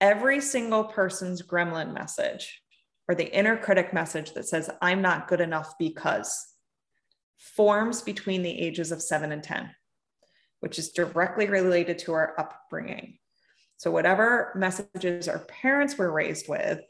Every 0.00 0.40
single 0.40 0.84
person's 0.84 1.42
gremlin 1.42 1.92
message 1.92 2.62
or 3.08 3.14
the 3.14 3.34
inner 3.34 3.56
critic 3.56 3.92
message 3.92 4.34
that 4.34 4.46
says, 4.46 4.70
I'm 4.80 5.02
not 5.02 5.26
good 5.26 5.40
enough 5.40 5.74
because 5.78 6.46
forms 7.36 8.02
between 8.02 8.42
the 8.42 8.60
ages 8.60 8.92
of 8.92 9.02
seven 9.02 9.32
and 9.32 9.42
10, 9.42 9.70
which 10.60 10.78
is 10.78 10.90
directly 10.90 11.48
related 11.48 11.98
to 12.00 12.12
our 12.12 12.38
upbringing. 12.38 13.18
So, 13.78 13.90
whatever 13.92 14.52
messages 14.56 15.28
our 15.28 15.38
parents 15.38 15.96
were 15.96 16.12
raised 16.12 16.48
with, 16.48 16.80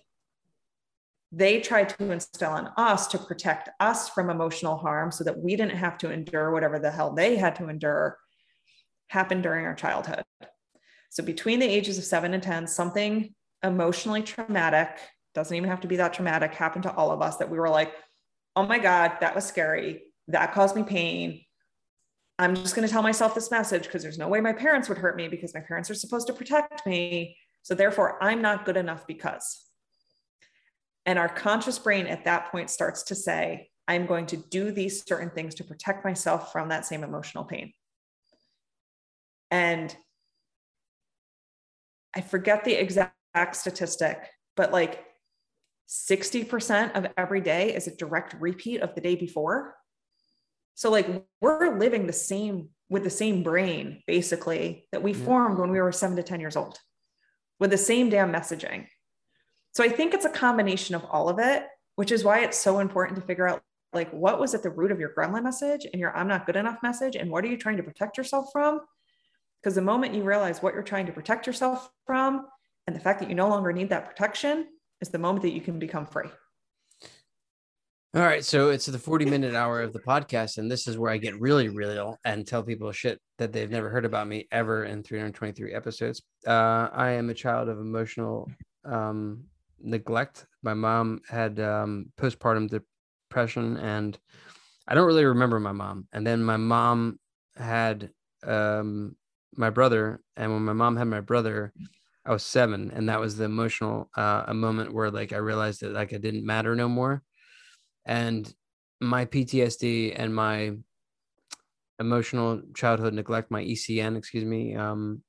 they 1.30 1.60
tried 1.60 1.90
to 1.90 2.10
instill 2.10 2.56
in 2.56 2.68
us 2.78 3.06
to 3.08 3.18
protect 3.18 3.68
us 3.78 4.08
from 4.08 4.30
emotional 4.30 4.78
harm 4.78 5.12
so 5.12 5.22
that 5.24 5.38
we 5.38 5.54
didn't 5.54 5.76
have 5.76 5.98
to 5.98 6.10
endure 6.10 6.50
whatever 6.50 6.78
the 6.78 6.90
hell 6.90 7.12
they 7.12 7.36
had 7.36 7.56
to 7.56 7.68
endure 7.68 8.16
happened 9.08 9.42
during 9.42 9.66
our 9.66 9.74
childhood. 9.74 10.24
So, 11.10 11.22
between 11.22 11.60
the 11.60 11.68
ages 11.68 11.98
of 11.98 12.04
seven 12.04 12.32
and 12.32 12.42
10, 12.42 12.66
something 12.66 13.34
emotionally 13.62 14.22
traumatic, 14.22 14.98
doesn't 15.34 15.56
even 15.56 15.68
have 15.68 15.82
to 15.82 15.88
be 15.88 15.96
that 15.96 16.14
traumatic, 16.14 16.54
happened 16.54 16.84
to 16.84 16.94
all 16.94 17.10
of 17.10 17.20
us 17.20 17.36
that 17.36 17.50
we 17.50 17.58
were 17.58 17.68
like, 17.68 17.92
oh 18.56 18.66
my 18.66 18.78
God, 18.78 19.12
that 19.20 19.34
was 19.34 19.44
scary. 19.44 20.04
That 20.28 20.52
caused 20.52 20.74
me 20.74 20.84
pain. 20.84 21.42
I'm 22.38 22.54
just 22.54 22.76
going 22.76 22.86
to 22.86 22.92
tell 22.92 23.02
myself 23.02 23.34
this 23.34 23.50
message 23.50 23.84
because 23.84 24.02
there's 24.02 24.18
no 24.18 24.28
way 24.28 24.40
my 24.40 24.52
parents 24.52 24.88
would 24.88 24.98
hurt 24.98 25.16
me 25.16 25.28
because 25.28 25.54
my 25.54 25.60
parents 25.60 25.90
are 25.90 25.94
supposed 25.94 26.28
to 26.28 26.32
protect 26.32 26.86
me. 26.86 27.36
So 27.62 27.74
therefore, 27.74 28.22
I'm 28.22 28.40
not 28.40 28.64
good 28.64 28.76
enough 28.76 29.06
because. 29.06 29.64
And 31.04 31.18
our 31.18 31.28
conscious 31.28 31.78
brain 31.78 32.06
at 32.06 32.24
that 32.26 32.52
point 32.52 32.70
starts 32.70 33.02
to 33.04 33.14
say, 33.14 33.70
I'm 33.88 34.06
going 34.06 34.26
to 34.26 34.36
do 34.36 34.70
these 34.70 35.04
certain 35.04 35.30
things 35.30 35.54
to 35.56 35.64
protect 35.64 36.04
myself 36.04 36.52
from 36.52 36.68
that 36.68 36.86
same 36.86 37.02
emotional 37.02 37.44
pain. 37.44 37.72
And 39.50 39.96
I 42.14 42.20
forget 42.20 42.64
the 42.64 42.74
exact 42.74 43.14
statistic, 43.52 44.18
but 44.56 44.72
like 44.72 45.04
60% 45.88 46.92
of 46.94 47.06
every 47.16 47.40
day 47.40 47.74
is 47.74 47.86
a 47.86 47.96
direct 47.96 48.34
repeat 48.38 48.82
of 48.82 48.94
the 48.94 49.00
day 49.00 49.16
before. 49.16 49.74
So 50.78 50.92
like 50.92 51.08
we're 51.40 51.76
living 51.76 52.06
the 52.06 52.12
same 52.12 52.68
with 52.88 53.02
the 53.02 53.10
same 53.10 53.42
brain 53.42 54.00
basically 54.06 54.86
that 54.92 55.02
we 55.02 55.12
yeah. 55.12 55.24
formed 55.24 55.58
when 55.58 55.72
we 55.72 55.80
were 55.80 55.90
7 55.90 56.16
to 56.16 56.22
10 56.22 56.38
years 56.38 56.54
old 56.54 56.78
with 57.58 57.72
the 57.72 57.76
same 57.76 58.10
damn 58.10 58.32
messaging. 58.32 58.86
So 59.74 59.82
I 59.82 59.88
think 59.88 60.14
it's 60.14 60.24
a 60.24 60.30
combination 60.30 60.94
of 60.94 61.04
all 61.06 61.28
of 61.28 61.40
it, 61.40 61.66
which 61.96 62.12
is 62.12 62.22
why 62.22 62.44
it's 62.44 62.56
so 62.56 62.78
important 62.78 63.18
to 63.18 63.26
figure 63.26 63.48
out 63.48 63.60
like 63.92 64.08
what 64.12 64.38
was 64.38 64.54
at 64.54 64.62
the 64.62 64.70
root 64.70 64.92
of 64.92 65.00
your 65.00 65.12
gremlin 65.18 65.42
message 65.42 65.84
and 65.92 65.98
your 65.98 66.16
I'm 66.16 66.28
not 66.28 66.46
good 66.46 66.54
enough 66.54 66.78
message 66.80 67.16
and 67.16 67.28
what 67.28 67.44
are 67.44 67.48
you 67.48 67.56
trying 67.56 67.78
to 67.78 67.82
protect 67.82 68.16
yourself 68.16 68.50
from? 68.52 68.80
Because 69.60 69.74
the 69.74 69.82
moment 69.82 70.14
you 70.14 70.22
realize 70.22 70.62
what 70.62 70.74
you're 70.74 70.84
trying 70.84 71.06
to 71.06 71.12
protect 71.12 71.44
yourself 71.44 71.90
from 72.06 72.46
and 72.86 72.94
the 72.94 73.00
fact 73.00 73.18
that 73.18 73.28
you 73.28 73.34
no 73.34 73.48
longer 73.48 73.72
need 73.72 73.88
that 73.88 74.06
protection 74.08 74.68
is 75.00 75.08
the 75.08 75.18
moment 75.18 75.42
that 75.42 75.54
you 75.54 75.60
can 75.60 75.80
become 75.80 76.06
free. 76.06 76.30
All 78.14 78.22
right, 78.22 78.42
so 78.42 78.70
it's 78.70 78.86
the 78.86 78.98
40 78.98 79.26
minute 79.26 79.54
hour 79.54 79.82
of 79.82 79.92
the 79.92 79.98
podcast, 79.98 80.56
and 80.56 80.70
this 80.70 80.88
is 80.88 80.96
where 80.96 81.12
I 81.12 81.18
get 81.18 81.38
really 81.38 81.68
real 81.68 82.16
and 82.24 82.46
tell 82.46 82.62
people 82.62 82.90
shit 82.90 83.20
that 83.36 83.52
they've 83.52 83.70
never 83.70 83.90
heard 83.90 84.06
about 84.06 84.26
me 84.26 84.48
ever 84.50 84.84
in 84.86 85.02
323 85.02 85.74
episodes. 85.74 86.22
Uh, 86.46 86.88
I 86.90 87.10
am 87.10 87.28
a 87.28 87.34
child 87.34 87.68
of 87.68 87.78
emotional 87.78 88.50
um, 88.86 89.44
neglect. 89.78 90.46
My 90.62 90.72
mom 90.72 91.20
had 91.28 91.60
um, 91.60 92.06
postpartum 92.16 92.70
depression, 93.28 93.76
and 93.76 94.18
I 94.88 94.94
don't 94.94 95.06
really 95.06 95.26
remember 95.26 95.60
my 95.60 95.72
mom. 95.72 96.08
And 96.10 96.26
then 96.26 96.42
my 96.42 96.56
mom 96.56 97.18
had 97.58 98.08
um, 98.42 99.16
my 99.54 99.68
brother, 99.68 100.22
and 100.34 100.50
when 100.50 100.64
my 100.64 100.72
mom 100.72 100.96
had 100.96 101.08
my 101.08 101.20
brother, 101.20 101.74
I 102.24 102.32
was 102.32 102.42
seven, 102.42 102.90
and 102.90 103.10
that 103.10 103.20
was 103.20 103.36
the 103.36 103.44
emotional 103.44 104.08
uh, 104.16 104.44
a 104.46 104.54
moment 104.54 104.94
where 104.94 105.10
like 105.10 105.34
I 105.34 105.38
realized 105.38 105.82
that 105.82 105.92
like 105.92 106.14
I 106.14 106.16
didn't 106.16 106.46
matter 106.46 106.74
no 106.74 106.88
more 106.88 107.22
and 108.08 108.52
my 109.00 109.26
PTSD 109.26 110.14
and 110.16 110.34
my 110.34 110.72
emotional 112.00 112.62
childhood 112.74 113.14
neglect, 113.14 113.50
my 113.50 113.62
ECN, 113.62 114.16
excuse 114.16 114.44
me, 114.44 114.74
um, 114.74 115.22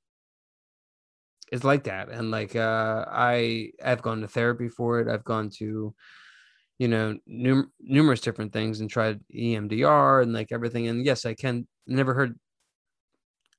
is 1.52 1.64
like 1.64 1.84
that. 1.84 2.10
And 2.10 2.32
like 2.32 2.56
uh, 2.56 3.06
I, 3.08 3.72
I've 3.84 4.02
gone 4.02 4.22
to 4.22 4.28
therapy 4.28 4.70
for 4.70 5.00
it. 5.02 5.08
I've 5.08 5.26
gone 5.26 5.50
to, 5.58 5.94
you 6.80 6.88
know, 6.88 7.18
num- 7.28 7.72
numerous 7.82 8.22
different 8.22 8.54
things 8.54 8.80
and 8.80 8.90
tried 8.90 9.20
EMDR 9.36 10.24
and 10.24 10.34
like 10.34 10.52
everything. 10.52 10.88
And 10.88 11.06
yes, 11.06 11.26
I 11.26 11.34
can 11.34 11.68
never 11.86 12.14
heard. 12.14 12.40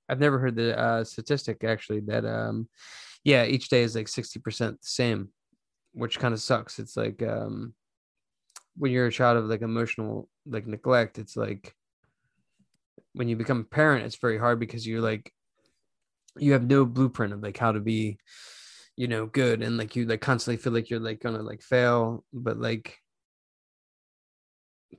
I've 0.08 0.18
never 0.18 0.38
heard 0.38 0.56
the 0.56 0.76
uh, 0.76 1.04
statistic 1.04 1.62
actually 1.62 2.00
that 2.00 2.24
um, 2.24 2.68
yeah, 3.22 3.44
each 3.44 3.68
day 3.68 3.82
is 3.82 3.94
like 3.94 4.08
sixty 4.08 4.40
percent 4.40 4.80
the 4.80 4.88
same, 4.88 5.28
which 5.92 6.18
kind 6.18 6.34
of 6.34 6.40
sucks. 6.40 6.80
It's 6.80 6.96
like 6.96 7.22
um, 7.22 7.74
when 8.76 8.92
you're 8.92 9.06
a 9.06 9.12
child 9.12 9.36
of 9.36 9.46
like 9.46 9.62
emotional 9.62 10.28
like 10.46 10.66
neglect 10.66 11.18
it's 11.18 11.36
like 11.36 11.74
when 13.12 13.28
you 13.28 13.36
become 13.36 13.60
a 13.60 13.74
parent 13.74 14.04
it's 14.04 14.16
very 14.16 14.38
hard 14.38 14.60
because 14.60 14.86
you're 14.86 15.00
like 15.00 15.32
you 16.38 16.52
have 16.52 16.68
no 16.68 16.84
blueprint 16.84 17.32
of 17.32 17.42
like 17.42 17.56
how 17.56 17.72
to 17.72 17.80
be 17.80 18.18
you 18.96 19.08
know 19.08 19.24
good. 19.24 19.62
And 19.62 19.78
like 19.78 19.96
you 19.96 20.04
like 20.04 20.20
constantly 20.20 20.62
feel 20.62 20.74
like 20.74 20.90
you're 20.90 21.00
like 21.00 21.20
gonna 21.20 21.42
like 21.42 21.62
fail. 21.62 22.24
But 22.32 22.58
like 22.58 22.98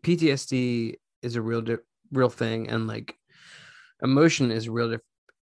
ptsd 0.02 0.96
is 1.22 1.36
a 1.36 1.42
real 1.42 1.62
di- 1.62 1.86
real 2.12 2.30
thing. 2.30 2.70
And 2.70 2.88
like 2.88 3.16
emotion 4.02 4.52
is 4.52 4.68
a 4.68 4.72
real 4.72 4.98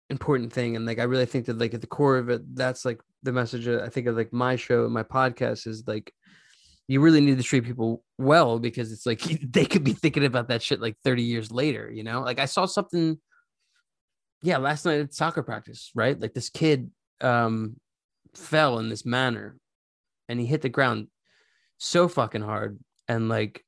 important 0.08 0.52
thing. 0.52 0.74
And 0.74 0.84
like 0.84 0.98
i 0.98 1.04
really 1.04 1.26
think 1.26 1.46
that 1.46 1.58
like 1.58 1.74
at 1.74 1.80
the 1.80 1.86
core 1.86 2.18
of 2.18 2.28
it 2.28 2.42
that's 2.56 2.84
like 2.84 3.00
the 3.22 3.32
message 3.32 3.68
i 3.68 3.88
think 3.88 4.06
of 4.06 4.16
like 4.16 4.32
my 4.32 4.56
show 4.56 4.88
my 4.88 5.02
podcast 5.02 5.66
is 5.66 5.84
like 5.86 6.12
you 6.90 7.00
really 7.00 7.20
need 7.20 7.38
to 7.38 7.44
treat 7.44 7.62
people 7.62 8.02
well 8.18 8.58
because 8.58 8.90
it's 8.90 9.06
like 9.06 9.20
they 9.52 9.64
could 9.64 9.84
be 9.84 9.92
thinking 9.92 10.24
about 10.24 10.48
that 10.48 10.60
shit 10.60 10.80
like 10.80 10.96
30 11.04 11.22
years 11.22 11.52
later, 11.52 11.88
you 11.88 12.02
know? 12.02 12.20
Like 12.22 12.40
I 12.40 12.46
saw 12.46 12.66
something 12.66 13.16
yeah, 14.42 14.56
last 14.56 14.84
night 14.84 14.98
at 14.98 15.14
soccer 15.14 15.44
practice, 15.44 15.92
right? 15.94 16.20
Like 16.20 16.34
this 16.34 16.50
kid 16.50 16.90
um 17.20 17.76
fell 18.34 18.80
in 18.80 18.88
this 18.88 19.06
manner 19.06 19.56
and 20.28 20.40
he 20.40 20.46
hit 20.46 20.62
the 20.62 20.68
ground 20.68 21.06
so 21.78 22.08
fucking 22.08 22.42
hard 22.42 22.80
and 23.06 23.28
like 23.28 23.64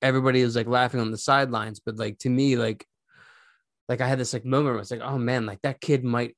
everybody 0.00 0.42
was 0.42 0.56
like 0.56 0.66
laughing 0.66 0.98
on 0.98 1.12
the 1.12 1.18
sidelines, 1.18 1.78
but 1.78 1.96
like 1.96 2.18
to 2.18 2.28
me 2.28 2.56
like 2.56 2.84
like 3.88 4.00
I 4.00 4.08
had 4.08 4.18
this 4.18 4.32
like 4.32 4.44
moment 4.44 4.66
where 4.66 4.78
I 4.78 4.80
was 4.80 4.90
like, 4.90 5.00
oh 5.00 5.16
man, 5.16 5.46
like 5.46 5.62
that 5.62 5.80
kid 5.80 6.02
might 6.02 6.34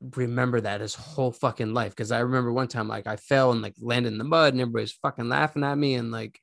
remember 0.00 0.60
that 0.60 0.80
his 0.80 0.94
whole 0.94 1.32
fucking 1.32 1.72
life. 1.72 1.94
Cause 1.96 2.12
I 2.12 2.20
remember 2.20 2.52
one 2.52 2.68
time 2.68 2.88
like 2.88 3.06
I 3.06 3.16
fell 3.16 3.52
and 3.52 3.62
like 3.62 3.74
landed 3.80 4.12
in 4.12 4.18
the 4.18 4.24
mud 4.24 4.52
and 4.52 4.60
everybody's 4.60 4.92
fucking 4.92 5.28
laughing 5.28 5.64
at 5.64 5.78
me 5.78 5.94
and 5.94 6.10
like 6.10 6.40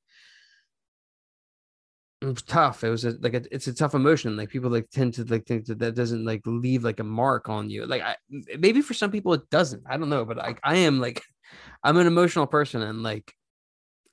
it 2.22 2.28
was 2.28 2.42
tough. 2.42 2.86
It 2.86 2.90
was 2.90 3.04
a, 3.04 3.12
like 3.20 3.34
a, 3.34 3.44
it's 3.52 3.68
a 3.68 3.74
tough 3.74 3.96
emotion. 3.96 4.38
Like 4.38 4.50
people 4.50 4.72
like 4.72 4.90
tend 4.90 5.14
to 5.16 5.26
like 5.26 5.46
think 5.46 5.66
that 5.66 5.80
that 5.80 5.94
doesn't 5.94 6.24
like 6.24 6.42
leave 6.46 6.84
like 6.84 7.02
a 7.02 7.04
mark 7.04 7.50
on 7.50 7.70
you. 7.70 7.86
Like 7.86 8.02
I 8.02 8.16
maybe 8.58 8.82
for 8.82 8.94
some 8.94 9.12
people 9.12 9.34
it 9.34 9.50
doesn't. 9.50 9.84
I 9.88 9.98
don't 9.98 10.10
know, 10.10 10.24
but 10.24 10.38
like 10.38 10.60
I 10.64 10.78
am 10.78 11.02
like 11.02 11.22
I'm 11.84 11.98
an 11.98 12.08
emotional 12.08 12.48
person 12.48 12.82
and 12.82 13.04
like 13.04 13.34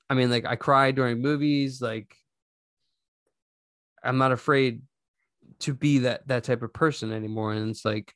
I 0.09 0.13
mean 0.13 0.29
like 0.29 0.45
I 0.45 0.57
cry 0.57 0.91
during 0.91 1.21
movies. 1.21 1.81
Like 1.81 2.13
I'm 4.03 4.17
not 4.17 4.33
afraid 4.33 4.81
to 5.59 5.73
be 5.73 5.99
that 5.99 6.27
that 6.27 6.43
type 6.43 6.63
of 6.63 6.73
person 6.73 7.13
anymore. 7.13 7.53
And 7.53 7.69
it's 7.69 7.85
like 7.85 8.13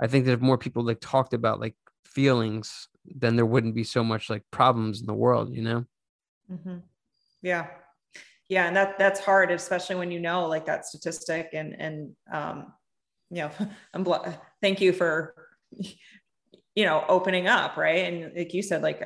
I 0.00 0.06
think 0.06 0.26
that 0.26 0.32
if 0.32 0.40
more 0.40 0.58
people 0.58 0.84
like 0.84 1.00
talked 1.00 1.34
about 1.34 1.60
like 1.60 1.74
feelings, 2.04 2.88
then 3.04 3.36
there 3.36 3.46
wouldn't 3.46 3.74
be 3.74 3.84
so 3.84 4.04
much 4.04 4.30
like 4.30 4.42
problems 4.50 5.00
in 5.00 5.06
the 5.06 5.14
world, 5.14 5.54
you 5.54 5.62
know? 5.62 5.84
Mm-hmm. 6.50 6.78
Yeah. 7.42 7.66
Yeah. 8.48 8.66
And 8.66 8.76
that 8.76 8.98
that's 8.98 9.20
hard, 9.20 9.50
especially 9.50 9.96
when 9.96 10.10
you 10.10 10.20
know 10.20 10.46
like 10.46 10.66
that 10.66 10.86
statistic 10.86 11.50
and, 11.52 11.74
and, 11.78 12.16
um, 12.32 12.72
you 13.30 13.42
know, 13.42 13.50
I'm 13.94 14.04
bl- 14.04 14.16
thank 14.62 14.80
you 14.80 14.92
for, 14.92 15.34
you 16.74 16.84
know, 16.84 17.04
opening 17.08 17.46
up. 17.46 17.76
Right. 17.76 18.12
And 18.12 18.36
like 18.36 18.54
you 18.54 18.62
said, 18.62 18.82
like 18.82 19.02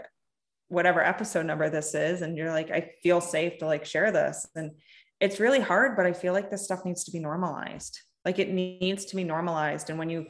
whatever 0.69 1.05
episode 1.05 1.47
number 1.47 1.69
this 1.69 1.95
is, 1.95 2.23
and 2.23 2.37
you're 2.37 2.51
like, 2.51 2.71
I 2.71 2.93
feel 3.03 3.21
safe 3.21 3.59
to 3.59 3.67
like 3.67 3.85
share 3.85 4.13
this. 4.13 4.47
And 4.55 4.73
it's 5.21 5.41
really 5.41 5.61
hard, 5.61 5.97
but 5.97 6.07
I 6.07 6.13
feel 6.13 6.33
like 6.33 6.51
this 6.51 6.65
stuff 6.65 6.85
needs 6.85 7.05
to 7.05 7.13
be 7.13 7.21
normalized. 7.21 8.01
Like 8.25 8.39
it 8.39 8.51
needs 8.51 9.05
to 9.07 9.17
be 9.17 9.25
normalized. 9.25 9.91
And 9.91 9.99
when 9.99 10.11
you 10.11 10.27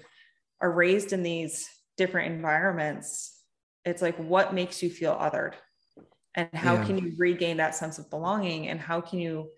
are 0.62 0.70
raised 0.72 1.12
in 1.12 1.22
these 1.22 1.68
different 1.98 2.32
environments, 2.32 3.38
it's 3.84 4.00
like 4.00 4.16
what 4.16 4.54
makes 4.54 4.82
you 4.82 4.88
feel 4.90 5.14
othered? 5.14 5.54
and 6.34 6.48
how 6.54 6.76
Yeah. 6.76 6.84
can 6.84 6.96
you 6.98 7.12
regain 7.18 7.58
that 7.58 7.74
sense 7.74 7.98
of 7.98 8.08
belonging? 8.08 8.68
And 8.68 8.80
how 8.80 9.02
can 9.02 9.18
you 9.18 9.50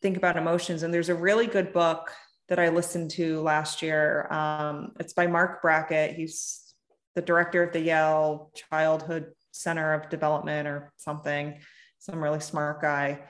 think 0.00 0.16
about 0.16 0.38
emotions? 0.38 0.82
And 0.82 0.92
there's 0.92 1.10
a 1.10 1.14
really 1.14 1.46
good 1.46 1.72
book 1.72 2.12
that 2.48 2.58
i 2.58 2.70
listened 2.70 3.10
to 3.10 3.42
last 3.42 3.82
year 3.82 4.26
um, 4.32 4.92
it's 4.98 5.12
by 5.12 5.26
Marc 5.26 5.60
Brackett. 5.60 6.14
He's 6.14 6.74
the 7.14 7.20
director 7.20 7.62
of 7.62 7.74
the 7.74 7.80
yale 7.80 8.50
childhood 8.54 9.32
center 9.52 9.92
of 9.92 10.08
development 10.08 10.66
or 10.66 10.90
something. 10.96 11.60
Some 11.98 12.24
really 12.24 12.40
smart 12.40 12.80
guy. 12.80 13.20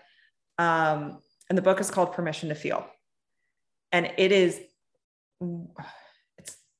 Um, 0.57 1.21
and 1.49 1.59
the 1.59 1.63
book 1.63 1.81
is 1.81 1.91
called 1.91 2.13
permission 2.13 2.51
to 2.51 2.55
feel. 2.55 2.87
And 3.91 4.13
it 4.19 4.31
is 4.31 4.61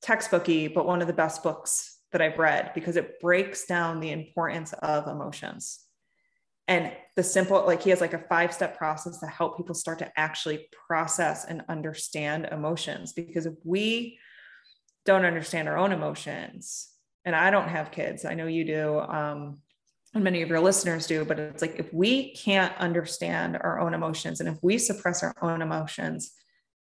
textbooky 0.09 0.73
but 0.73 0.85
one 0.85 1.01
of 1.01 1.07
the 1.07 1.13
best 1.13 1.43
books 1.43 1.99
that 2.11 2.21
i've 2.21 2.39
read 2.39 2.71
because 2.73 2.95
it 2.95 3.19
breaks 3.19 3.65
down 3.65 3.99
the 3.99 4.11
importance 4.11 4.73
of 4.73 5.07
emotions. 5.07 5.79
And 6.67 6.91
the 7.15 7.23
simple 7.23 7.65
like 7.65 7.81
he 7.81 7.89
has 7.89 7.99
like 7.99 8.13
a 8.13 8.19
five 8.29 8.53
step 8.53 8.77
process 8.77 9.19
to 9.19 9.25
help 9.25 9.57
people 9.57 9.73
start 9.73 9.99
to 9.99 10.11
actually 10.15 10.67
process 10.87 11.45
and 11.45 11.63
understand 11.67 12.47
emotions 12.51 13.11
because 13.11 13.47
if 13.47 13.55
we 13.63 14.19
don't 15.03 15.25
understand 15.25 15.67
our 15.67 15.77
own 15.77 15.91
emotions 15.91 16.89
and 17.25 17.35
i 17.35 17.49
don't 17.49 17.69
have 17.69 17.89
kids 17.89 18.23
i 18.23 18.35
know 18.35 18.45
you 18.45 18.63
do 18.63 18.99
um, 18.99 19.57
and 20.13 20.23
many 20.23 20.43
of 20.43 20.49
your 20.49 20.59
listeners 20.59 21.07
do 21.07 21.25
but 21.25 21.39
it's 21.39 21.63
like 21.63 21.79
if 21.79 21.91
we 21.91 22.35
can't 22.35 22.77
understand 22.77 23.57
our 23.59 23.79
own 23.79 23.95
emotions 23.95 24.39
and 24.39 24.47
if 24.47 24.59
we 24.61 24.77
suppress 24.77 25.23
our 25.23 25.33
own 25.41 25.63
emotions 25.63 26.31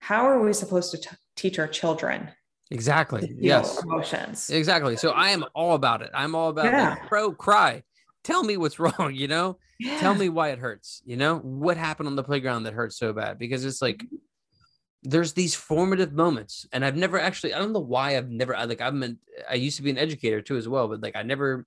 how 0.00 0.26
are 0.26 0.42
we 0.42 0.52
supposed 0.52 0.90
to 0.90 0.98
t- 0.98 1.16
teach 1.36 1.58
our 1.60 1.68
children 1.68 2.28
Exactly. 2.70 3.34
Yes. 3.38 3.82
emotions 3.82 4.50
Exactly. 4.50 4.96
So 4.96 5.10
I 5.10 5.30
am 5.30 5.44
all 5.54 5.74
about 5.74 6.02
it. 6.02 6.10
I'm 6.14 6.34
all 6.34 6.50
about 6.50 6.66
Yeah. 6.66 6.90
like, 6.90 7.08
bro, 7.08 7.32
cry. 7.32 7.82
Tell 8.24 8.42
me 8.42 8.56
what's 8.56 8.78
wrong, 8.78 9.14
you 9.14 9.28
know? 9.28 9.58
Tell 9.98 10.14
me 10.14 10.28
why 10.28 10.50
it 10.50 10.58
hurts, 10.58 11.02
you 11.04 11.16
know? 11.16 11.38
What 11.38 11.76
happened 11.76 12.08
on 12.08 12.16
the 12.16 12.24
playground 12.24 12.64
that 12.64 12.74
hurts 12.74 12.98
so 12.98 13.12
bad? 13.12 13.38
Because 13.38 13.64
it's 13.64 13.80
like 13.80 13.98
mm-hmm. 13.98 14.16
there's 15.04 15.32
these 15.32 15.54
formative 15.54 16.12
moments 16.12 16.66
and 16.72 16.84
I've 16.84 16.96
never 16.96 17.18
actually 17.18 17.54
I 17.54 17.58
don't 17.58 17.72
know 17.72 17.80
why 17.80 18.16
I've 18.16 18.28
never 18.28 18.54
I 18.54 18.64
like 18.64 18.80
I'm 18.80 19.02
an, 19.02 19.18
I 19.48 19.54
used 19.54 19.76
to 19.76 19.82
be 19.82 19.90
an 19.90 19.98
educator 19.98 20.42
too 20.42 20.56
as 20.56 20.68
well, 20.68 20.88
but 20.88 21.02
like 21.02 21.16
I 21.16 21.22
never 21.22 21.66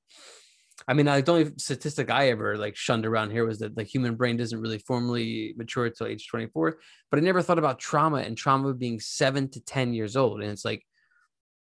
I 0.87 0.93
mean, 0.93 1.05
like 1.05 1.25
the 1.25 1.31
only 1.31 1.51
statistic 1.57 2.09
I 2.09 2.29
ever 2.29 2.57
like 2.57 2.75
shunned 2.75 3.05
around 3.05 3.31
here 3.31 3.45
was 3.45 3.59
that 3.59 3.75
the 3.75 3.83
human 3.83 4.15
brain 4.15 4.37
doesn't 4.37 4.59
really 4.59 4.79
formally 4.79 5.53
mature 5.55 5.85
until 5.85 6.07
age 6.07 6.27
24. 6.27 6.77
But 7.09 7.19
I 7.19 7.21
never 7.21 7.41
thought 7.41 7.59
about 7.59 7.79
trauma 7.79 8.17
and 8.17 8.35
trauma 8.35 8.73
being 8.73 8.99
seven 8.99 9.49
to 9.49 9.61
10 9.61 9.93
years 9.93 10.15
old. 10.15 10.41
And 10.41 10.51
it's 10.51 10.65
like 10.65 10.83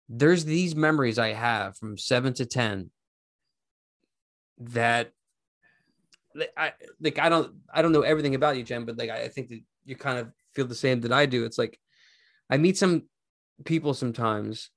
there's 0.08 0.44
these 0.44 0.74
memories 0.74 1.18
I 1.18 1.32
have 1.32 1.76
from 1.76 1.98
seven 1.98 2.32
to 2.34 2.46
10 2.46 2.90
that 4.58 5.12
I 6.56 6.72
like 7.00 7.18
I 7.18 7.28
don't 7.28 7.54
I 7.72 7.82
don't 7.82 7.92
know 7.92 8.02
everything 8.02 8.34
about 8.34 8.56
you, 8.56 8.62
Jenn, 8.62 8.84
but 8.84 8.96
like 8.96 9.10
I 9.10 9.24
I 9.24 9.28
think 9.28 9.48
that 9.48 9.60
you 9.84 9.96
kind 9.96 10.18
of 10.18 10.28
feel 10.54 10.66
the 10.66 10.74
same 10.74 11.00
that 11.02 11.12
I 11.12 11.26
do. 11.26 11.44
It's 11.44 11.58
like 11.58 11.78
I 12.50 12.56
meet 12.56 12.76
some 12.76 13.04
people 13.64 13.94
sometimes 13.94 14.70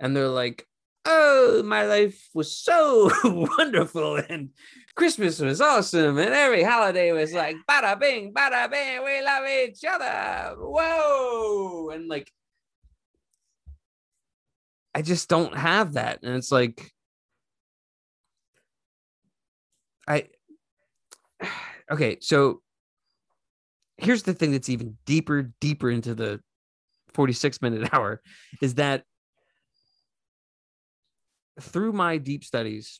and 0.00 0.16
they're 0.16 0.28
like, 0.28 0.66
Oh, 1.04 1.62
my 1.62 1.86
life 1.86 2.28
was 2.34 2.56
so 2.56 3.10
wonderful 3.58 4.16
and 4.16 4.50
Christmas 4.96 5.38
was 5.38 5.60
awesome 5.60 6.18
and 6.18 6.30
every 6.30 6.64
holiday 6.64 7.12
was 7.12 7.32
like 7.32 7.56
bada 7.68 7.98
bing, 7.98 8.32
bada 8.32 8.68
bing, 8.70 9.04
we 9.04 9.22
love 9.22 9.44
each 9.46 9.84
other. 9.88 10.56
Whoa. 10.58 11.90
And 11.90 12.08
like 12.08 12.32
I 14.96 15.02
just 15.02 15.28
don't 15.28 15.54
have 15.54 15.92
that. 15.92 16.20
And 16.22 16.34
it's 16.34 16.50
like 16.50 16.90
I 20.08 20.28
okay, 21.92 22.16
so 22.22 22.62
here's 23.98 24.22
the 24.22 24.32
thing 24.32 24.52
that's 24.52 24.70
even 24.70 24.96
deeper, 25.04 25.52
deeper 25.60 25.90
into 25.90 26.14
the 26.14 26.40
46 27.12 27.60
minute 27.60 27.90
hour 27.92 28.22
is 28.62 28.76
that 28.76 29.04
through 31.60 31.92
my 31.92 32.16
deep 32.16 32.42
studies, 32.42 32.98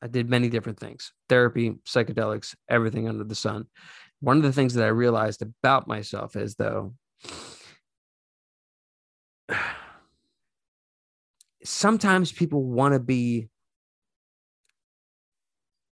I 0.00 0.06
did 0.06 0.30
many 0.30 0.48
different 0.48 0.80
things 0.80 1.12
therapy, 1.28 1.74
psychedelics, 1.86 2.54
everything 2.70 3.06
under 3.06 3.24
the 3.24 3.34
sun. 3.34 3.66
One 4.20 4.38
of 4.38 4.44
the 4.44 4.52
things 4.52 4.72
that 4.74 4.84
I 4.84 4.88
realized 4.88 5.42
about 5.42 5.86
myself 5.86 6.36
is 6.36 6.54
though, 6.54 6.94
sometimes 11.64 12.32
people 12.32 12.62
want 12.62 12.94
to 12.94 13.00
be 13.00 13.48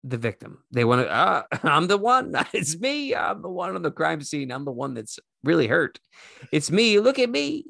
the 0.03 0.17
victim. 0.17 0.63
They 0.71 0.85
want 0.85 1.01
to, 1.01 1.11
ah, 1.11 1.45
I'm 1.63 1.87
the 1.87 1.97
one. 1.97 2.35
It's 2.53 2.79
me. 2.79 3.15
I'm 3.15 3.41
the 3.41 3.49
one 3.49 3.75
on 3.75 3.81
the 3.81 3.91
crime 3.91 4.21
scene. 4.21 4.51
I'm 4.51 4.65
the 4.65 4.71
one 4.71 4.93
that's 4.93 5.19
really 5.43 5.67
hurt. 5.67 5.99
It's 6.51 6.71
me. 6.71 6.99
Look 6.99 7.19
at 7.19 7.29
me. 7.29 7.65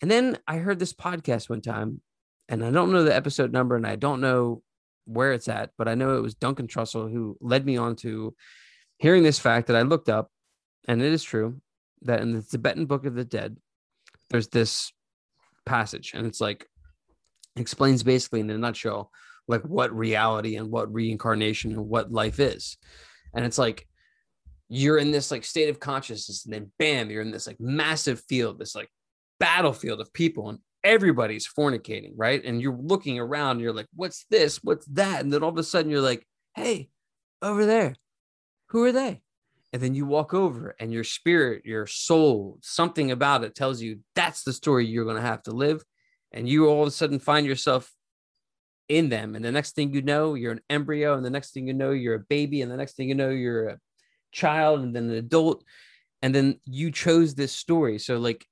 And 0.00 0.10
then 0.10 0.38
I 0.46 0.56
heard 0.56 0.78
this 0.78 0.92
podcast 0.92 1.48
one 1.48 1.62
time, 1.62 2.00
and 2.48 2.64
I 2.64 2.70
don't 2.70 2.92
know 2.92 3.04
the 3.04 3.14
episode 3.14 3.52
number 3.52 3.74
and 3.76 3.86
I 3.86 3.96
don't 3.96 4.20
know 4.20 4.62
where 5.06 5.32
it's 5.32 5.48
at, 5.48 5.70
but 5.78 5.88
I 5.88 5.94
know 5.94 6.16
it 6.16 6.22
was 6.22 6.34
Duncan 6.34 6.66
Trussell 6.66 7.10
who 7.10 7.36
led 7.40 7.64
me 7.64 7.76
on 7.76 7.96
to 7.96 8.34
hearing 8.98 9.22
this 9.22 9.38
fact 9.38 9.68
that 9.68 9.76
I 9.76 9.82
looked 9.82 10.08
up, 10.08 10.30
and 10.86 11.00
it 11.00 11.12
is 11.12 11.22
true 11.22 11.60
that 12.02 12.20
in 12.20 12.32
the 12.32 12.42
Tibetan 12.42 12.86
Book 12.86 13.06
of 13.06 13.14
the 13.14 13.24
Dead, 13.24 13.56
there's 14.30 14.48
this 14.48 14.92
passage, 15.64 16.12
and 16.14 16.26
it's 16.26 16.40
like 16.40 16.68
explains 17.56 18.02
basically 18.02 18.40
in 18.40 18.50
a 18.50 18.58
nutshell 18.58 19.10
like 19.46 19.62
what 19.62 19.94
reality 19.94 20.56
and 20.56 20.70
what 20.70 20.92
reincarnation 20.92 21.72
and 21.72 21.88
what 21.88 22.10
life 22.10 22.40
is. 22.40 22.78
And 23.34 23.44
it's 23.44 23.58
like 23.58 23.86
you're 24.68 24.98
in 24.98 25.10
this 25.10 25.30
like 25.30 25.44
state 25.44 25.68
of 25.68 25.80
consciousness, 25.80 26.44
and 26.44 26.54
then 26.54 26.72
bam, 26.78 27.10
you're 27.10 27.22
in 27.22 27.30
this 27.30 27.46
like 27.46 27.60
massive 27.60 28.22
field, 28.28 28.58
this 28.58 28.74
like 28.74 28.88
battlefield 29.38 30.00
of 30.00 30.12
people, 30.12 30.48
and 30.48 30.58
everybody's 30.82 31.46
fornicating, 31.46 32.12
right? 32.16 32.42
And 32.44 32.60
you're 32.60 32.78
looking 32.80 33.18
around, 33.18 33.52
and 33.52 33.60
you're 33.60 33.74
like, 33.74 33.88
what's 33.94 34.24
this? 34.30 34.60
What's 34.62 34.86
that? 34.86 35.22
And 35.22 35.32
then 35.32 35.42
all 35.42 35.50
of 35.50 35.58
a 35.58 35.62
sudden 35.62 35.90
you're 35.90 36.00
like, 36.00 36.26
hey, 36.54 36.88
over 37.42 37.66
there, 37.66 37.94
who 38.68 38.84
are 38.84 38.92
they? 38.92 39.20
And 39.72 39.82
then 39.82 39.94
you 39.94 40.06
walk 40.06 40.32
over, 40.32 40.74
and 40.80 40.92
your 40.92 41.04
spirit, 41.04 41.66
your 41.66 41.86
soul, 41.86 42.58
something 42.62 43.10
about 43.10 43.44
it 43.44 43.54
tells 43.54 43.82
you 43.82 43.98
that's 44.14 44.44
the 44.44 44.52
story 44.52 44.86
you're 44.86 45.04
going 45.04 45.16
to 45.16 45.22
have 45.22 45.42
to 45.42 45.50
live. 45.50 45.82
And 46.34 46.48
you 46.48 46.68
all 46.68 46.82
of 46.82 46.88
a 46.88 46.90
sudden 46.90 47.20
find 47.20 47.46
yourself 47.46 47.90
in 48.88 49.08
them. 49.08 49.34
And 49.34 49.44
the 49.44 49.52
next 49.52 49.74
thing 49.74 49.94
you 49.94 50.02
know, 50.02 50.34
you're 50.34 50.52
an 50.52 50.60
embryo. 50.68 51.14
And 51.14 51.24
the 51.24 51.30
next 51.30 51.54
thing 51.54 51.66
you 51.66 51.72
know, 51.72 51.92
you're 51.92 52.16
a 52.16 52.26
baby. 52.28 52.60
And 52.60 52.70
the 52.70 52.76
next 52.76 52.96
thing 52.96 53.08
you 53.08 53.14
know, 53.14 53.30
you're 53.30 53.68
a 53.68 53.78
child 54.32 54.80
and 54.80 54.94
then 54.94 55.04
an 55.04 55.16
adult. 55.16 55.64
And 56.20 56.34
then 56.34 56.60
you 56.64 56.90
chose 56.90 57.34
this 57.34 57.52
story. 57.52 57.98
So, 57.98 58.18
like, 58.18 58.44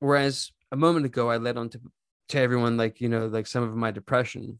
whereas 0.00 0.52
a 0.72 0.76
moment 0.76 1.06
ago, 1.06 1.30
I 1.30 1.36
led 1.36 1.56
on 1.58 1.68
to, 1.70 1.80
to 2.30 2.38
everyone, 2.38 2.76
like, 2.76 3.00
you 3.00 3.08
know, 3.08 3.26
like 3.26 3.46
some 3.46 3.62
of 3.62 3.76
my 3.76 3.90
depression, 3.90 4.58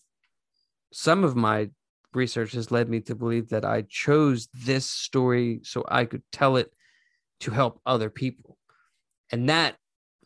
some 0.93 1.25
of 1.25 1.35
my 1.35 1.71
research 2.13 2.53
has 2.53 2.71
led 2.71 2.89
me 2.89 3.01
to 3.01 3.15
believe 3.15 3.49
that 3.49 3.65
I 3.65 3.83
chose 3.89 4.49
this 4.55 4.87
story 4.87 5.61
so 5.65 5.85
I 5.89 6.05
could 6.05 6.23
tell 6.31 6.57
it 6.57 6.71
to 7.41 7.51
help 7.51 7.81
other 7.87 8.11
people. 8.11 8.59
And 9.33 9.49
that 9.49 9.77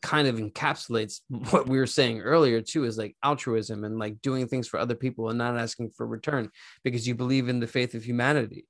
kind 0.03 0.29
of 0.29 0.37
encapsulates 0.37 1.21
what 1.51 1.69
we 1.69 1.79
were 1.79 1.87
saying 1.87 2.21
earlier 2.21 2.61
too 2.61 2.85
is 2.85 2.99
like 2.99 3.17
altruism 3.23 3.85
and 3.85 3.99
like 3.99 4.21
doing 4.23 4.47
things 4.47 4.69
for 4.69 4.79
other 4.79 4.95
people 4.95 5.29
and 5.29 5.39
not 5.39 5.57
asking 5.59 5.91
for 5.91 6.07
return 6.07 6.51
because 6.85 7.07
you 7.07 7.15
believe 7.15 7.49
in 7.49 7.61
the 7.61 7.67
faith 7.67 7.95
of 7.95 8.05
humanity. 8.05 8.67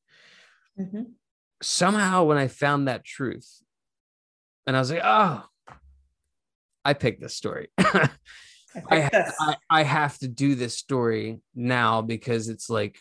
Mhm. 0.79 1.13
somehow 1.61 2.23
when 2.23 2.39
i 2.39 2.47
found 2.47 2.87
that 2.87 3.05
truth 3.05 3.63
and 4.65 4.77
i 4.77 4.79
was 4.79 4.93
like 4.93 5.03
oh 5.03 5.45
i 6.85 6.95
picked 6.95 7.21
this 7.21 7.35
story. 7.35 7.69
I 7.79 8.11
I, 8.91 9.09
this. 9.11 9.35
I 9.41 9.57
i 9.69 9.83
have 9.83 10.17
to 10.19 10.29
do 10.29 10.55
this 10.55 10.77
story 10.77 11.41
now 11.55 12.01
because 12.03 12.49
it's 12.49 12.71
like 12.71 13.01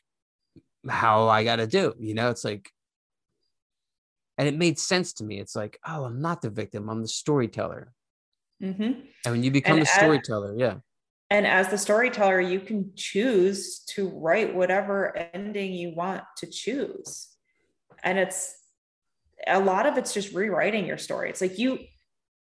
how 0.89 1.27
i 1.27 1.43
gotta 1.43 1.67
do 1.67 1.93
you 1.99 2.13
know? 2.15 2.29
It's 2.31 2.43
like 2.43 2.71
and 4.39 4.47
it 4.47 4.55
made 4.57 4.77
sense 4.79 5.13
to 5.13 5.23
me. 5.23 5.39
It's 5.39 5.55
like 5.55 5.77
oh 5.87 6.05
i'm 6.05 6.21
not 6.21 6.41
the 6.41 6.49
victim. 6.49 6.89
I'm 6.89 7.01
the 7.01 7.07
storyteller 7.07 7.93
Mhm. 8.61 9.07
and 9.25 9.31
when 9.33 9.43
you 9.43 9.51
become 9.51 9.77
And 9.77 9.81
as- 9.87 9.93
storyteller 9.93 10.55
yeah 10.57 10.77
And 11.29 11.45
as 11.45 11.67
the 11.67 11.77
storyteller, 11.77 12.39
you 12.39 12.61
can 12.61 12.93
choose 12.95 13.79
to 13.95 14.07
write 14.07 14.55
whatever 14.55 15.15
ending 15.33 15.73
you 15.73 15.93
want 15.93 16.23
to 16.37 16.47
choose. 16.47 17.27
And 18.01 18.17
it's 18.17 18.55
a 19.45 19.59
lot 19.59 19.85
of 19.85 19.97
it's 19.97 20.13
just 20.13 20.33
rewriting 20.33 20.85
your 20.85 20.97
story. 20.97 21.29
It's 21.29 21.41
like 21.41 21.59
you, 21.59 21.79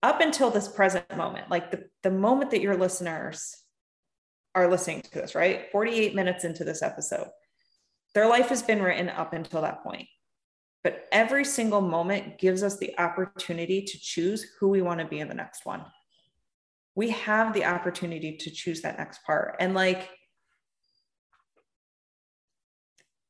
up 0.02 0.20
until 0.20 0.50
this 0.52 0.68
present 0.68 1.06
moment, 1.16 1.50
like 1.50 1.72
the, 1.72 1.86
the 2.02 2.12
moment 2.12 2.52
that 2.52 2.60
your 2.60 2.76
listeners 2.76 3.56
are 4.54 4.68
listening 4.70 5.02
to 5.04 5.12
this, 5.12 5.34
right? 5.34 5.72
48 5.72 6.14
minutes 6.14 6.44
into 6.44 6.66
this 6.66 6.82
episode, 6.82 7.30
their 8.14 8.28
life 8.28 8.50
has 8.50 8.62
been 8.62 8.82
written 8.82 9.08
up 9.08 9.32
until 9.32 9.62
that 9.62 9.82
point. 9.82 10.10
But 10.84 11.08
every 11.14 11.46
single 11.46 11.80
moment 11.80 12.38
gives 12.38 12.64
us 12.64 12.78
the 12.78 13.00
opportunity 13.00 13.82
to 13.84 13.98
choose 13.98 14.44
who 14.60 14.68
we 14.68 14.82
want 14.82 15.00
to 15.00 15.08
be 15.08 15.22
in 15.22 15.30
the 15.30 15.34
next 15.36 15.66
one 15.66 15.86
we 16.96 17.10
have 17.10 17.54
the 17.54 17.66
opportunity 17.66 18.38
to 18.38 18.52
choose 18.52 18.82
that 18.82 18.98
next 18.98 19.24
part. 19.24 19.56
And 19.60 19.74
like, 19.74 20.10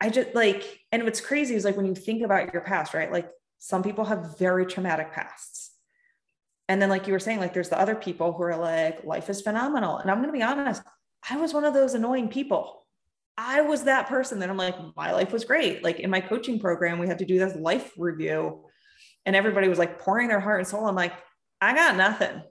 I 0.01 0.09
just 0.09 0.35
like, 0.35 0.79
and 0.91 1.03
what's 1.03 1.21
crazy 1.21 1.55
is 1.55 1.63
like 1.63 1.77
when 1.77 1.85
you 1.85 1.95
think 1.95 2.23
about 2.23 2.51
your 2.51 2.61
past, 2.61 2.93
right? 2.93 3.11
Like 3.11 3.29
some 3.59 3.83
people 3.83 4.03
have 4.05 4.37
very 4.37 4.65
traumatic 4.65 5.13
pasts. 5.13 5.71
And 6.67 6.81
then, 6.81 6.89
like 6.89 7.07
you 7.07 7.13
were 7.13 7.19
saying, 7.19 7.39
like 7.39 7.53
there's 7.53 7.69
the 7.69 7.79
other 7.79 7.95
people 7.95 8.33
who 8.33 8.43
are 8.43 8.57
like, 8.57 9.03
life 9.03 9.29
is 9.29 9.41
phenomenal. 9.41 9.97
And 9.97 10.09
I'm 10.09 10.17
going 10.17 10.29
to 10.29 10.37
be 10.37 10.43
honest, 10.43 10.81
I 11.29 11.37
was 11.37 11.53
one 11.53 11.65
of 11.65 11.73
those 11.73 11.93
annoying 11.93 12.29
people. 12.29 12.85
I 13.37 13.61
was 13.61 13.83
that 13.83 14.07
person 14.07 14.39
that 14.39 14.49
I'm 14.49 14.57
like, 14.57 14.75
my 14.95 15.11
life 15.11 15.31
was 15.31 15.45
great. 15.45 15.83
Like 15.83 15.99
in 15.99 16.09
my 16.09 16.21
coaching 16.21 16.59
program, 16.59 16.99
we 16.99 17.07
had 17.07 17.19
to 17.19 17.25
do 17.25 17.39
this 17.39 17.55
life 17.55 17.91
review, 17.97 18.65
and 19.25 19.35
everybody 19.35 19.69
was 19.69 19.79
like 19.79 19.99
pouring 19.99 20.27
their 20.27 20.39
heart 20.39 20.59
and 20.59 20.67
soul. 20.67 20.85
I'm 20.85 20.95
like, 20.95 21.13
I 21.61 21.73
got 21.73 21.95
nothing. 21.95 22.43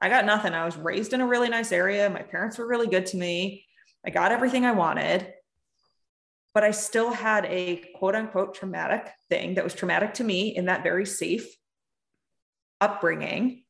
I 0.00 0.08
got 0.08 0.24
nothing. 0.24 0.54
I 0.54 0.64
was 0.64 0.76
raised 0.76 1.12
in 1.12 1.20
a 1.20 1.26
really 1.26 1.48
nice 1.48 1.72
area. 1.72 2.08
My 2.08 2.22
parents 2.22 2.58
were 2.58 2.66
really 2.66 2.86
good 2.86 3.06
to 3.06 3.16
me. 3.16 3.66
I 4.04 4.10
got 4.10 4.32
everything 4.32 4.64
I 4.64 4.72
wanted, 4.72 5.32
but 6.54 6.64
I 6.64 6.70
still 6.70 7.12
had 7.12 7.44
a 7.46 7.84
quote 7.96 8.14
unquote 8.14 8.54
traumatic 8.54 9.10
thing 9.28 9.54
that 9.54 9.64
was 9.64 9.74
traumatic 9.74 10.14
to 10.14 10.24
me 10.24 10.56
in 10.56 10.66
that 10.66 10.82
very 10.82 11.04
safe 11.04 11.46
upbringing 12.80 13.64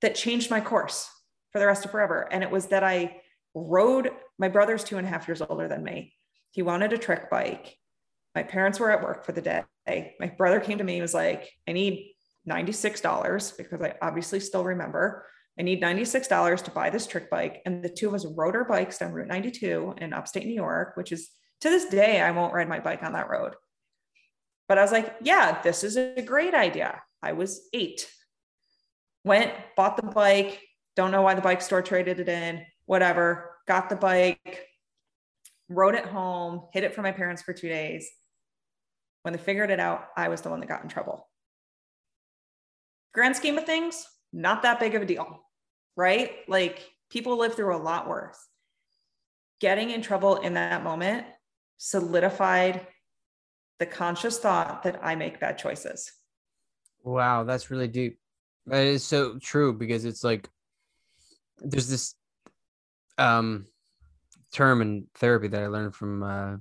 that 0.00 0.14
changed 0.14 0.50
my 0.50 0.60
course 0.60 1.10
for 1.52 1.58
the 1.58 1.66
rest 1.66 1.84
of 1.84 1.90
forever. 1.90 2.26
And 2.30 2.42
it 2.42 2.50
was 2.50 2.66
that 2.66 2.82
I 2.82 3.20
rode, 3.54 4.10
my 4.38 4.48
brother's 4.48 4.84
two 4.84 4.96
and 4.96 5.06
a 5.06 5.10
half 5.10 5.28
years 5.28 5.42
older 5.42 5.68
than 5.68 5.84
me. 5.84 6.14
He 6.52 6.62
wanted 6.62 6.92
a 6.94 6.98
trick 6.98 7.28
bike. 7.30 7.76
My 8.34 8.42
parents 8.42 8.80
were 8.80 8.90
at 8.90 9.02
work 9.02 9.26
for 9.26 9.32
the 9.32 9.42
day. 9.42 9.64
My 10.18 10.28
brother 10.38 10.60
came 10.60 10.78
to 10.78 10.84
me 10.84 10.94
and 10.94 11.02
was 11.02 11.14
like, 11.14 11.50
I 11.68 11.72
need 11.72 12.14
$96 12.48 13.56
because 13.56 13.82
I 13.82 13.94
obviously 14.00 14.40
still 14.40 14.64
remember. 14.64 15.26
I 15.60 15.62
need 15.62 15.82
$96 15.82 16.64
to 16.64 16.70
buy 16.70 16.88
this 16.88 17.06
trick 17.06 17.28
bike. 17.30 17.60
And 17.66 17.84
the 17.84 17.88
two 17.90 18.08
of 18.08 18.14
us 18.14 18.26
rode 18.26 18.56
our 18.56 18.64
bikes 18.64 18.96
down 18.98 19.12
Route 19.12 19.28
92 19.28 19.96
in 19.98 20.14
upstate 20.14 20.46
New 20.46 20.54
York, 20.54 20.96
which 20.96 21.12
is 21.12 21.28
to 21.60 21.68
this 21.68 21.84
day, 21.84 22.22
I 22.22 22.30
won't 22.30 22.54
ride 22.54 22.68
my 22.68 22.80
bike 22.80 23.02
on 23.02 23.12
that 23.12 23.28
road. 23.28 23.54
But 24.68 24.78
I 24.78 24.82
was 24.82 24.90
like, 24.90 25.14
yeah, 25.20 25.60
this 25.60 25.84
is 25.84 25.98
a 25.98 26.22
great 26.22 26.54
idea. 26.54 27.02
I 27.22 27.32
was 27.32 27.68
eight 27.74 28.10
went, 29.24 29.52
bought 29.76 29.96
the 29.96 30.02
bike. 30.02 30.60
Don't 30.96 31.10
know 31.10 31.22
why 31.22 31.34
the 31.34 31.42
bike 31.42 31.62
store 31.62 31.82
traded 31.82 32.20
it 32.20 32.28
in, 32.28 32.64
whatever. 32.86 33.56
Got 33.68 33.88
the 33.88 33.96
bike, 33.96 34.66
rode 35.68 35.94
it 35.94 36.06
home, 36.06 36.62
hid 36.72 36.84
it 36.84 36.94
from 36.94 37.04
my 37.04 37.12
parents 37.12 37.42
for 37.42 37.52
two 37.52 37.68
days. 37.68 38.10
When 39.22 39.32
they 39.32 39.38
figured 39.38 39.70
it 39.70 39.80
out, 39.80 40.06
I 40.16 40.28
was 40.28 40.40
the 40.40 40.48
one 40.48 40.60
that 40.60 40.68
got 40.68 40.82
in 40.82 40.88
trouble. 40.88 41.28
Grand 43.12 43.36
scheme 43.36 43.58
of 43.58 43.66
things, 43.66 44.06
not 44.32 44.62
that 44.62 44.80
big 44.80 44.94
of 44.94 45.02
a 45.02 45.06
deal, 45.06 45.42
right? 45.96 46.32
Like 46.48 46.88
people 47.10 47.38
live 47.38 47.54
through 47.54 47.76
a 47.76 47.78
lot 47.78 48.08
worse. 48.08 48.38
Getting 49.60 49.90
in 49.90 50.02
trouble 50.02 50.36
in 50.36 50.54
that 50.54 50.82
moment 50.82 51.26
solidified 51.76 52.86
the 53.78 53.86
conscious 53.86 54.38
thought 54.38 54.82
that 54.82 55.00
I 55.02 55.14
make 55.14 55.40
bad 55.40 55.58
choices. 55.58 56.12
Wow, 57.02 57.44
that's 57.44 57.70
really 57.70 57.88
deep. 57.88 58.18
That 58.66 58.86
is 58.86 59.02
so 59.02 59.38
true 59.38 59.72
because 59.72 60.04
it's 60.04 60.22
like 60.22 60.48
there's 61.58 61.88
this 61.88 62.14
um 63.18 63.66
term 64.52 64.82
in 64.82 65.06
therapy 65.14 65.48
that 65.48 65.62
I 65.62 65.68
learned 65.68 65.94
from 65.94 66.22
uh, 66.22 66.56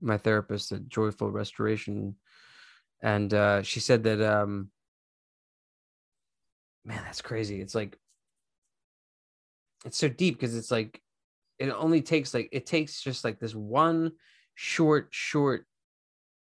my 0.00 0.16
therapist 0.16 0.72
at 0.72 0.88
Joyful 0.88 1.30
Restoration, 1.30 2.16
and 3.02 3.32
uh, 3.34 3.62
she 3.62 3.80
said 3.80 4.04
that 4.04 4.22
um, 4.22 4.70
man, 6.84 7.02
that's 7.04 7.22
crazy. 7.22 7.60
It's 7.60 7.74
like 7.74 7.98
it's 9.84 9.98
so 9.98 10.08
deep 10.08 10.34
because 10.34 10.56
it's 10.56 10.70
like 10.70 11.00
it 11.58 11.70
only 11.70 12.02
takes 12.02 12.34
like 12.34 12.48
it 12.52 12.66
takes 12.66 13.02
just 13.02 13.24
like 13.24 13.38
this 13.38 13.54
one 13.54 14.12
short 14.54 15.08
short 15.10 15.66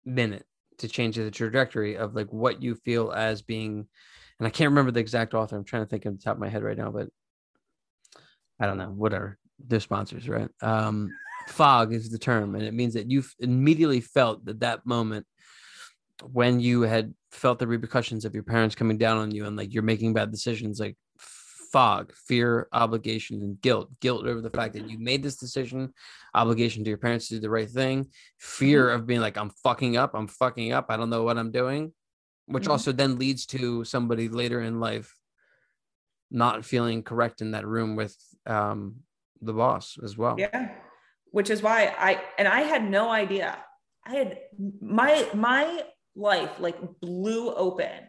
minute 0.04 0.44
to 0.78 0.88
change 0.88 1.16
the 1.16 1.30
trajectory 1.30 1.96
of 1.96 2.14
like 2.14 2.32
what 2.32 2.62
you 2.62 2.74
feel 2.74 3.12
as 3.12 3.42
being 3.42 3.86
and 4.38 4.46
I 4.46 4.50
can't 4.50 4.70
remember 4.70 4.92
the 4.92 5.00
exact 5.00 5.34
author. 5.34 5.56
I'm 5.56 5.64
trying 5.64 5.82
to 5.82 5.88
think 5.88 6.04
of 6.04 6.16
the 6.16 6.22
top 6.22 6.36
of 6.36 6.40
my 6.40 6.48
head 6.48 6.62
right 6.62 6.76
now, 6.76 6.90
but 6.90 7.08
I 8.60 8.66
don't 8.66 8.78
know. 8.78 8.90
Whatever. 8.90 9.38
They're 9.58 9.80
sponsors, 9.80 10.28
right? 10.28 10.48
Um, 10.62 11.10
fog 11.48 11.92
is 11.92 12.10
the 12.10 12.18
term, 12.18 12.54
and 12.54 12.64
it 12.64 12.74
means 12.74 12.94
that 12.94 13.10
you 13.10 13.24
immediately 13.40 14.00
felt 14.00 14.44
that 14.44 14.60
that 14.60 14.86
moment 14.86 15.26
when 16.30 16.60
you 16.60 16.82
had 16.82 17.14
felt 17.32 17.58
the 17.58 17.66
repercussions 17.66 18.24
of 18.24 18.34
your 18.34 18.42
parents 18.42 18.74
coming 18.74 18.98
down 18.98 19.18
on 19.18 19.30
you 19.30 19.46
and 19.46 19.56
like 19.56 19.72
you're 19.72 19.82
making 19.82 20.12
bad 20.12 20.30
decisions, 20.30 20.78
like 20.78 20.96
fog, 21.72 22.12
fear, 22.14 22.68
obligation, 22.72 23.42
and 23.42 23.60
guilt. 23.60 23.90
Guilt 24.00 24.26
over 24.26 24.40
the 24.40 24.50
fact 24.50 24.74
that 24.74 24.88
you 24.88 24.98
made 24.98 25.22
this 25.22 25.36
decision, 25.36 25.92
obligation 26.34 26.84
to 26.84 26.88
your 26.88 26.98
parents 26.98 27.28
to 27.28 27.34
do 27.34 27.40
the 27.40 27.50
right 27.50 27.70
thing, 27.70 28.08
fear 28.38 28.86
mm-hmm. 28.86 29.00
of 29.00 29.06
being 29.06 29.20
like, 29.20 29.36
I'm 29.36 29.50
fucking 29.62 29.96
up, 29.96 30.12
I'm 30.14 30.28
fucking 30.28 30.72
up, 30.72 30.86
I 30.88 30.96
don't 30.96 31.10
know 31.10 31.22
what 31.22 31.38
I'm 31.38 31.50
doing 31.50 31.92
which 32.48 32.64
mm-hmm. 32.64 32.72
also 32.72 32.92
then 32.92 33.18
leads 33.18 33.46
to 33.46 33.84
somebody 33.84 34.28
later 34.28 34.60
in 34.62 34.80
life 34.80 35.14
not 36.30 36.64
feeling 36.64 37.02
correct 37.02 37.40
in 37.40 37.52
that 37.52 37.66
room 37.66 37.94
with 37.94 38.16
um, 38.46 38.96
the 39.40 39.52
boss 39.52 39.98
as 40.02 40.16
well. 40.16 40.36
Yeah, 40.38 40.70
which 41.30 41.50
is 41.50 41.62
why 41.62 41.94
I 41.98 42.22
and 42.38 42.48
I 42.48 42.62
had 42.62 42.88
no 42.88 43.10
idea. 43.10 43.56
I 44.04 44.14
had 44.14 44.38
my 44.80 45.26
my 45.34 45.82
life 46.16 46.58
like 46.58 46.76
blew 47.00 47.54
open 47.54 48.08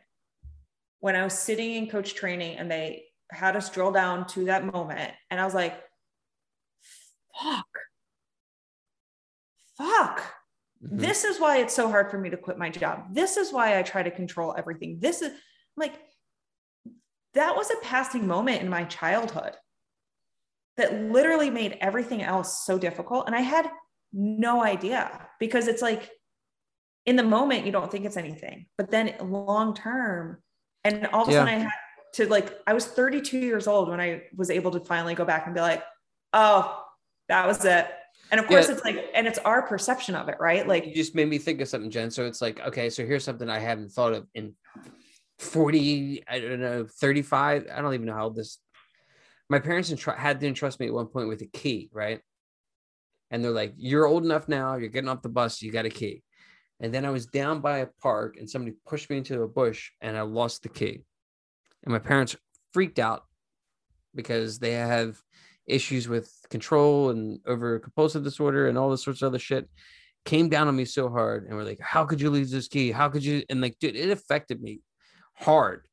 when 0.99 1.15
I 1.15 1.23
was 1.23 1.37
sitting 1.37 1.73
in 1.73 1.89
coach 1.89 2.15
training 2.15 2.57
and 2.57 2.71
they 2.71 3.03
had 3.31 3.55
us 3.55 3.69
drill 3.69 3.91
down 3.91 4.27
to 4.27 4.45
that 4.45 4.65
moment, 4.65 5.11
and 5.29 5.39
I 5.39 5.45
was 5.45 5.53
like, 5.53 5.79
"Fuck, 7.33 7.67
fuck." 9.77 10.21
Mm-hmm. 10.83 10.97
This 10.97 11.23
is 11.25 11.39
why 11.39 11.57
it's 11.57 11.75
so 11.75 11.89
hard 11.89 12.09
for 12.09 12.17
me 12.17 12.29
to 12.29 12.37
quit 12.37 12.57
my 12.57 12.69
job. 12.69 13.13
This 13.13 13.37
is 13.37 13.51
why 13.51 13.77
I 13.77 13.83
try 13.83 14.03
to 14.03 14.11
control 14.11 14.55
everything. 14.57 14.99
This 15.01 15.21
is 15.21 15.33
like, 15.75 15.93
that 17.33 17.55
was 17.55 17.69
a 17.69 17.85
passing 17.85 18.25
moment 18.25 18.61
in 18.61 18.69
my 18.69 18.85
childhood 18.85 19.53
that 20.77 20.93
literally 20.93 21.49
made 21.49 21.77
everything 21.81 22.23
else 22.23 22.65
so 22.65 22.79
difficult. 22.79 23.27
And 23.27 23.35
I 23.35 23.41
had 23.41 23.69
no 24.13 24.63
idea 24.63 25.27
because 25.37 25.67
it's 25.67 25.81
like 25.81 26.09
in 27.05 27.17
the 27.17 27.23
moment, 27.23 27.65
you 27.65 27.71
don't 27.71 27.91
think 27.91 28.05
it's 28.05 28.17
anything, 28.17 28.67
but 28.77 28.89
then 28.89 29.15
long 29.21 29.73
term, 29.73 30.37
and 30.83 31.07
all 31.07 31.23
of 31.23 31.27
a 31.27 31.31
yeah. 31.31 31.39
sudden 31.39 31.53
I 31.53 31.57
had 31.57 31.71
to 32.13 32.27
like, 32.27 32.59
I 32.67 32.73
was 32.73 32.85
32 32.85 33.37
years 33.37 33.67
old 33.67 33.89
when 33.89 33.99
I 33.99 34.23
was 34.35 34.49
able 34.49 34.71
to 34.71 34.79
finally 34.79 35.15
go 35.15 35.25
back 35.25 35.45
and 35.45 35.55
be 35.55 35.61
like, 35.61 35.83
oh, 36.33 36.83
that 37.27 37.47
was 37.47 37.63
it. 37.65 37.87
And 38.31 38.39
of 38.39 38.47
course, 38.47 38.67
yeah. 38.67 38.75
it's 38.75 38.83
like, 38.83 39.09
and 39.13 39.27
it's 39.27 39.39
our 39.39 39.63
perception 39.63 40.15
of 40.15 40.29
it, 40.29 40.35
right? 40.39 40.67
Like, 40.67 40.85
you 40.85 40.93
just 40.93 41.15
made 41.15 41.27
me 41.27 41.37
think 41.39 41.61
of 41.61 41.67
something, 41.67 41.89
Jenn. 41.89 42.11
So 42.11 42.25
it's 42.25 42.41
like, 42.41 42.59
okay, 42.59 42.89
so 42.89 43.05
here's 43.05 43.23
something 43.23 43.49
I 43.49 43.59
haven't 43.59 43.91
thought 43.91 44.13
of 44.13 44.27
in 44.35 44.53
40, 45.39 46.23
I 46.27 46.39
don't 46.39 46.59
know, 46.59 46.85
35. 46.85 47.67
I 47.73 47.81
don't 47.81 47.93
even 47.93 48.05
know 48.05 48.13
how 48.13 48.29
this. 48.29 48.59
My 49.49 49.59
parents 49.59 49.91
entr- 49.91 50.17
had 50.17 50.39
to 50.41 50.47
entrust 50.47 50.79
me 50.79 50.87
at 50.87 50.93
one 50.93 51.07
point 51.07 51.27
with 51.27 51.41
a 51.41 51.47
key, 51.47 51.89
right? 51.91 52.19
And 53.31 53.43
they're 53.43 53.51
like, 53.51 53.73
you're 53.77 54.05
old 54.05 54.23
enough 54.23 54.47
now, 54.47 54.75
you're 54.75 54.89
getting 54.89 55.09
off 55.09 55.23
the 55.23 55.29
bus, 55.29 55.61
you 55.61 55.71
got 55.71 55.85
a 55.85 55.89
key. 55.89 56.23
And 56.79 56.93
then 56.93 57.05
I 57.05 57.09
was 57.09 57.25
down 57.25 57.61
by 57.61 57.79
a 57.79 57.87
park 58.01 58.37
and 58.37 58.49
somebody 58.49 58.75
pushed 58.87 59.09
me 59.09 59.17
into 59.17 59.41
a 59.41 59.47
bush 59.47 59.91
and 60.01 60.15
I 60.15 60.21
lost 60.21 60.63
the 60.63 60.69
key. 60.69 61.03
And 61.83 61.93
my 61.93 61.99
parents 61.99 62.35
freaked 62.73 62.99
out 62.99 63.23
because 64.15 64.59
they 64.59 64.73
have 64.73 65.17
issues 65.65 66.07
with 66.07 66.33
control 66.49 67.09
and 67.09 67.39
over 67.45 67.79
compulsive 67.79 68.23
disorder 68.23 68.67
and 68.67 68.77
all 68.77 68.89
this 68.89 69.03
sorts 69.03 69.21
of 69.21 69.27
other 69.27 69.39
shit 69.39 69.69
came 70.25 70.49
down 70.49 70.67
on 70.67 70.75
me 70.75 70.83
so 70.83 71.09
hard 71.09 71.45
and 71.45 71.55
we're 71.55 71.63
like 71.63 71.79
how 71.79 72.05
could 72.05 72.19
you 72.19 72.29
lose 72.29 72.51
this 72.51 72.67
key? 72.67 72.91
How 72.91 73.07
could 73.09 73.23
you? 73.23 73.43
And 73.49 73.61
like 73.61 73.77
dude 73.79 73.95
it 73.95 74.09
affected 74.09 74.61
me 74.61 74.81
hard. 75.33 75.87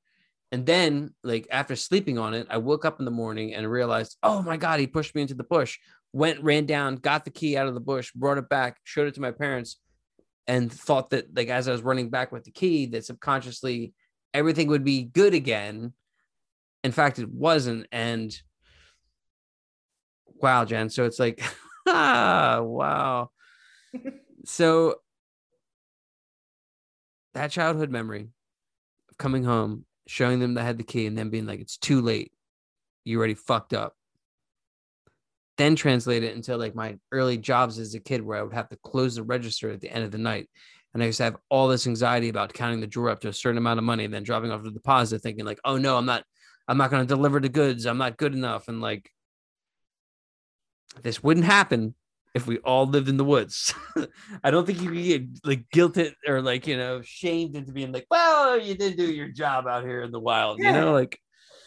And 0.53 0.65
then 0.65 1.15
like 1.23 1.47
after 1.51 1.77
sleeping 1.77 2.19
on 2.19 2.35
it 2.35 2.47
i 2.51 2.57
woke 2.57 2.85
up 2.85 2.99
in 2.99 3.05
the 3.05 3.11
morning 3.11 3.55
and 3.55 3.71
realized 3.71 4.17
oh 4.23 4.43
my 4.43 4.57
god 4.57 4.81
he 4.81 4.87
pushed 4.87 5.15
me 5.15 5.23
into 5.23 5.35
the 5.35 5.45
bush. 5.45 5.79
Went 6.13 6.43
ran 6.43 6.65
down 6.65 6.97
got 6.97 7.25
the 7.25 7.31
key 7.31 7.57
out 7.57 7.69
of 7.69 7.75
the 7.75 7.81
bush 7.81 8.11
brought 8.15 8.39
it 8.39 8.49
back 8.49 8.79
showed 8.85 9.07
it 9.07 9.15
to 9.15 9.21
my 9.21 9.33
parents 9.33 9.77
and 10.47 10.73
thought 10.73 11.11
that 11.11 11.37
like 11.37 11.49
as 11.49 11.69
i 11.69 11.73
was 11.73 11.83
running 11.83 12.09
back 12.09 12.33
with 12.33 12.45
the 12.45 12.51
key 12.51 12.87
that 12.87 13.05
subconsciously 13.05 13.93
everything 14.37 14.69
would 14.69 14.85
be 14.85 15.03
good 15.03 15.35
again 15.35 15.93
in 16.85 16.93
fact 16.93 17.19
it 17.19 17.29
wasn't 17.29 17.87
and 17.91 18.41
wow, 20.43 20.65
Jenn. 20.65 20.91
So 20.91 21.05
it's 21.05 21.19
like, 21.19 21.43
ah, 21.89 22.61
wow. 22.63 23.31
so 24.45 24.97
that 27.35 27.51
childhood 27.51 27.91
memory 27.91 28.29
of 29.11 29.19
coming 29.19 29.45
home, 29.45 29.85
showing 30.07 30.41
them 30.41 30.55
that 30.55 30.63
I 30.63 30.65
had 30.65 30.79
the 30.79 30.85
key, 30.85 31.07
and 31.07 31.17
then 31.17 31.31
being 31.31 31.47
like, 31.47 31.61
it's 31.61 31.77
too 31.77 32.01
late. 32.01 32.33
You 33.05 33.19
already 33.19 33.35
fucked 33.35 33.73
up. 33.73 33.95
Then 35.59 35.75
translate 35.75 36.23
it 36.23 36.35
into 36.35 36.57
like 36.57 36.75
my 36.75 36.99
early 37.13 37.39
jobs 37.39 37.79
as 37.79 37.95
a 37.95 38.01
kid 38.01 38.21
where 38.21 38.39
I 38.39 38.43
would 38.43 38.53
have 38.53 38.69
to 38.69 38.77
close 38.77 39.15
the 39.15 39.23
register 39.23 39.71
at 39.71 39.81
the 39.81 39.91
end 39.91 40.05
of 40.05 40.11
the 40.11 40.19
night. 40.19 40.51
And 40.97 41.03
I 41.03 41.07
used 41.09 41.19
to 41.19 41.25
have 41.25 41.37
all 41.51 41.69
this 41.69 41.87
anxiety 41.87 42.31
about 42.31 42.55
counting 42.55 42.81
the 42.81 42.87
drawer 42.87 43.11
up 43.11 43.21
to 43.21 43.29
a 43.29 43.33
certain 43.35 43.59
amount 43.59 43.77
of 43.77 43.85
money 43.85 44.07
and 44.07 44.15
then 44.15 44.23
dropping 44.23 44.51
off 44.51 44.63
the 44.63 44.71
deposit, 44.71 45.21
thinking 45.21 45.45
like, 45.45 45.61
oh 45.63 45.77
no, 45.77 45.99
I'm 45.99 46.07
not, 46.07 46.25
I'm 46.67 46.79
not 46.79 46.91
going 46.91 47.03
to 47.03 47.07
deliver 47.07 47.39
the 47.39 47.51
goods. 47.51 47.85
I'm 47.85 47.99
not 47.99 48.17
good 48.17 48.33
enough. 48.33 48.69
And 48.69 48.81
like 48.81 49.11
this 51.03 51.23
wouldn't 51.23 51.45
happen 51.45 51.95
if 52.35 52.47
we 52.47 52.57
all 52.61 52.87
lived 52.87 53.11
in 53.11 53.19
the 53.19 53.27
woods. 53.27 53.75
I 54.43 54.51
don't 54.51 54.65
think 54.65 54.81
you 54.81 54.89
can 54.91 55.03
get 55.03 55.23
like 55.45 55.69
guilted 55.69 56.15
or 56.27 56.41
like, 56.41 56.67
you 56.67 56.79
know, 56.79 57.03
shamed 57.03 57.57
into 57.57 57.73
being 57.73 57.93
like, 57.93 58.07
well, 58.11 58.59
you 58.59 58.75
didn't 58.75 58.97
do 58.97 59.13
your 59.13 59.29
job 59.29 59.67
out 59.67 59.85
here 59.85 60.01
in 60.01 60.13
the 60.13 60.19
wild, 60.19 60.61
yeah. 60.61 60.73
you 60.73 60.81
know, 60.81 60.95
like 60.95 61.21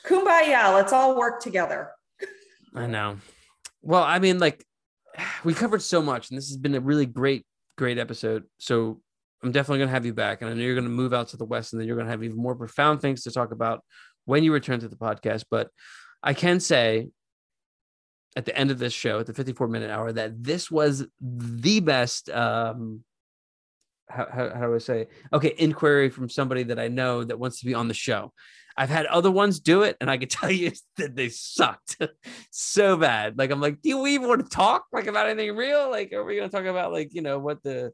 kumbaya, 0.07 0.73
let's 0.73 0.91
all 0.91 1.15
work 1.15 1.39
together. 1.39 1.91
I 2.73 2.87
know. 2.87 3.17
Well, 3.83 4.01
I 4.01 4.17
mean, 4.17 4.39
like 4.39 4.65
we 5.43 5.53
covered 5.53 5.83
so 5.83 6.01
much, 6.01 6.31
and 6.31 6.37
this 6.39 6.47
has 6.47 6.57
been 6.57 6.73
a 6.73 6.79
really 6.79 7.05
great, 7.05 7.45
great 7.77 7.99
episode. 7.99 8.45
So 8.57 9.01
I'm 9.43 9.51
definitely 9.51 9.79
gonna 9.79 9.91
have 9.91 10.05
you 10.05 10.13
back, 10.13 10.41
and 10.41 10.49
I 10.49 10.53
know 10.53 10.61
you're 10.61 10.75
gonna 10.75 10.89
move 10.89 11.13
out 11.13 11.29
to 11.29 11.37
the 11.37 11.45
west, 11.45 11.73
and 11.73 11.79
then 11.79 11.87
you're 11.87 11.97
gonna 11.97 12.09
have 12.09 12.23
even 12.23 12.37
more 12.37 12.55
profound 12.55 13.01
things 13.01 13.23
to 13.23 13.31
talk 13.31 13.51
about 13.51 13.83
when 14.25 14.43
you 14.43 14.51
return 14.51 14.79
to 14.81 14.87
the 14.87 14.95
podcast. 14.95 15.45
But 15.49 15.69
I 16.21 16.33
can 16.33 16.59
say 16.59 17.09
at 18.35 18.45
the 18.45 18.55
end 18.55 18.71
of 18.71 18.79
this 18.79 18.93
show, 18.93 19.19
at 19.19 19.25
the 19.25 19.33
54 19.33 19.67
minute 19.67 19.89
hour, 19.89 20.11
that 20.11 20.43
this 20.43 20.69
was 20.69 21.05
the 21.21 21.79
best. 21.79 22.29
Um, 22.29 23.03
how, 24.09 24.27
how, 24.31 24.49
how 24.49 24.65
do 24.67 24.75
I 24.75 24.79
say? 24.79 25.07
Okay, 25.31 25.53
inquiry 25.57 26.09
from 26.09 26.29
somebody 26.29 26.63
that 26.63 26.79
I 26.79 26.87
know 26.87 27.23
that 27.23 27.39
wants 27.39 27.59
to 27.59 27.65
be 27.65 27.75
on 27.75 27.87
the 27.87 27.93
show. 27.93 28.33
I've 28.75 28.89
had 28.89 29.05
other 29.07 29.29
ones 29.29 29.59
do 29.59 29.83
it, 29.83 29.97
and 29.99 30.09
I 30.09 30.17
can 30.17 30.29
tell 30.29 30.51
you 30.51 30.71
that 30.97 31.15
they 31.15 31.29
sucked 31.29 31.97
so 32.51 32.97
bad. 32.97 33.37
Like 33.37 33.51
I'm 33.51 33.61
like, 33.61 33.81
do 33.81 34.01
we 34.01 34.15
even 34.15 34.27
want 34.27 34.43
to 34.43 34.49
talk 34.49 34.85
like 34.91 35.07
about 35.07 35.27
anything 35.27 35.55
real? 35.55 35.89
Like, 35.89 36.13
are 36.13 36.23
we 36.23 36.35
going 36.35 36.49
to 36.49 36.55
talk 36.55 36.65
about 36.65 36.91
like 36.91 37.13
you 37.13 37.21
know 37.21 37.39
what 37.39 37.63
the 37.63 37.91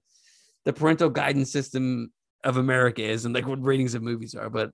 the 0.65 0.73
parental 0.73 1.09
guidance 1.09 1.51
system 1.51 2.11
of 2.43 2.57
America 2.57 3.01
is 3.01 3.25
and 3.25 3.33
like 3.33 3.47
what 3.47 3.63
ratings 3.63 3.95
of 3.95 4.03
movies 4.03 4.35
are? 4.35 4.49
But 4.49 4.71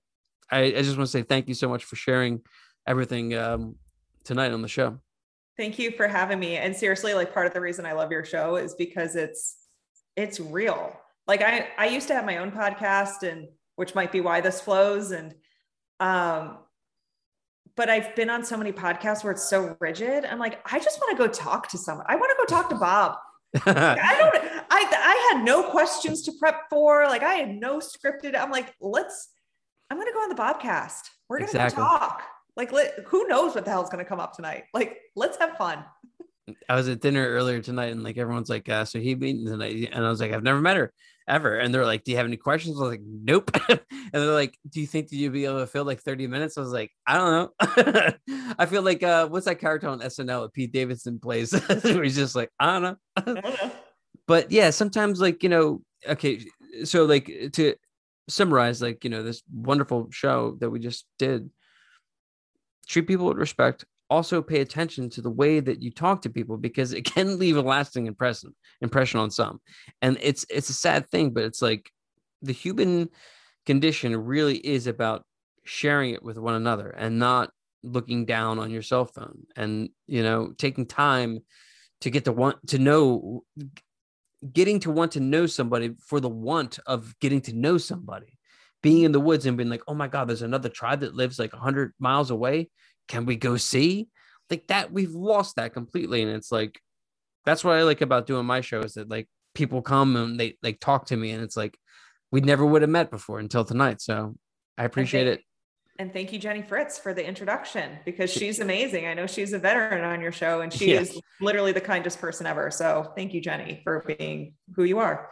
I, 0.50 0.64
I 0.64 0.82
just 0.82 0.96
want 0.96 1.08
to 1.08 1.12
say 1.12 1.22
thank 1.22 1.48
you 1.48 1.54
so 1.54 1.68
much 1.68 1.84
for 1.84 1.96
sharing 1.96 2.40
everything 2.86 3.34
um, 3.34 3.76
tonight 4.24 4.52
on 4.52 4.62
the 4.62 4.68
show. 4.68 4.98
Thank 5.56 5.78
you 5.78 5.92
for 5.92 6.08
having 6.08 6.38
me. 6.38 6.56
And 6.56 6.74
seriously, 6.74 7.14
like 7.14 7.32
part 7.32 7.46
of 7.46 7.54
the 7.54 7.60
reason 7.60 7.86
I 7.86 7.92
love 7.92 8.10
your 8.10 8.24
show 8.24 8.56
is 8.56 8.74
because 8.74 9.16
it's 9.16 9.56
it's 10.16 10.40
real. 10.40 10.98
Like 11.26 11.42
I 11.42 11.68
I 11.78 11.86
used 11.86 12.08
to 12.08 12.14
have 12.14 12.24
my 12.24 12.38
own 12.38 12.50
podcast 12.50 13.22
and 13.22 13.48
which 13.76 13.94
might 13.94 14.12
be 14.12 14.20
why 14.20 14.40
this 14.40 14.60
flows 14.60 15.12
and 15.12 15.34
um, 16.00 16.58
but 17.76 17.88
I've 17.88 18.14
been 18.14 18.28
on 18.28 18.44
so 18.44 18.56
many 18.56 18.72
podcasts 18.72 19.24
where 19.24 19.32
it's 19.32 19.48
so 19.48 19.76
rigid. 19.80 20.24
I'm 20.24 20.38
like, 20.38 20.60
I 20.70 20.78
just 20.78 21.00
want 21.00 21.16
to 21.16 21.26
go 21.26 21.32
talk 21.32 21.68
to 21.68 21.78
someone. 21.78 22.04
I 22.08 22.16
want 22.16 22.30
to 22.30 22.36
go 22.38 22.44
talk 22.44 22.68
to 22.70 22.76
Bob. 22.76 23.16
I 23.66 24.16
don't, 24.18 24.34
I, 24.70 24.84
I 24.90 25.32
had 25.32 25.44
no 25.44 25.70
questions 25.70 26.22
to 26.22 26.32
prep 26.38 26.62
for. 26.70 27.04
Like 27.04 27.22
I 27.22 27.34
had 27.34 27.54
no 27.54 27.78
scripted. 27.78 28.36
I'm 28.38 28.50
like, 28.50 28.74
let's, 28.80 29.30
I'm 29.90 29.98
going 29.98 30.06
to 30.08 30.12
go 30.12 30.20
on 30.20 30.28
the 30.28 30.34
podcast. 30.34 31.00
We're 31.28 31.38
going 31.38 31.50
to 31.50 31.56
exactly. 31.56 31.82
talk. 31.82 32.22
Like, 32.56 32.72
let, 32.72 32.94
who 33.06 33.26
knows 33.28 33.54
what 33.54 33.64
the 33.64 33.70
hell's 33.70 33.90
going 33.90 34.04
to 34.04 34.08
come 34.08 34.20
up 34.20 34.34
tonight? 34.34 34.64
Like, 34.74 34.98
let's 35.16 35.38
have 35.38 35.56
fun. 35.56 35.84
I 36.68 36.74
was 36.74 36.88
at 36.88 37.00
dinner 37.00 37.26
earlier 37.26 37.60
tonight 37.60 37.92
and 37.92 38.02
like 38.02 38.18
everyone's 38.18 38.50
like, 38.50 38.68
uh, 38.68 38.84
so 38.84 38.98
he 38.98 39.14
meeting 39.14 39.46
tonight. 39.46 39.90
And 39.92 40.04
I 40.04 40.08
was 40.08 40.20
like, 40.20 40.32
I've 40.32 40.42
never 40.42 40.60
met 40.60 40.76
her 40.76 40.92
ever. 41.28 41.58
And 41.58 41.74
they're 41.74 41.86
like, 41.86 42.04
Do 42.04 42.10
you 42.10 42.16
have 42.16 42.26
any 42.26 42.36
questions? 42.36 42.76
I 42.76 42.82
was 42.82 42.90
like, 42.90 43.02
Nope. 43.04 43.50
and 43.68 43.80
they're 44.12 44.32
like, 44.32 44.58
Do 44.68 44.80
you 44.80 44.86
think 44.86 45.08
that 45.08 45.16
you'll 45.16 45.32
be 45.32 45.44
able 45.44 45.60
to 45.60 45.66
fill 45.66 45.84
like 45.84 46.00
30 46.00 46.26
minutes? 46.26 46.56
I 46.56 46.60
was 46.60 46.72
like, 46.72 46.90
I 47.06 47.16
don't 47.16 47.50
know. 48.28 48.54
I 48.58 48.66
feel 48.66 48.82
like 48.82 49.02
uh 49.02 49.28
what's 49.28 49.46
that 49.46 49.58
character 49.58 49.88
on 49.88 50.00
SNL 50.00 50.42
that 50.42 50.52
Pete 50.52 50.72
Davidson 50.72 51.18
plays? 51.18 51.52
where 51.82 52.02
he's 52.02 52.16
just 52.16 52.36
like, 52.36 52.50
I 52.58 52.72
don't 52.72 52.82
know. 52.82 52.96
I 53.16 53.20
don't 53.20 53.44
know. 53.44 53.70
but 54.26 54.50
yeah, 54.50 54.70
sometimes 54.70 55.20
like, 55.20 55.42
you 55.42 55.48
know, 55.48 55.82
okay, 56.08 56.44
so 56.84 57.04
like 57.04 57.30
to 57.54 57.74
summarize, 58.28 58.82
like, 58.82 59.04
you 59.04 59.10
know, 59.10 59.22
this 59.22 59.42
wonderful 59.52 60.08
show 60.10 60.56
that 60.60 60.70
we 60.70 60.78
just 60.78 61.06
did, 61.18 61.50
treat 62.88 63.06
people 63.06 63.26
with 63.26 63.36
respect, 63.36 63.84
also 64.12 64.42
pay 64.42 64.60
attention 64.60 65.08
to 65.08 65.22
the 65.22 65.30
way 65.30 65.58
that 65.58 65.80
you 65.80 65.90
talk 65.90 66.20
to 66.20 66.28
people 66.28 66.58
because 66.58 66.92
it 66.92 67.04
can 67.14 67.38
leave 67.38 67.56
a 67.56 67.62
lasting 67.62 68.06
impression 68.06 68.54
impression 68.82 69.18
on 69.18 69.30
some. 69.30 69.60
And 70.02 70.18
it's 70.20 70.44
it's 70.50 70.68
a 70.68 70.74
sad 70.74 71.08
thing 71.08 71.30
but 71.30 71.44
it's 71.44 71.62
like 71.62 71.90
the 72.42 72.52
human 72.52 73.08
condition 73.64 74.14
really 74.16 74.58
is 74.58 74.86
about 74.86 75.24
sharing 75.64 76.12
it 76.12 76.22
with 76.22 76.36
one 76.36 76.54
another 76.54 76.90
and 76.90 77.18
not 77.18 77.50
looking 77.84 78.26
down 78.26 78.58
on 78.58 78.70
your 78.70 78.82
cell 78.82 79.04
phone 79.04 79.42
and 79.56 79.88
you 80.06 80.22
know 80.22 80.52
taking 80.58 80.86
time 80.86 81.38
to 82.00 82.10
get 82.10 82.24
to 82.24 82.32
want 82.32 82.56
to 82.66 82.78
know 82.78 83.44
getting 84.52 84.80
to 84.80 84.90
want 84.90 85.12
to 85.12 85.20
know 85.20 85.46
somebody 85.46 85.94
for 86.04 86.20
the 86.20 86.28
want 86.28 86.78
of 86.86 87.18
getting 87.20 87.40
to 87.40 87.52
know 87.52 87.78
somebody. 87.78 88.38
Being 88.82 89.04
in 89.04 89.12
the 89.12 89.20
woods 89.20 89.46
and 89.46 89.56
being 89.56 89.70
like 89.70 89.84
oh 89.86 89.94
my 89.94 90.08
god 90.08 90.28
there's 90.28 90.42
another 90.42 90.68
tribe 90.68 91.00
that 91.00 91.14
lives 91.14 91.38
like 91.38 91.52
100 91.52 91.94
miles 92.00 92.30
away 92.30 92.68
can 93.12 93.26
we 93.26 93.36
go 93.36 93.58
see? 93.58 94.08
Like 94.48 94.66
that, 94.68 94.90
we've 94.90 95.12
lost 95.12 95.56
that 95.56 95.74
completely. 95.74 96.22
And 96.22 96.30
it's 96.30 96.50
like, 96.50 96.80
that's 97.44 97.62
what 97.62 97.76
I 97.76 97.82
like 97.82 98.00
about 98.00 98.26
doing 98.26 98.46
my 98.46 98.62
show 98.62 98.80
is 98.80 98.94
that 98.94 99.10
like 99.10 99.28
people 99.54 99.82
come 99.82 100.16
and 100.16 100.40
they 100.40 100.56
like 100.62 100.80
talk 100.80 101.06
to 101.06 101.16
me 101.16 101.30
and 101.32 101.44
it's 101.44 101.56
like, 101.56 101.76
we 102.30 102.40
never 102.40 102.64
would 102.64 102.80
have 102.80 102.90
met 102.90 103.10
before 103.10 103.38
until 103.38 103.66
tonight. 103.66 104.00
So 104.00 104.34
I 104.78 104.84
appreciate 104.84 105.26
it. 105.26 105.42
And 105.98 106.10
thank 106.10 106.32
you, 106.32 106.38
Jenny 106.38 106.62
Fritz, 106.62 106.98
for 106.98 107.12
the 107.12 107.24
introduction 107.24 107.98
because 108.06 108.32
she's 108.32 108.60
amazing. 108.60 109.06
I 109.06 109.12
know 109.12 109.26
she's 109.26 109.52
a 109.52 109.58
veteran 109.58 110.04
on 110.04 110.22
your 110.22 110.32
show 110.32 110.62
and 110.62 110.72
she 110.72 110.92
yes. 110.92 111.10
is 111.10 111.20
literally 111.42 111.72
the 111.72 111.82
kindest 111.82 112.18
person 112.18 112.46
ever. 112.46 112.70
So 112.70 113.12
thank 113.14 113.34
you, 113.34 113.42
Jenny, 113.42 113.82
for 113.84 114.02
being 114.18 114.54
who 114.74 114.84
you 114.84 115.00
are. 115.00 115.28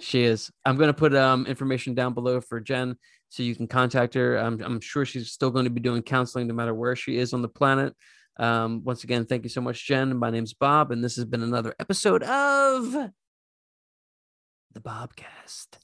She 0.00 0.22
is. 0.22 0.50
I'm 0.64 0.76
going 0.76 0.88
to 0.88 0.94
put 0.94 1.14
um, 1.14 1.46
information 1.46 1.94
down 1.94 2.14
below 2.14 2.40
for 2.40 2.60
Jenn 2.60 2.96
so 3.28 3.42
you 3.42 3.56
can 3.56 3.66
contact 3.66 4.14
her. 4.14 4.36
I'm, 4.36 4.60
I'm 4.62 4.80
sure 4.80 5.04
she's 5.04 5.32
still 5.32 5.50
going 5.50 5.64
to 5.64 5.70
be 5.70 5.80
doing 5.80 6.02
counseling 6.02 6.46
no 6.46 6.54
matter 6.54 6.74
where 6.74 6.94
she 6.94 7.16
is 7.16 7.32
on 7.32 7.42
the 7.42 7.48
planet. 7.48 7.94
Um, 8.38 8.82
once 8.84 9.04
again, 9.04 9.24
thank 9.24 9.44
you 9.44 9.50
so 9.50 9.60
much, 9.60 9.86
Jenn. 9.86 10.16
My 10.16 10.30
name's 10.30 10.54
Bob, 10.54 10.90
and 10.90 11.02
this 11.02 11.16
has 11.16 11.24
been 11.24 11.42
another 11.42 11.74
episode 11.78 12.22
of 12.22 12.92
the 12.92 14.80
Bobcast. 14.80 15.78